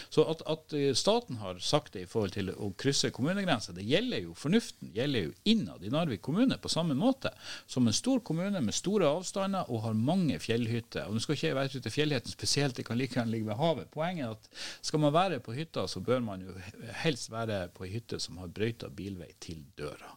Så 0.08 0.24
at, 0.30 0.44
at, 0.48 0.72
eh, 0.76 0.94
staten 0.96 1.40
har 1.42 1.60
sagt 1.64 1.92
det 1.96 2.06
i 2.06 2.08
forhold 2.08 2.32
til 2.36 2.52
å 2.54 2.70
krysse 2.80 3.12
kommunegrenser, 3.12 3.76
det 3.76 3.84
gjelder 3.84 4.24
jo 4.24 4.36
fornuften 4.38 4.94
gjelder 4.96 5.28
jo 5.28 5.34
innad 5.52 5.84
i 5.84 5.92
Narvik 5.92 6.22
kommune 6.24 6.56
på 6.60 6.72
samme 6.72 6.96
måte. 6.96 7.32
Som 7.70 7.88
en 7.88 7.96
stor 7.96 8.22
kommune 8.24 8.62
med 8.64 8.76
store 8.76 9.10
avstander 9.10 9.68
og 9.68 9.84
har 9.84 9.98
mange 9.98 10.38
fjellhytter. 10.40 11.08
Og 11.08 11.18
Nå 11.18 11.24
skal 11.24 11.36
ikke 11.36 11.50
jeg 11.50 11.58
være 11.58 11.74
ute 11.74 11.84
til 11.84 11.96
fjellhytten 11.98 12.32
spesielt, 12.32 12.78
det 12.78 12.86
kan 12.88 12.98
like 13.00 13.18
gjerne 13.18 13.34
ligge 13.34 13.50
ved 13.50 13.60
havet. 13.60 13.90
Poenget 13.92 14.26
er 14.26 14.38
at 14.38 14.48
skal 14.88 15.04
man 15.04 15.14
være 15.16 15.42
på 15.44 15.54
hytta, 15.56 15.84
så 15.90 16.00
bør 16.04 16.24
man 16.24 16.48
jo 16.48 16.56
helst 17.02 17.28
være 17.32 17.66
på 17.76 17.84
ei 17.84 17.92
hytte 17.98 18.20
som 18.22 18.40
har 18.40 18.48
brøyta 18.54 18.88
bilvei 18.88 19.30
til 19.42 19.62
døra. 19.76 20.16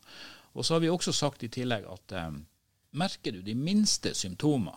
Og 0.54 0.66
så 0.66 0.76
har 0.76 0.84
vi 0.84 0.92
også 0.94 1.14
sagt 1.16 1.44
i 1.44 1.52
tillegg 1.52 1.86
at 1.90 2.14
eh, 2.18 2.34
merker 2.94 3.32
du 3.36 3.42
de 3.42 3.56
minste 3.58 4.14
symptomer, 4.18 4.76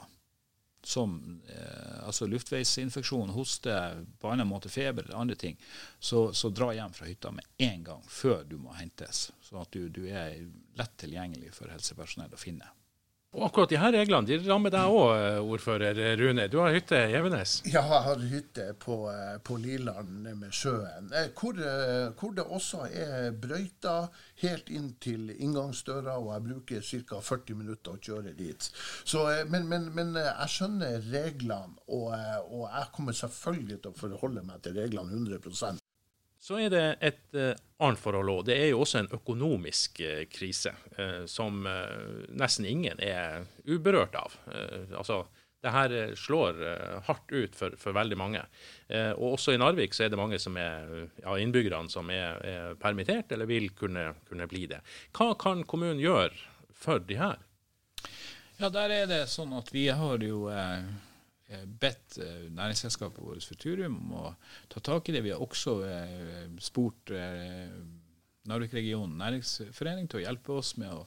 som 0.87 1.41
eh, 1.49 2.07
altså 2.07 2.29
luftveisinfeksjon, 2.31 3.33
hoste, 3.35 3.75
på 4.21 4.31
annen 4.31 4.47
måte 4.47 4.71
feber 4.71 5.03
eller 5.03 5.19
andre 5.19 5.35
ting, 5.35 5.57
så, 5.99 6.29
så, 6.33 6.51
dra 6.55 6.71
hjem 6.77 6.95
fra 6.95 7.09
hytta 7.09 7.33
med 7.35 7.45
en 7.67 7.85
gang 7.85 8.05
før 8.09 8.45
du 8.47 8.55
må 8.63 8.75
hentes, 8.79 9.31
sånn 9.43 9.65
at 9.65 9.73
du, 9.75 9.89
du 9.91 10.05
er 10.07 10.39
lett 10.79 10.95
tilgjengelig 11.03 11.51
for 11.59 11.73
helsepersonell 11.75 12.33
å 12.33 12.41
finne. 12.41 12.71
Og 13.35 13.43
akkurat 13.49 13.69
de 13.69 13.77
her 13.77 13.93
reglene 13.93 14.29
de 14.29 14.37
rammer 14.47 14.73
deg 14.73 14.95
òg, 14.97 15.11
eh, 15.13 15.39
ordfører 15.45 15.99
Rune. 16.17 16.47
Du 16.49 16.57
har 16.63 16.73
hytte 16.73 16.97
i 16.97 17.17
Evenes? 17.19 17.59
Ja, 17.67 17.83
jeg 17.83 18.03
har 18.07 18.23
hytte 18.31 18.67
på, 18.81 18.97
eh, 19.13 19.39
på 19.45 19.59
Liland 19.61 20.31
med 20.39 20.53
sjøen. 20.55 21.11
Eh, 21.13 21.29
hvor, 21.37 21.59
hvor, 22.17 22.33
det 22.33 22.45
også 22.45 22.87
er 22.87 23.33
brøyta 23.33 24.09
helt 24.41 24.71
inn 24.71 24.95
til 25.01 25.35
inngangsdøra, 25.37 26.17
og 26.19 26.33
jeg 26.33 26.47
bruker 26.49 26.87
ca. 27.11 27.21
40 27.21 27.55
minutter 27.61 27.97
å 27.97 28.01
kjøre 28.01 28.33
dit. 28.37 28.71
Så, 29.05 29.27
men, 29.51 29.69
men, 29.69 29.91
men, 29.95 30.15
jeg 30.17 30.53
skjønner 30.57 31.03
reglene, 31.13 31.77
og, 31.89 32.15
og 32.47 32.71
jeg 32.71 32.93
kommer 32.95 33.13
selvfølgelig 33.13 33.83
til 33.83 33.93
å 33.93 34.01
forholde 34.01 34.47
meg 34.47 34.63
til 34.65 34.81
reglene 34.81 35.13
100 35.13 35.86
så 36.47 36.61
er 36.63 36.71
det 36.71 36.85
et 37.03 37.25
uh, 37.35 37.53
annet 37.83 37.99
forhold 38.01 38.31
òg. 38.31 38.45
Det 38.47 38.55
er 38.55 38.69
jo 38.71 38.83
også 38.85 39.01
en 39.03 39.11
økonomisk 39.17 39.99
uh, 40.05 40.23
krise 40.31 40.73
uh, 40.99 41.25
som 41.31 41.65
nesten 42.39 42.69
ingen 42.69 43.03
er 43.03 43.43
uberørt 43.67 44.15
av. 44.19 44.37
altså, 44.95 45.25
det 45.65 45.73
her 45.75 45.93
slår 46.15 46.61
hardt 47.09 47.33
ut 47.33 47.57
for, 47.59 47.75
for 47.81 47.97
veldig 47.97 48.17
mange. 48.21 48.43
og 49.17 49.33
også 49.33 49.57
i 49.57 49.59
Narvik 49.59 49.97
så 49.97 50.05
er 50.05 50.13
det 50.13 50.19
mange 50.21 50.37
er, 50.39 51.09
ja, 51.25 51.33
innbyggerne 51.43 51.91
som 51.91 52.11
er, 52.13 52.39
er 52.47 52.77
permittert 52.79 53.33
eller 53.33 53.49
vil 53.51 53.73
kunne, 53.75 54.13
kunne, 54.29 54.47
bli 54.47 54.67
det. 54.71 54.79
Hva 55.17 55.33
kan 55.41 55.65
kommunen 55.67 55.99
gjøre 55.99 56.31
for 56.71 57.03
de 57.03 57.19
her? 57.19 57.41
Ja, 58.61 58.71
der 58.71 58.95
er 58.95 59.11
det 59.11 59.25
sånn 59.33 59.57
at 59.57 59.73
vi 59.75 59.89
har 59.93 60.23
jo 60.23 60.47
eh, 60.53 60.87
bedt 61.67 62.19
eh, 62.19 62.49
næringsselskapet 62.51 63.23
vårt 63.23 63.47
Futurium 63.47 63.99
om 64.01 64.17
å 64.19 64.35
ta 64.73 64.83
tak 64.83 65.09
i 65.09 65.15
det. 65.15 65.23
Vi 65.27 65.33
har 65.35 65.43
også 65.43 65.79
eh, 65.87 66.49
spurt 66.63 67.13
eh, 67.15 67.71
Narvik-regionen 68.47 69.19
næringsforening 69.19 70.09
til 70.11 70.21
å 70.21 70.25
hjelpe 70.25 70.55
oss 70.61 70.77
med 70.79 70.93
å, 70.95 71.05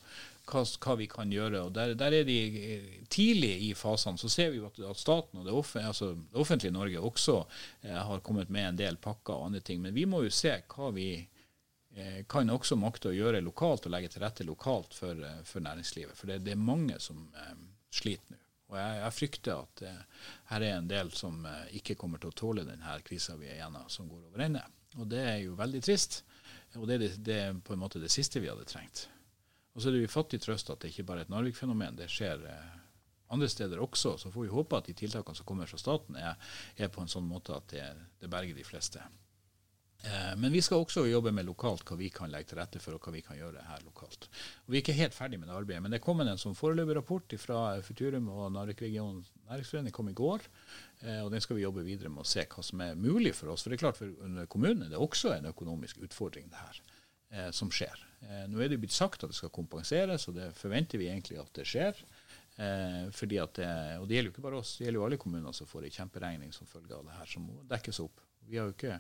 hva, 0.50 0.64
hva, 0.64 0.96
vi 1.00 1.08
kan 1.12 1.32
gjøre. 1.32 1.62
og 1.68 1.74
der, 1.76 1.94
der, 2.00 2.16
er 2.20 2.28
de 2.28 2.38
eh, 2.48 2.88
Tidlig 3.10 3.54
i 3.70 3.74
fasene 3.78 4.22
så 4.22 4.30
ser 4.32 4.54
vi 4.54 4.64
at, 4.66 4.80
at 4.92 5.00
staten 5.00 5.42
og 5.42 5.48
det, 5.48 5.56
offentlige, 5.56 5.94
altså 5.94 6.14
det, 6.16 6.40
offentlige 6.40 6.76
Norge 6.76 7.04
også 7.12 7.38
eh, 7.84 7.96
har 7.96 8.24
kommet 8.26 8.52
med 8.54 8.74
en 8.74 8.82
del 8.84 9.00
pakker 9.02 9.36
og 9.36 9.50
andre 9.50 9.64
ting. 9.66 9.82
Men 9.84 9.96
vi 9.96 10.08
må 10.10 10.24
jo 10.26 10.34
se 10.34 10.56
hva 10.74 10.92
vi 10.96 11.10
eh, 11.20 12.22
kan 12.30 12.52
også 12.54 12.80
makte 12.80 13.12
å 13.12 13.16
gjøre 13.16 13.44
lokalt 13.46 13.88
og 13.88 13.96
legge 13.96 14.14
til 14.14 14.26
rette 14.26 14.48
lokalt 14.48 14.96
for, 14.98 15.16
eh, 15.16 15.42
for 15.48 15.64
næringslivet. 15.66 16.18
For 16.18 16.32
det, 16.32 16.44
det, 16.48 16.56
er 16.56 16.70
mange 16.70 17.00
som 17.04 17.28
eh, 17.36 17.58
sliter 17.94 18.36
nå. 18.36 18.44
Og 18.70 18.78
jeg, 18.78 18.98
jeg 19.02 19.16
frykter 19.18 19.64
at 19.64 19.86
eh, 19.90 20.26
her 20.52 20.66
er 20.66 20.76
en 20.78 20.90
del 20.90 21.14
som 21.18 21.46
ikke 21.76 21.98
kommer 22.00 22.22
til 22.22 22.32
å 22.32 22.38
tåle 22.38 22.68
denne 22.68 23.00
krisa 23.06 23.38
vi 23.40 23.50
er 23.50 23.64
gjennom, 23.64 23.90
som 23.90 24.10
går 24.10 24.28
over 24.30 24.46
ende. 24.46 24.66
Og 24.98 25.08
det 25.10 25.22
er 25.26 25.40
jo 25.44 25.58
veldig 25.58 25.82
trist. 25.86 26.24
Og 26.78 26.86
det 26.88 26.98
er, 26.98 27.04
det, 27.04 27.14
det 27.26 27.40
er, 27.48 27.56
på 27.66 27.74
en 27.74 27.82
måte 27.82 28.02
det 28.02 28.12
siste 28.14 28.42
vi 28.42 28.50
hadde 28.50 28.68
trengt. 28.70 29.08
Og 29.74 29.82
så 29.82 29.90
er 29.90 29.98
det 29.98 30.04
jo 30.04 30.12
fattig 30.12 30.42
trøst 30.44 30.70
at 30.74 30.82
det 30.82 30.92
ikke 30.92 31.06
bare 31.08 31.24
er 31.24 31.28
et 31.28 31.34
Narvik-fenomen. 31.34 31.98
Det 31.98 32.10
skjer 32.12 32.42
eh, 32.50 32.76
andre 33.34 33.50
steder 33.50 33.82
også. 33.82 34.18
Så 34.18 34.32
får 34.34 34.46
vi 34.48 34.54
håpe 34.54 34.78
at 34.78 34.90
de 34.90 34.98
tiltakene 34.98 35.38
som 35.38 35.48
kommer 35.50 35.70
fra 35.70 35.80
staten, 35.82 36.18
er, 36.18 36.54
er 36.78 36.92
på 36.94 37.04
en 37.04 37.12
sånn 37.12 37.28
måte 37.30 37.56
at 37.58 37.70
det, 37.74 37.86
det 38.22 38.32
berger 38.32 38.58
de 38.58 38.66
fleste. 38.68 39.04
Eh, 40.04 40.36
men 40.38 40.52
vi 40.52 40.62
skal 40.64 40.80
også 40.80 41.04
jobbe 41.10 41.32
med 41.36 41.44
lokalt 41.50 41.84
hva 41.88 41.98
vi 42.00 42.08
kan 42.14 42.32
legge 42.32 42.54
til 42.54 42.60
rette 42.62 42.80
for, 42.80 42.96
og 42.96 43.04
hva 43.04 43.12
vi 43.12 43.24
kan 43.26 43.36
gjøre 43.36 43.66
her 43.68 43.82
lokalt. 43.84 44.30
Og 44.64 44.72
Vi 44.72 44.78
er 44.78 44.84
ikke 44.84 44.96
helt 44.96 45.16
ferdig 45.16 45.40
med 45.40 45.50
det 45.50 45.58
arbeidet, 45.58 45.84
men 45.84 45.92
det 45.92 46.02
kom 46.04 46.22
en 46.24 46.40
sånn 46.40 46.56
foreløpig 46.56 46.96
rapport 46.96 47.36
fra 47.42 47.64
Futurum 47.84 48.30
og 48.32 48.54
Narvik-regionen 48.56 49.26
næringsforening 49.50 49.96
kom 49.96 50.12
i 50.12 50.16
går. 50.16 50.46
Eh, 51.04 51.20
og 51.26 51.32
Den 51.32 51.44
skal 51.44 51.60
vi 51.60 51.66
jobbe 51.66 51.84
videre 51.84 52.12
med 52.14 52.24
å 52.24 52.30
se 52.32 52.46
hva 52.48 52.64
som 52.64 52.86
er 52.86 52.96
mulig 52.96 53.36
for 53.36 53.52
oss. 53.52 53.66
For 53.66 53.74
det 53.74 53.80
er 53.80 53.84
klart 53.88 54.00
for 54.00 54.48
kommunene 54.48 54.88
det 54.88 54.96
er 54.96 55.04
også 55.04 55.36
en 55.36 55.52
økonomisk 55.52 56.00
utfordring 56.08 56.48
det 56.48 56.64
her 56.64 56.80
eh, 57.32 57.52
som 57.52 57.72
skjer. 57.72 58.06
Nå 58.52 58.60
er 58.60 58.68
det 58.68 58.82
blitt 58.82 58.92
sagt 58.92 59.24
at 59.24 59.32
det 59.32 59.38
skal 59.38 59.52
kompenseres, 59.56 60.26
og 60.28 60.36
det 60.36 60.50
forventer 60.52 61.00
vi 61.00 61.08
egentlig 61.08 61.38
at 61.40 61.54
det 61.56 61.64
skjer. 61.64 61.96
Fordi 63.16 63.38
at 63.40 63.54
det, 63.56 63.68
og 63.96 64.10
det 64.10 64.18
gjelder 64.18 64.28
jo 64.28 64.34
ikke 64.34 64.44
bare 64.44 64.58
oss, 64.60 64.74
det 64.76 64.84
gjelder 64.84 65.00
jo 65.00 65.06
alle 65.06 65.20
kommuner 65.24 65.56
som 65.56 65.70
får 65.70 65.86
en 65.88 65.94
kjemperegning 65.96 66.52
som 66.52 66.68
følge 66.68 66.98
av 66.98 67.06
det 67.08 67.16
her, 67.16 67.30
som 67.32 67.46
må 67.48 67.62
dekkes 67.72 68.02
opp. 68.04 68.20
Vi 68.44 68.60
har 68.60 68.68
jo 68.68 68.76
ikke 68.76 68.98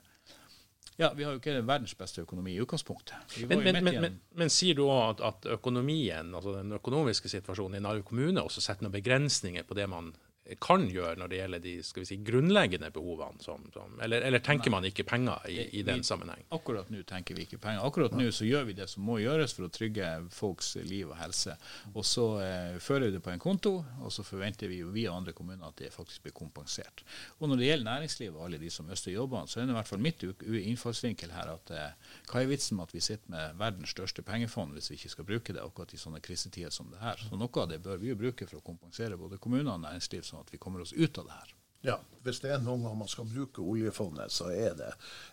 ja, 1.00 1.10
vi 1.16 1.24
har 1.24 1.32
jo 1.32 1.40
ikke 1.40 1.62
verdens 1.64 1.96
beste 1.96 2.24
økonomi 2.26 2.54
i 2.58 2.62
utgangspunktet. 2.64 3.38
Men, 3.48 3.64
men, 3.64 3.80
men, 3.88 4.18
men, 4.36 4.52
sier 4.52 4.76
du 4.76 4.84
òg 4.90 5.14
at, 5.14 5.22
at, 5.30 5.48
økonomien, 5.56 6.34
altså 6.36 6.58
den 6.58 6.76
økonomiske 6.76 7.32
situasjonen 7.32 7.80
i 7.80 7.84
Narvik 7.86 8.10
kommune 8.10 8.44
også 8.44 8.64
setter 8.64 8.86
noen 8.86 8.98
begrensninger 8.98 9.68
på 9.68 9.78
det 9.80 9.88
man 9.92 10.12
kan 10.58 10.86
gjøre 10.90 11.18
når 11.20 11.32
det 11.32 11.40
gjelder 11.40 11.64
de 11.64 11.74
skal 11.86 12.04
vi 12.04 12.08
si, 12.10 12.18
grunnleggende 12.26 12.90
behovene? 12.96 13.42
Som, 13.44 13.66
som, 13.74 13.96
eller, 14.02 14.24
eller, 14.26 14.42
tenker 14.44 14.72
Nei. 14.72 14.76
man 14.78 14.88
ikke 14.90 15.06
penger 15.08 15.46
i, 15.52 15.60
i 15.80 15.84
den 15.86 16.04
sammenheng? 16.08 16.42
Akkurat 16.56 16.90
nå 16.90 17.04
tenker 17.08 17.38
vi 17.38 17.46
ikke 17.46 17.60
penger. 17.62 17.84
Akkurat 17.86 18.16
nå 18.18 18.30
så 18.36 18.48
gjør 18.48 18.68
vi 18.70 18.78
det 18.78 18.90
som 18.92 19.06
må 19.06 19.20
gjøres 19.22 19.54
for 19.56 19.68
å 19.68 19.72
trygge 19.74 20.08
folks 20.34 20.74
liv 20.82 21.12
og 21.12 21.18
helse. 21.20 21.56
Og 21.94 22.08
så 22.08 22.26
eh, 22.44 22.80
fører 22.84 23.10
vi 23.10 23.18
det 23.18 23.24
på 23.26 23.34
en 23.34 23.44
konto, 23.44 23.76
og 24.02 24.14
så 24.14 24.26
forventer 24.26 24.72
vi 24.72 24.82
jo 24.82 24.94
vi 24.96 25.06
og 25.10 25.20
andre 25.20 25.36
kommuner 25.38 25.70
at 25.70 25.78
det 25.82 25.92
faktisk 25.94 26.26
blir 26.26 26.36
kompensert. 26.38 27.04
Og 27.40 27.52
når 27.52 27.62
det 27.62 27.70
gjelder 27.70 27.90
næringslivet 27.92 28.40
og 28.40 28.48
alle 28.48 28.62
de 28.62 28.72
som 28.74 28.90
mister 28.90 29.14
jobbene, 29.14 29.50
så 29.50 29.62
er 29.62 29.68
det 29.68 29.76
i 29.76 29.80
hvert 29.80 29.92
fall 29.92 30.04
mitt 30.04 30.26
innfallsvinkel 30.26 31.36
her 31.36 31.54
at 31.54 31.74
eh, 31.76 32.16
hva 32.32 32.44
er 32.44 32.52
vitsen 32.52 32.80
med 32.80 32.90
at 32.90 32.96
vi 32.96 33.04
sitter 33.04 33.36
med 33.36 33.60
verdens 33.60 33.94
største 33.96 34.26
pengefond 34.26 34.76
hvis 34.76 34.92
vi 34.92 35.00
ikke 35.00 35.14
skal 35.16 35.30
bruke 35.30 35.56
det 35.56 35.64
akkurat 35.64 35.94
i 35.94 36.02
sånne 36.02 36.22
krisetider 36.24 36.74
som 36.74 36.90
det 36.94 37.02
her? 37.04 37.22
Så 37.22 37.38
noe 37.40 37.64
av 37.64 37.70
det 37.72 37.82
bør 37.86 38.02
vi 38.02 38.12
jo 38.12 38.20
bruke 38.20 38.48
for 38.50 38.60
å 38.60 38.66
kompensere 38.66 39.20
både 39.20 39.40
kommuner 39.42 39.74
og 39.76 39.84
næringsliv. 39.84 40.24
som 40.26 40.39
sånn 40.40 40.48
at 40.48 40.54
vi 40.56 40.62
kommer 40.62 40.82
oss 40.82 40.96
ut 40.96 41.18
av 41.20 41.28
det 41.28 41.36
her. 41.36 41.56
Ja, 41.82 42.00
hvis 42.24 42.42
det 42.44 42.52
er 42.52 42.64
noen 42.64 42.84
gang 42.84 42.98
man 43.00 43.12
skal 43.12 43.28
bruke 43.28 43.64
oljefondet, 43.64 44.32
så 44.36 44.50
er 44.52 44.76
det 44.80 44.90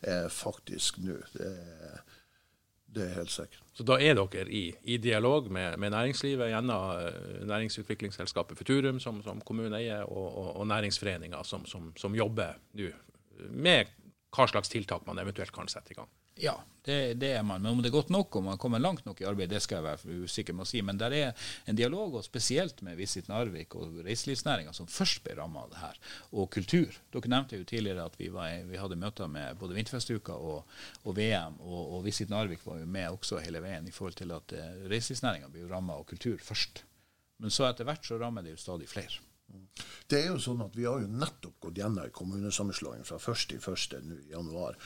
eh, 0.07 0.29
faktisk 0.31 1.01
nå. 1.03 1.19
Det, 1.35 1.51
det, 2.87 3.03
er 3.03 3.17
helt 3.19 3.35
sikkert. 3.35 3.65
Så 3.75 3.87
da 3.87 3.99
er 3.99 4.15
dere 4.15 4.47
i, 4.47 4.69
i 4.87 4.99
dialog 5.03 5.51
med, 5.51 5.79
med, 5.83 5.91
næringslivet 5.93 6.53
gjennom 6.53 7.03
uh, 7.03 7.43
næringsutviklingsselskapet 7.51 8.59
Futurum, 8.59 9.01
som, 9.03 9.19
som 9.27 9.43
kommunen 9.45 9.75
eier, 9.77 10.07
og, 10.07 10.29
og, 10.31 10.53
og 10.63 10.71
næringsforeninger 10.71 11.43
som, 11.45 11.67
som, 11.67 11.91
som 11.99 12.15
jobber 12.17 12.57
nå 12.79 12.93
med 13.51 13.91
hva 14.33 14.47
slags 14.49 14.71
tiltak 14.73 15.05
man 15.05 15.19
eventuelt 15.21 15.53
kan 15.53 15.69
sette 15.69 15.93
i 15.93 15.99
gang? 15.99 16.09
Ja, 16.37 16.59
det, 16.87 17.15
det, 17.15 17.33
er 17.33 17.43
man. 17.43 17.63
Men 17.63 17.73
om 17.73 17.83
det 17.83 17.89
er 17.89 17.97
godt 17.97 18.11
nok, 18.15 18.37
om 18.37 18.45
man 18.51 18.59
kommer 18.63 18.79
langt 18.79 19.07
nok 19.07 19.21
i 19.21 19.27
arbeid, 19.27 19.51
det 19.51 19.63
skal 19.65 19.81
jeg 19.81 19.87
være 19.87 20.19
usikker 20.27 20.55
med 20.55 20.67
å 20.67 20.69
si. 20.71 20.83
Men 20.87 21.01
det 21.01 21.09
er 21.19 21.49
en 21.67 21.79
dialog, 21.79 22.15
og 22.19 22.27
spesielt 22.27 22.83
med 22.87 22.99
Visit 23.01 23.31
Narvik 23.31 23.75
og 23.75 24.03
reiselivsnæringa, 24.07 24.75
som 24.77 24.87
først 24.91 25.25
ble 25.25 25.35
ramma 25.39 25.65
av 25.65 25.73
det 25.73 25.81
her. 25.81 26.01
Og 26.31 26.51
kultur. 26.55 26.95
Dere 27.15 27.33
nevnte 27.33 27.59
jo 27.59 27.67
tidligere 27.67 28.07
at 28.07 28.19
vi, 28.21 28.31
var, 28.35 28.53
vi 28.69 28.79
hadde 28.79 29.01
møter 29.03 29.31
med 29.33 29.59
både 29.59 29.79
Vinterfestuka 29.79 30.37
og, 30.37 30.77
og, 31.03 31.13
VM, 31.19 31.59
og, 31.65 31.81
og, 31.97 32.03
Visit 32.07 32.31
Narvik 32.31 32.63
var 32.69 32.79
jo 32.83 32.91
med 32.99 33.17
også 33.17 33.41
hele 33.43 33.65
veien 33.65 33.89
i 33.89 33.95
forhold 33.95 34.21
til 34.21 34.37
at 34.37 34.55
eh, 34.55 34.83
reiselivsnæringa 34.93 35.51
blir 35.51 35.73
ramma 35.73 35.97
av 35.99 36.07
kultur 36.07 36.39
først. 36.39 36.85
Men 37.43 37.53
så 37.53 37.67
etter 37.67 37.89
hvert 37.89 38.07
så 38.07 38.21
rammer 38.21 38.47
det 38.47 38.55
jo 38.55 38.63
stadig 38.63 38.87
flere. 38.93 39.26
Det 40.07 40.21
er 40.21 40.31
jo 40.31 40.39
sånn 40.43 40.63
at 40.63 40.77
Vi 40.79 40.87
har 40.87 41.03
jo 41.03 41.11
nettopp 41.11 41.59
gått 41.61 41.81
gjennom 41.81 42.05
en 42.05 42.15
kommunesammenslåing 42.15 43.05
fra 43.07 43.19
1.1. 43.19 43.97
nå 44.07 44.19
i 44.23 44.33
januar. 44.35 44.79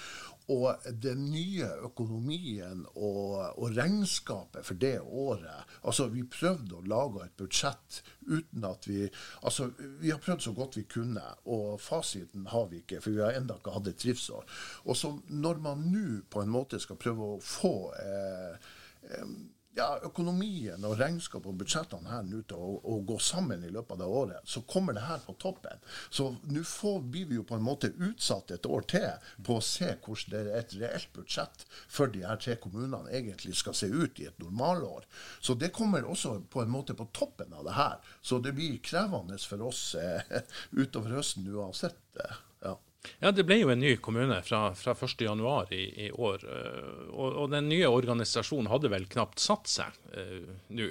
Og 0.50 0.86
den 1.02 1.28
nye 1.30 1.68
økonomien 1.86 2.82
og, 2.96 3.34
og, 3.54 3.66
regnskapet 3.76 4.66
for 4.66 4.80
det 4.82 4.96
året 5.00 5.76
altså 5.86 6.08
Vi 6.10 6.24
prøvde 6.26 6.78
å 6.78 6.86
lage 6.90 7.22
et 7.26 7.36
budsjett 7.38 8.00
uten 8.26 8.66
at 8.66 8.88
vi 8.88 9.04
altså 9.46 9.68
Vi 10.00 10.10
har 10.10 10.22
prøvd 10.22 10.46
så 10.48 10.54
godt 10.56 10.80
vi 10.80 10.86
kunne, 10.90 11.22
og 11.52 11.78
fasiten 11.82 12.48
har 12.50 12.66
vi 12.72 12.82
ikke, 12.82 13.00
for 13.04 13.14
vi 13.14 13.22
har 13.22 13.36
ennå 13.38 13.60
ikke 13.60 13.76
hatt 13.76 13.92
et 13.92 14.02
driftsår. 14.02 14.44
Og 14.90 15.22
når 15.28 15.62
man 15.62 15.86
nå 15.92 16.06
på 16.30 16.42
en 16.42 16.52
måte 16.52 16.80
skal 16.82 16.98
prøve 17.00 17.34
å 17.34 17.40
få 17.44 17.74
eh, 18.00 18.70
eh, 19.10 19.32
ja, 19.80 19.88
økonomien 20.06 20.84
og 20.86 20.98
regnskap 21.00 21.46
og 21.48 21.56
budsjettene 21.60 22.10
her 22.12 22.26
nå 22.28 22.42
til 22.48 22.60
å, 22.60 22.74
å, 22.84 22.98
gå 23.06 23.16
sammen 23.22 23.64
i 23.64 23.72
løpet 23.72 23.96
av 23.96 24.00
det 24.02 24.08
året, 24.20 24.48
så 24.48 24.62
kommer 24.68 24.96
det 24.96 25.06
her 25.06 25.22
på 25.24 25.34
toppen. 25.40 25.80
Så 26.10 26.30
nå 26.52 26.64
blir 27.12 27.28
vi 27.30 27.38
jo 27.38 27.46
på 27.48 27.56
en 27.56 27.64
måte 27.64 27.92
utsatt 27.96 28.52
et 28.54 28.68
år 28.68 28.86
til 28.90 29.32
på 29.46 29.58
å 29.58 29.64
se 29.64 29.92
hvordan 29.94 30.30
det 30.30 30.40
er 30.42 30.60
et 30.60 30.76
reelt 30.80 31.12
budsjett 31.16 31.64
for 31.88 32.12
de 32.12 32.24
her 32.26 32.40
tre 32.40 32.56
kommunene 32.60 33.12
egentlig 33.16 33.56
skal 33.58 33.76
se 33.76 33.88
ut 33.90 34.20
i 34.20 34.28
et 34.30 34.42
normalår. 34.42 35.08
Så 35.40 35.56
det 35.58 35.72
kommer 35.76 36.06
også 36.06 36.36
på 36.52 36.64
en 36.64 36.72
måte 36.72 36.96
på 36.98 37.08
toppen 37.16 37.54
av 37.56 37.66
det 37.66 37.78
her. 37.78 37.98
Så 38.22 38.38
det 38.44 38.54
blir 38.56 38.78
krevende 38.84 39.38
for 39.40 39.68
oss 39.70 39.94
eh, 39.98 40.40
utover 40.82 41.18
høsten 41.18 41.48
uansett. 41.48 42.00
Eh, 42.20 42.38
ja. 42.66 42.76
Ja, 43.20 43.30
Det 43.32 43.44
ble 43.48 43.60
jo 43.60 43.70
en 43.72 43.80
ny 43.80 43.94
kommune 44.02 44.40
fra, 44.44 44.74
fra 44.76 44.94
1.1 44.94 45.72
i, 45.72 45.84
i 46.06 46.10
år. 46.10 46.44
Eh, 46.44 47.06
og, 47.10 47.28
og, 47.28 47.46
den 47.52 47.70
nye 47.70 47.88
organisasjonen 47.88 48.70
hadde 48.72 48.92
vel 48.92 49.08
knapt 49.10 49.40
satt 49.40 49.70
seg 49.70 49.96
uh, 50.16 50.52
nå. 50.76 50.90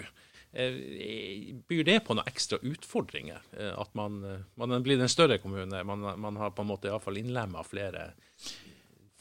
Uh, 0.49 0.79
byr 1.69 1.83
det 1.85 1.99
på 2.07 2.17
noen 2.17 2.29
ekstra 2.29 2.57
utfordringer? 2.65 3.45
At 3.77 3.93
man, 3.97 4.23
man 4.57 4.77
blir 4.85 5.01
en 5.01 5.11
større 5.11 5.37
kommune? 5.41 5.83
Man, 5.85 6.05
man 6.21 6.41
har 6.41 6.55
på 6.57 6.65
en 6.65 6.71
måte 6.71 6.89
iallfall 6.89 7.21
innlemma 7.21 7.63
flere, 7.67 8.11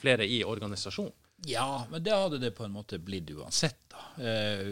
flere 0.00 0.24
i 0.24 0.40
organisasjonen? 0.44 1.16
Ja, 1.46 1.84
men 1.86 2.02
det 2.02 2.16
hadde 2.16 2.40
det 2.42 2.56
på 2.56 2.64
en 2.66 2.72
måte 2.74 2.96
blitt 2.98 3.28
uansett. 3.30 3.84
da. 3.92 4.00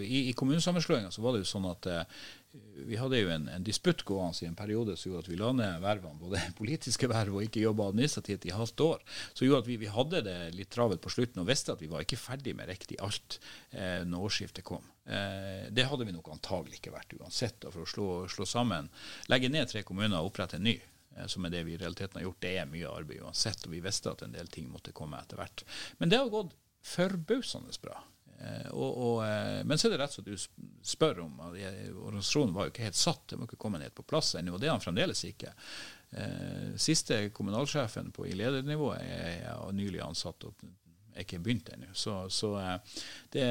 I, 0.03 0.25
i 0.31 0.33
kommunesammenslåinga 0.35 1.13
var 1.23 1.37
det 1.37 1.45
jo 1.45 1.51
sånn 1.53 1.69
at 1.71 1.87
vi 2.87 2.97
hadde 3.01 3.19
jo 3.19 3.31
en, 3.33 3.47
en 3.51 3.65
disputt 3.65 4.03
gående 4.07 4.45
i 4.45 4.49
en 4.49 4.57
periode 4.59 4.97
som 4.97 5.11
gjorde 5.11 5.27
at 5.27 5.31
vi 5.31 5.39
la 5.41 5.51
ned 5.57 5.83
vervene, 5.83 6.21
både 6.21 6.43
politiske 6.61 7.09
verv 7.11 7.39
og 7.39 7.47
ikke 7.47 7.63
jobba 7.65 7.89
administrativt 7.91 8.47
i 8.49 8.55
halvt 8.55 8.83
år. 8.85 9.05
Så 9.33 9.47
gjorde 9.47 9.65
at 9.65 9.71
vi, 9.71 9.79
vi, 9.83 9.91
hadde 9.93 10.23
det 10.27 10.37
litt 10.57 10.71
travelt 10.75 11.03
på 11.05 11.13
slutten 11.13 11.43
og 11.43 11.49
visste 11.51 11.75
at 11.75 11.83
vi 11.83 11.91
var 11.93 12.05
ikke 12.05 12.21
ferdig 12.21 12.57
med 12.59 12.71
riktig 12.71 12.99
alt 13.05 13.39
eh, 13.71 14.03
når 14.07 14.29
årsskiftet 14.29 14.67
kom. 14.67 14.85
Eh, 15.07 15.69
det 15.71 15.87
hadde 15.91 16.09
vi 16.09 16.17
nok 16.17 16.33
antagelig 16.35 16.81
ikke 16.81 16.95
vært 16.95 17.17
uansett. 17.19 17.63
Og 17.65 17.77
for 17.77 17.87
å 17.87 17.93
slå, 17.95 18.11
slå, 18.33 18.49
sammen, 18.49 18.91
legge 19.33 19.53
ned 19.53 19.71
tre 19.73 19.85
kommuner 19.87 20.21
og 20.21 20.33
opprette 20.33 20.61
en 20.61 20.67
ny 20.67 20.77
eh, 20.77 21.27
som 21.31 21.47
er 21.47 21.55
det 21.55 21.65
vi 21.69 21.77
i 21.77 21.81
realiteten 21.81 22.21
har 22.21 22.29
gjort, 22.29 22.43
det 22.45 22.57
er 22.61 22.71
mye 22.71 22.93
arbeid 22.93 23.25
uansett. 23.27 23.67
Og 23.67 23.75
vi 23.77 23.85
visste 23.85 24.13
at 24.13 24.27
en 24.27 24.37
del 24.37 24.51
ting 24.53 24.71
måtte 24.73 24.95
komme 24.97 25.21
etter 25.23 25.41
hvert. 25.41 25.67
Men 25.99 26.13
det 26.13 26.23
har 26.23 26.33
gått 26.33 26.55
forbausende 26.87 27.75
bra. 27.83 27.99
Eh, 28.41 28.71
og, 28.71 28.99
og, 29.07 29.27
eh, 29.27 29.65
men 29.65 29.79
så 29.79 29.89
er 29.89 29.95
det 29.95 30.01
rett 30.03 30.17
som 30.17 30.25
du 30.27 30.35
spør 30.85 31.23
om. 31.25 31.39
Organisasjonen 31.41 32.55
var 32.57 32.67
jo 32.67 32.75
ikke 32.75 32.87
helt 32.87 32.99
satt, 32.99 33.25
det 33.31 33.39
må 33.41 33.49
ikke 33.49 33.61
komme 33.61 33.81
helt 33.83 33.97
på 33.97 34.07
plass 34.07 34.35
ennå. 34.37 34.57
Og 34.57 34.63
det 34.63 34.69
er 34.69 34.75
han 34.75 34.85
fremdeles 34.85 35.25
ikke. 35.29 35.53
Eh, 36.11 36.75
siste 36.81 37.21
kommunalsjefen 37.37 38.13
på, 38.17 38.27
i 38.29 38.37
ledernivå 38.39 38.93
er, 38.99 39.47
er 39.53 39.77
nylig 39.77 40.03
ansatt 40.05 40.49
og 40.49 40.67
er 41.15 41.25
ikke 41.25 41.41
begynt 41.45 41.73
ennå. 41.73 41.93
Så, 41.97 42.19
så 42.33 42.53
det, 43.33 43.47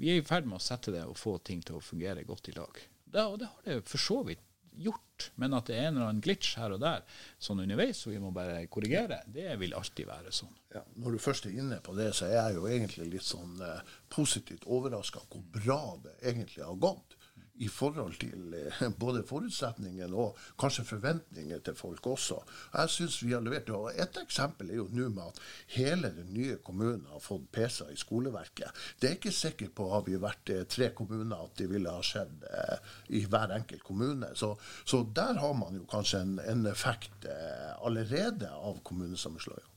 vi 0.00 0.12
er 0.12 0.20
i 0.20 0.26
ferd 0.26 0.48
med 0.48 0.60
å 0.60 0.66
sette 0.66 0.92
det 0.94 1.06
og 1.06 1.16
få 1.18 1.38
ting 1.44 1.64
til 1.64 1.78
å 1.78 1.84
fungere 1.84 2.26
godt 2.28 2.52
i 2.52 2.58
lag. 2.58 2.82
Det, 3.06 3.22
og 3.22 3.40
det 3.40 3.48
har 3.48 3.70
det 3.70 3.80
for 3.88 4.02
så 4.02 4.20
vidt 4.26 4.42
gjort. 4.82 5.30
Men 5.40 5.56
at 5.56 5.70
det 5.70 5.76
er 5.78 5.88
en 5.88 5.96
eller 5.96 6.10
annen 6.10 6.22
glitch 6.24 6.56
her 6.60 6.74
og 6.76 6.82
der 6.82 7.04
sånn 7.42 7.62
underveis, 7.64 8.02
og 8.06 8.14
vi 8.14 8.20
må 8.22 8.32
bare 8.36 8.66
korrigere, 8.72 9.22
det 9.32 9.48
vil 9.60 9.76
alltid 9.76 10.08
være 10.08 10.34
sånn. 10.34 10.52
Ja, 10.76 10.82
når 11.00 11.16
du 11.16 11.22
først 11.22 11.48
er 11.48 11.56
inne 11.56 11.80
på 11.84 11.96
det, 11.96 12.10
så 12.16 12.28
er 12.28 12.36
jeg 12.36 12.58
jo 12.58 12.66
egentlig 12.68 13.08
litt 13.14 13.26
sånn 13.26 13.56
eh, 13.64 13.94
positivt 14.12 14.66
overraska 14.68 15.24
hvor 15.30 15.44
bra 15.56 15.80
det 16.04 16.18
egentlig 16.32 16.66
har 16.66 16.76
gått 16.80 17.15
i 17.58 17.68
forhold 17.68 18.18
til 18.20 18.54
eh, 18.56 18.80
både 19.02 19.24
forutsetningene 19.26 20.16
og 20.16 20.38
kanskje 20.60 20.84
forventninger 20.84 21.62
til 21.64 21.76
folk 21.78 22.06
også. 22.06 22.38
Jeg 22.74 22.92
synes 22.92 23.18
vi 23.24 23.32
har 23.32 23.44
levert, 23.44 23.70
og 23.70 23.92
Et 23.96 24.18
eksempel 24.22 24.70
er 24.70 24.80
jo 24.80 24.88
nå 24.92 25.08
med 25.08 25.22
at 25.22 25.40
hele 25.76 26.12
den 26.16 26.32
nye 26.34 26.56
kommunen 26.64 27.06
har 27.12 27.20
fått 27.20 27.48
PC-er 27.52 27.92
i 27.92 28.00
skoleverket. 28.00 28.82
Det 29.00 29.10
er 29.10 29.18
ikke 29.18 29.32
sikkert 29.32 29.74
på 29.74 29.88
har 29.90 30.04
vi 30.06 30.20
vært 30.20 30.52
eh, 30.52 30.64
tre 30.68 30.90
kommuner 30.94 31.36
at 31.44 31.56
det 31.58 31.70
ville 31.70 31.92
ha 31.92 32.02
skjedd 32.04 32.44
eh, 32.50 32.90
i 33.16 33.24
hver 33.24 33.54
enkelt 33.56 33.84
kommune. 33.86 34.32
Så, 34.34 34.54
så, 34.84 35.04
der 35.16 35.40
har 35.40 35.54
man 35.56 35.78
jo 35.78 35.86
kanskje 35.90 36.20
en, 36.24 36.36
en 36.42 36.66
effekt 36.66 37.26
allerede 37.26 38.50
av 38.50 38.80
kommunesammenslåing. 38.84 39.75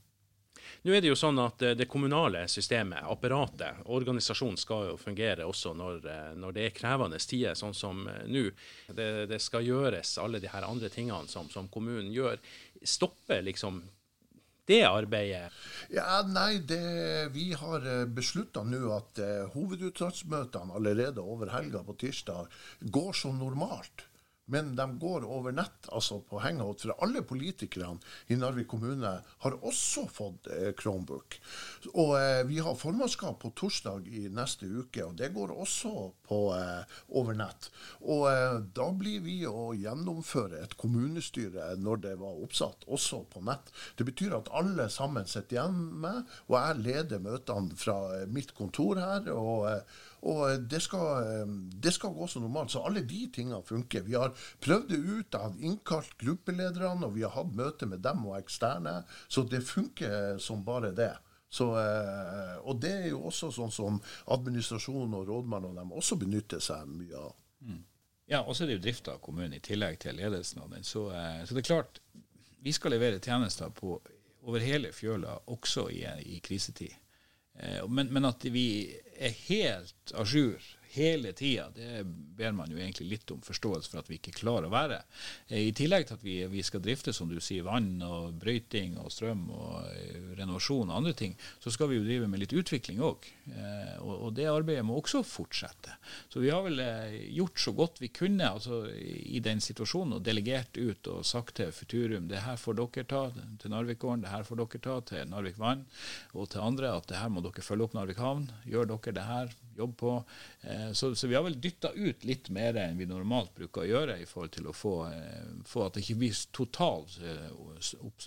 Nå 0.82 0.94
er 0.94 1.02
Det 1.04 1.10
jo 1.10 1.18
sånn 1.18 1.38
at 1.42 1.62
eh, 1.62 1.76
det 1.76 1.88
kommunale 1.90 2.46
systemet, 2.48 3.04
apparatet, 3.10 3.82
organisasjonen 3.92 4.58
skal 4.60 4.90
jo 4.90 4.98
fungere 5.00 5.46
også 5.48 5.74
når, 5.76 6.02
eh, 6.08 6.32
når 6.40 6.56
det 6.56 6.66
er 6.66 6.76
krevende 6.76 7.20
tider, 7.20 7.56
sånn 7.58 7.76
som 7.76 8.06
eh, 8.08 8.26
nå. 8.30 8.48
Det, 8.88 9.08
det, 9.30 9.40
skal 9.44 9.66
gjøres, 9.66 10.16
alle 10.22 10.40
de 10.40 10.50
her 10.50 10.66
andre 10.66 10.90
tingene 10.92 11.28
som, 11.28 11.50
som 11.52 11.68
kommunen 11.68 12.12
gjør. 12.14 12.40
Stopper 12.82 13.44
liksom 13.44 13.82
det 14.70 14.82
arbeidet? 14.86 15.50
Ja, 15.90 16.20
Nei, 16.24 16.60
det, 16.64 16.80
vi 17.34 17.50
har 17.58 17.84
beslutta 18.14 18.62
nå 18.62 18.92
at 18.94 19.18
uh, 19.18 19.48
hovedutsalgsmøtene 19.56 20.76
allerede 20.78 21.24
over 21.24 21.50
helga 21.50 21.82
på 21.82 21.96
tirsdag 22.04 22.46
går 22.94 23.16
som 23.18 23.40
normalt 23.40 24.06
men 24.50 24.74
de 24.76 24.86
går 25.00 25.26
over 25.26 25.54
nett, 25.56 25.88
altså 25.92 26.20
på 26.26 26.40
hangout. 26.44 26.82
For 26.84 26.94
alle 27.04 27.22
politikerne 27.26 28.00
i 28.30 28.38
Narvik 28.38 28.68
kommune 28.70 29.12
har 29.44 29.58
også 29.66 30.06
fått 30.10 30.50
eh, 30.52 30.70
Chromebook. 30.78 31.38
Og 31.94 32.14
eh, 32.18 32.42
vi 32.48 32.60
har 32.62 32.78
formannskap 32.78 33.40
på 33.42 33.52
torsdag 33.58 34.08
i 34.10 34.26
neste 34.32 34.68
uke, 34.68 35.04
og 35.06 35.16
det 35.18 35.32
går 35.34 35.54
også 35.54 35.94
på 36.28 36.40
eh, 36.56 36.98
over 37.20 37.38
nett. 37.38 37.70
Og 38.02 38.26
eh, 38.30 38.58
da 38.76 38.90
blir 38.96 39.24
vi 39.24 39.38
å 39.48 39.70
gjennomføre 39.78 40.62
et 40.64 40.76
kommunestyre 40.80 41.72
når 41.80 42.04
det 42.06 42.14
var 42.20 42.42
oppsatt, 42.44 42.86
også 42.90 43.24
på 43.30 43.44
nett. 43.46 43.72
Det 43.98 44.06
betyr 44.08 44.36
at 44.40 44.52
alle 44.56 44.88
sammen 44.92 45.28
sitter 45.30 45.60
hjemme, 45.60 46.14
og 46.48 46.56
jeg 46.58 46.84
leder 46.84 47.22
møtene 47.24 47.76
fra 47.78 47.98
eh, 48.18 48.28
mitt 48.30 48.54
kontor 48.58 49.00
her. 49.00 49.30
og 49.34 49.68
eh, 49.70 49.98
og 50.22 50.66
det 50.68 50.82
skal, 50.84 51.24
eh, 51.24 51.54
det 51.80 51.94
skal, 51.96 52.12
gå 52.14 52.26
som 52.28 52.44
normalt. 52.44 52.72
Så 52.74 52.82
alle 52.84 53.00
de 53.00 53.22
tingene 53.32 53.62
funker. 53.64 54.04
Vi 54.04 54.18
har 54.18 54.34
prøvd 54.60 54.88
det 54.88 55.00
ut. 55.00 55.32
Jeg 55.32 55.40
har 55.40 55.56
innkalt 55.58 56.16
gruppelederne, 56.20 57.06
og 57.06 57.14
vi 57.14 57.24
har 57.24 57.32
hatt 57.34 57.54
møte 57.56 57.88
med 57.88 58.02
dem 58.04 58.26
og 58.26 58.38
eksterne. 58.38 59.04
Så 59.28 59.46
det 59.48 59.64
funker 59.64 60.38
som 60.38 60.64
bare 60.64 60.92
det. 60.92 61.14
Så, 61.50 61.72
eh, 61.74 62.56
og 62.62 62.80
det 62.80 62.92
er 62.92 63.08
jo 63.10 63.24
også 63.26 63.50
sånn 63.50 63.72
som 63.74 63.96
administrasjonen 64.30 65.16
og 65.18 65.26
rådmannen 65.32 65.72
og 65.72 65.80
dem 65.80 65.96
også 65.98 66.18
benytter 66.20 66.62
seg 66.62 66.86
mye 66.86 67.16
av. 67.18 67.32
Mm. 67.66 67.80
Ja, 68.30 68.44
og 68.44 68.54
så 68.54 68.62
er 68.62 68.70
det 68.70 68.76
jo 68.78 68.84
drifta 68.84 69.16
av 69.16 69.22
kommunen 69.24 69.56
i 69.56 69.64
tillegg 69.64 69.98
til 70.04 70.14
ledelsen 70.14 70.62
av 70.62 70.70
den. 70.70 70.86
Så, 70.86 71.08
eh, 71.10 71.42
så, 71.42 71.56
det 71.56 71.64
er 71.64 71.70
klart, 71.72 71.98
vi 72.62 72.72
skal 72.76 72.94
levere 72.94 73.18
tjenester 73.18 73.72
på, 73.74 73.96
over 74.46 74.62
hele 74.62 74.92
fjøla, 74.94 75.40
også 75.50 75.88
i, 75.90 76.04
i 76.36 76.38
krisetid. 76.44 76.94
Men, 77.88 78.12
men, 78.12 78.24
at 78.24 78.44
vi 78.52 78.88
er 79.20 79.34
helt 79.48 80.14
a 80.14 80.24
jour 80.24 80.60
hele 80.94 81.32
tida, 81.36 81.68
det 81.74 82.02
ber 82.38 82.54
man 82.56 82.70
jo 82.72 82.78
egentlig 82.80 83.08
litt 83.12 83.30
om 83.30 83.42
forståelse 83.44 83.92
for 83.92 84.02
at 84.02 84.10
vi 84.10 84.18
ikke 84.18 84.34
klarer 84.40 84.68
å 84.68 84.72
være. 84.72 85.00
Eh, 85.48 85.68
I 85.68 85.74
tillegg 85.76 86.08
til 86.08 86.18
at 86.18 86.24
vi, 86.24 86.36
vi 86.50 86.64
skal 86.66 86.82
drifte, 86.84 87.14
som 87.16 87.30
du 87.30 87.38
sier, 87.42 87.66
vann 87.66 88.00
og 88.06 88.34
brøyting 88.40 88.96
og 89.02 89.12
strøm 89.14 89.46
og 89.54 89.76
eh, 89.92 90.32
renovasjon 90.40 90.90
og 90.90 90.96
andre 90.96 91.14
ting, 91.16 91.36
så 91.62 91.72
skal 91.74 91.90
vi 91.90 92.00
jo 92.00 92.06
drive 92.06 92.30
med 92.30 92.42
litt 92.42 92.56
utvikling 92.56 93.02
òg. 93.06 93.28
Eh, 93.50 93.94
og, 94.02 94.30
det 94.34 94.46
arbeidet 94.50 94.86
må 94.86 94.98
også 95.00 95.22
fortsette. 95.26 95.96
Så 96.30 96.42
vi 96.42 96.52
har 96.52 96.62
vel 96.66 96.80
gjort 97.34 97.60
så 97.60 97.74
godt 97.76 97.98
vi 98.02 98.12
kunne 98.14 98.46
altså, 98.46 98.84
i 98.94 99.40
den 99.42 99.62
situasjonen 99.62 100.18
og 100.18 100.24
delegert 100.26 100.78
ut 100.78 101.10
og 101.10 101.26
sagt 101.26 101.56
til 101.58 101.72
Futurum 101.74 102.28
det 102.30 102.44
her 102.44 102.58
får 102.60 102.78
dere 102.78 103.06
ta 103.10 103.22
til 103.34 103.72
Narvikgården, 103.72 104.22
det 104.24 104.32
her 104.32 104.46
får 104.46 104.60
dere 104.62 104.82
ta 104.84 104.96
til 105.10 105.30
Narvik 105.30 105.58
Vann 105.60 105.82
og 106.34 106.50
til 106.52 106.62
andre 106.62 106.94
at 106.94 107.08
det 107.10 107.18
her 107.18 107.32
må 107.32 107.42
dere 107.44 107.64
følge 107.64 107.86
opp 107.86 107.96
Narvik 107.96 108.20
havn. 108.22 108.46
Gjør 108.68 108.88
dere 108.92 109.14
det 109.16 109.26
her, 109.26 109.52
jobb 109.80 109.96
på. 110.00 110.14
Eh, 110.62 110.79
så, 110.92 111.12
så, 111.14 111.28
vi 111.30 111.36
har 111.38 111.44
vel 111.46 111.58
dytta 111.60 111.92
ut 111.94 112.24
litt 112.28 112.50
mer 112.54 112.76
enn 112.80 112.98
vi 112.98 113.08
normalt 113.08 113.54
bruker 113.56 113.84
å 113.84 113.88
gjøre 113.88 114.18
i 114.20 114.26
forhold 114.28 114.52
til 114.56 114.68
å 114.70 114.74
få, 114.76 114.94
eh, 115.08 115.54
få 115.66 115.86
at 115.86 115.96
det 115.96 116.04
ikke 116.04 116.20
blir 116.22 116.42
totalt 116.56 117.16
eh, 117.22 117.48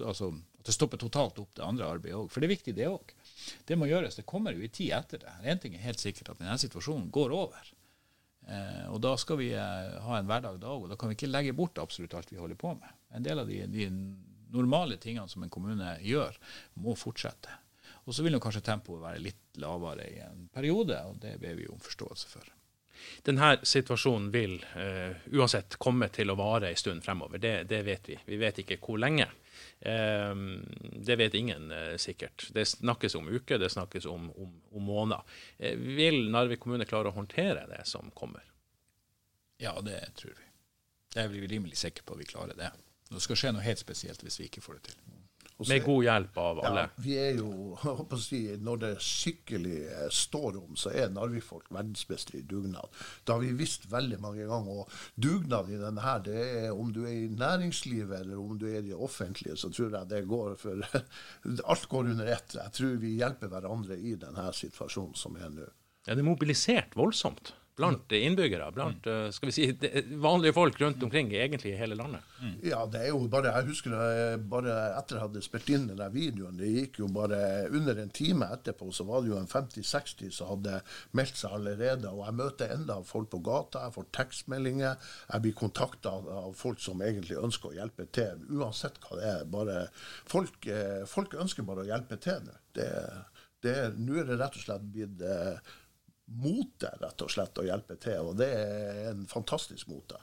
altså, 0.08 0.32
at 0.34 0.70
det 0.70 0.76
stopper 0.76 1.02
totalt 1.02 1.40
opp 1.44 1.54
det 1.58 1.66
andre 1.66 1.90
arbeidet 1.98 2.18
òg. 2.18 2.30
For 2.32 2.40
det 2.40 2.48
er 2.48 2.56
viktig, 2.56 2.76
det 2.78 2.90
òg. 2.90 3.14
Det 3.68 3.78
må 3.80 3.90
gjøres. 3.90 4.16
Det 4.20 4.28
kommer 4.30 4.56
jo 4.56 4.64
i 4.64 4.72
tid 4.72 4.94
etter 4.96 5.24
det. 5.26 5.34
Én 5.44 5.60
ting 5.60 5.76
er 5.76 5.84
helt 5.84 6.00
sikkert, 6.00 6.32
at 6.32 6.40
denne 6.40 6.56
situasjonen 6.62 7.10
går 7.14 7.36
over. 7.36 7.74
Eh, 8.48 8.86
og 8.92 9.02
da 9.04 9.16
skal 9.20 9.40
vi 9.40 9.50
eh, 9.56 9.98
ha 10.06 10.20
en 10.20 10.30
hverdag 10.30 10.62
da 10.62 10.72
òg, 10.72 10.86
og 10.86 10.94
da 10.94 11.00
kan 11.00 11.12
vi 11.12 11.18
ikke 11.18 11.32
legge 11.32 11.56
bort 11.58 11.80
absolutt 11.84 12.16
alt 12.18 12.32
vi 12.32 12.40
holder 12.40 12.60
på 12.60 12.74
med. 12.80 12.96
En 13.16 13.26
del 13.26 13.44
av 13.44 13.52
de, 13.52 13.60
de 13.72 13.90
normale 14.54 15.00
tingene 15.02 15.28
som 15.32 15.44
en 15.44 15.52
kommune 15.54 15.98
gjør, 16.04 16.38
må 16.84 16.96
fortsette. 17.00 17.60
Og 18.04 18.16
så 18.16 18.26
vil 18.26 18.36
nok 18.36 18.44
kanskje 18.44 18.66
tempoet 18.66 19.02
være 19.04 19.22
litt 19.24 19.62
lavere 19.64 20.10
i 20.10 20.20
en 20.26 20.50
periode, 20.54 20.98
og 21.08 21.22
det 21.24 21.38
ber 21.42 21.56
vi 21.60 21.70
om 21.72 21.80
forståelse 21.82 22.32
for. 22.32 22.50
Denne 23.24 23.56
situasjonen 23.68 24.30
vil 24.32 24.58
uh, 24.76 25.16
uansett 25.36 25.78
komme 25.82 26.08
til 26.14 26.32
å 26.32 26.38
vare 26.40 26.70
en 26.70 26.80
stund 26.80 27.04
fremover. 27.04 27.42
Det, 27.42 27.54
det, 27.70 27.82
vet 27.88 28.10
vi. 28.12 28.18
Vi 28.28 28.40
vet 28.40 28.62
ikke 28.64 28.78
hvor 28.84 29.00
lenge. 29.02 29.28
Uh, 29.84 30.60
det 31.04 31.18
vet 31.20 31.36
ingen 31.40 31.72
uh, 31.72 31.96
sikkert. 32.00 32.48
Det 32.56 32.68
snakkes 32.70 33.18
om 33.20 33.28
uker, 33.32 33.60
det 33.60 33.72
snakkes 33.74 34.08
om, 34.12 34.30
om, 34.32 34.56
om 34.72 34.88
måneder. 34.88 35.44
vil 35.80 36.26
Narvik 36.32 36.64
kommune 36.64 36.88
klare 36.88 37.12
å 37.12 37.18
håndtere 37.18 37.68
det 37.72 37.84
som 37.90 38.12
kommer? 38.16 38.46
Ja, 39.64 39.76
det 39.82 40.00
tror 40.20 40.36
vi. 40.36 40.50
Det 41.14 41.22
er 41.22 41.30
vi 41.30 41.46
rimelig 41.48 41.78
sikre 41.80 42.06
på 42.06 42.16
at 42.16 42.24
vi 42.24 42.30
klarer 42.30 42.58
det. 42.58 42.72
Det 43.10 43.22
skal 43.22 43.38
skje 43.40 43.52
noe 43.54 43.66
helt 43.66 43.82
spesielt 43.82 44.24
hvis 44.26 44.40
vi 44.42 44.50
ikke 44.50 44.64
får 44.66 44.80
det 44.80 44.92
til. 44.92 45.23
Med 45.70 45.84
god 45.86 46.04
hjelp 46.06 46.38
av 46.42 46.60
alle. 46.68 46.84
Ja, 46.86 47.04
vi 47.06 47.16
er 47.22 47.38
jo, 47.40 47.50
å 48.04 48.20
si, 48.22 48.42
Når 48.64 48.82
det 48.84 48.92
skikkelig 49.04 49.80
står 50.14 50.60
om, 50.62 50.76
så 50.80 50.94
er 50.94 51.14
Narvik-folk 51.14 51.72
verdensmestere 51.74 52.42
i 52.42 52.46
dugnad. 52.50 52.90
Det 53.24 53.36
har 53.36 53.42
vi 53.44 53.54
visst 53.58 53.88
veldig 53.92 54.20
mange 54.24 54.48
ganger. 54.50 54.84
Og 54.84 55.24
dugnad 55.28 55.72
i 55.74 55.80
denne 55.82 56.04
her, 56.04 56.22
det 56.26 56.46
er 56.64 56.70
om 56.74 56.92
du 56.96 57.04
er 57.06 57.16
i 57.16 57.32
næringslivet 57.32 58.24
eller 58.24 58.42
om 58.42 58.58
du 58.60 58.68
er 58.70 58.82
i 58.82 58.88
det 58.92 59.00
offentlige, 59.00 59.58
så 59.60 59.72
tror 59.74 59.98
jeg 59.98 60.12
det 60.12 60.24
går 60.30 60.56
for 60.62 60.84
Alt 61.74 61.90
går 61.90 62.14
under 62.14 62.30
ett. 62.34 62.56
Jeg 62.58 62.78
tror 62.78 62.96
vi 63.02 63.16
hjelper 63.18 63.52
hverandre 63.52 63.98
i 63.98 64.16
denne 64.20 64.50
situasjonen 64.56 65.18
som 65.18 65.36
er 65.40 65.52
nå. 65.54 65.68
Ja, 66.04 66.16
det 66.16 66.24
er 66.24 66.28
mobilisert 66.28 66.98
voldsomt 67.00 67.54
blant 67.76 68.12
innbyggere, 68.14 68.70
blant 68.76 69.08
mm. 69.08 69.32
skal 69.34 69.50
vi 69.50 69.54
si, 69.56 69.66
vanlige 70.22 70.54
folk 70.54 70.78
rundt 70.82 71.04
omkring 71.04 71.32
egentlig 71.34 71.74
i 71.74 71.78
hele 71.80 71.98
landet. 71.98 72.22
Mm. 72.42 72.56
Ja, 72.68 72.84
det 72.90 73.02
er 73.02 73.10
jo 73.12 73.24
bare 73.32 73.54
Jeg 73.54 73.70
husker 73.72 73.96
det, 73.96 74.44
bare 74.52 74.76
etter 75.00 75.18
jeg 75.18 75.26
hadde 75.26 75.44
spilt 75.46 75.72
inn 75.74 75.88
den 75.90 76.04
videoen, 76.14 76.58
det 76.60 76.70
gikk 76.70 77.02
jo 77.02 77.10
bare 77.14 77.40
under 77.74 78.00
en 78.04 78.14
time 78.14 78.50
etterpå, 78.54 78.92
så 78.94 79.08
var 79.10 79.24
det 79.24 79.34
jo 79.34 79.40
en 79.40 79.50
50-60 79.50 80.34
som 80.38 80.52
hadde 80.54 80.80
meldt 81.18 81.40
seg 81.40 81.58
allerede. 81.58 82.12
Og 82.12 82.24
jeg 82.28 82.38
møter 82.40 82.74
enda 82.78 83.00
folk 83.08 83.32
på 83.34 83.42
gata, 83.46 83.88
jeg 83.88 83.98
får 83.98 84.10
tekstmeldinger, 84.20 85.12
jeg 85.32 85.46
blir 85.46 85.58
kontakta 85.58 86.16
av 86.44 86.54
folk 86.58 86.82
som 86.84 87.02
egentlig 87.02 87.40
ønsker 87.42 87.72
å 87.72 87.78
hjelpe 87.78 88.08
til, 88.14 88.44
uansett 88.54 89.00
hva 89.04 89.20
det 89.20 89.30
er. 89.34 89.46
bare 89.50 89.78
Folk, 90.30 90.66
eh, 90.68 91.04
folk 91.10 91.34
ønsker 91.40 91.66
bare 91.68 91.84
å 91.84 91.90
hjelpe 91.90 92.20
til 92.22 92.44
nå. 92.46 92.58
Nå 93.64 94.18
er 94.20 94.28
det 94.28 94.36
rett 94.42 94.58
og 94.60 94.64
slett 94.66 94.88
blitt 94.92 95.22
eh, 95.24 95.74
mote, 96.26 96.92
rett 97.02 97.26
og 97.26 97.32
slett, 97.32 97.58
å 97.60 97.68
hjelpe 97.68 97.98
til. 98.02 98.30
Og 98.32 98.38
det 98.40 98.52
er 98.54 99.10
en 99.12 99.26
fantastisk 99.30 99.92
mote. 99.92 100.20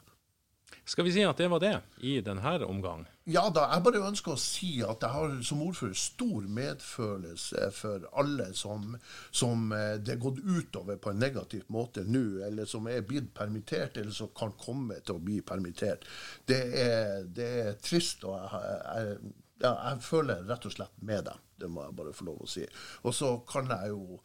Skal 0.85 1.05
vi 1.05 1.11
si 1.13 1.21
at 1.23 1.37
det 1.37 1.47
var 1.51 1.61
det 1.61 1.75
i 2.01 2.15
denne 2.25 2.53
omgang? 2.65 3.03
Ja 3.29 3.43
da. 3.53 3.67
Jeg 3.75 3.83
bare 3.85 4.01
ønsker 4.07 4.33
å 4.33 4.39
si 4.41 4.71
at 4.81 5.03
jeg 5.05 5.13
har 5.13 5.35
som 5.45 5.61
ordfører 5.61 5.99
stor 5.99 6.47
medfølelse 6.49 7.67
for 7.77 8.07
alle 8.17 8.49
som, 8.57 8.95
som 9.29 9.69
eh, 9.77 9.99
det 10.01 10.15
er 10.15 10.23
gått 10.23 10.41
utover 10.41 10.97
på 10.97 11.13
en 11.13 11.21
negativ 11.21 11.69
måte 11.71 12.03
nå, 12.07 12.41
eller 12.47 12.65
som 12.67 12.89
er 12.89 13.05
blitt 13.07 13.29
permittert, 13.37 14.01
eller 14.01 14.15
som 14.15 14.33
kan 14.35 14.55
komme 14.57 14.97
til 15.05 15.19
å 15.19 15.23
bli 15.23 15.39
permittert. 15.45 16.07
Det 16.49 16.61
er, 16.81 17.29
det 17.29 17.51
er 17.61 17.79
trist. 17.83 18.25
og 18.25 18.39
jeg, 18.41 18.75
jeg, 18.81 19.33
ja, 19.61 19.75
jeg 19.75 20.05
føler 20.09 20.47
rett 20.49 20.65
og 20.65 20.75
slett 20.75 21.03
med 21.05 21.27
dem. 21.29 21.49
Det 21.61 21.69
må 21.69 21.85
jeg 21.85 21.97
bare 21.99 22.15
få 22.17 22.25
lov 22.31 22.41
å 22.41 22.49
si. 22.49 22.65
Og 23.05 23.13
så 23.13 23.35
kan 23.47 23.69
jeg 23.69 23.93
jo 23.93 24.17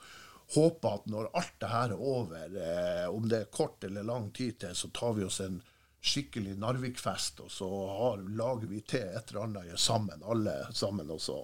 håper 0.55 0.95
at 0.95 1.09
når 1.11 1.31
alt 1.35 1.57
det 1.59 1.71
her 1.71 1.95
er 1.95 2.03
over, 2.15 2.59
eh, 2.63 3.07
om 3.11 3.27
det 3.29 3.41
er 3.41 3.51
kort 3.51 3.85
eller 3.85 4.07
lang 4.07 4.31
tid 4.35 4.61
til, 4.63 4.77
så 4.79 4.91
tar 4.95 5.17
vi 5.17 5.25
oss 5.27 5.41
en 5.43 5.59
skikkelig 6.07 6.55
Narvik-fest, 6.63 7.41
og 7.43 7.51
så 7.51 7.69
har, 7.91 8.23
lager 8.39 8.71
vi 8.71 8.81
til 8.87 9.09
et 9.09 9.33
eller 9.33 9.49
annet 9.49 9.81
sammen, 9.81 10.23
alle 10.23 10.55
sammen. 10.73 11.11
Og 11.11 11.21
så 11.21 11.41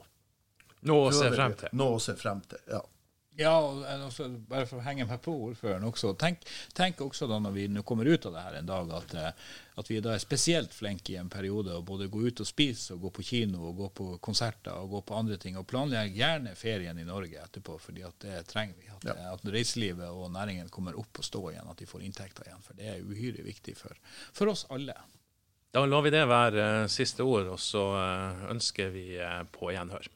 Noe 0.87 1.11
å 1.11 1.15
se 1.15 1.31
frem 1.31 1.55
til. 1.59 1.75
Noe 1.79 1.99
å 1.99 2.03
se 2.03 2.15
frem 2.19 2.43
til, 2.51 2.63
ja. 2.71 2.83
Ja, 3.37 3.55
altså, 3.89 4.27
bare 4.49 4.67
for 4.69 4.83
å 4.83 4.85
henge 4.85 5.07
meg 5.09 5.21
på 5.25 5.33
ordføreren 5.47 5.87
også. 5.89 6.11
Tenk, 6.21 6.43
tenk 6.77 7.01
også 7.01 7.25
da 7.31 7.39
når 7.41 7.55
vi 7.55 7.65
nå 7.73 7.81
kommer 7.89 8.05
ut 8.05 8.27
av 8.29 8.35
det 8.35 8.43
her 8.45 8.59
en 8.59 8.69
dag, 8.69 8.91
at, 8.99 9.15
eh, 9.17 9.47
at 9.81 9.89
vi 9.89 10.01
da 10.05 10.13
er 10.13 10.21
spesielt 10.21 10.75
flinke 10.77 11.15
i 11.15 11.17
en 11.21 11.31
periode 11.33 11.73
å 11.73 11.85
både 11.87 12.11
gå 12.13 12.27
ut 12.27 12.43
og 12.45 12.49
spise, 12.49 12.93
og 12.93 13.07
gå 13.07 13.13
på 13.17 13.25
kino, 13.31 13.63
og 13.71 13.81
gå 13.81 13.89
på 14.03 14.09
konserter 14.25 14.77
og 14.77 14.93
gå 14.99 15.03
på 15.09 15.17
andre 15.17 15.41
ting. 15.41 15.57
Og 15.57 15.67
planlegge 15.71 16.21
gjerne 16.21 16.53
ferien 16.59 17.01
i 17.01 17.09
Norge 17.09 17.41
etterpå, 17.41 17.79
fordi 17.81 18.05
at 18.05 18.21
det 18.27 18.45
trenger 18.53 18.77
vi. 18.77 18.93
At, 18.93 19.09
ja. 19.09 19.33
at 19.33 19.49
reiselivet 19.57 20.13
og 20.13 20.29
næringen 20.37 20.69
kommer 20.69 21.01
opp 21.01 21.25
og 21.25 21.29
stå 21.31 21.47
igjen, 21.55 21.73
at 21.73 21.81
de 21.81 21.89
får 21.89 22.05
inntekter 22.05 22.51
igjen. 22.51 22.65
For 22.67 22.77
det 22.77 22.93
er 22.93 23.03
uhyre 23.07 23.49
viktig 23.49 23.79
for, 23.81 23.97
for 24.37 24.53
oss 24.53 24.67
alle. 24.69 24.99
Da 25.73 25.87
lar 25.89 26.05
vi 26.05 26.13
det 26.13 26.27
være 26.29 26.67
siste 26.93 27.25
ord, 27.25 27.49
og 27.55 27.61
så 27.61 27.87
ønsker 28.53 28.93
vi 28.93 29.07
på 29.57 29.73
gjenhør. 29.73 30.13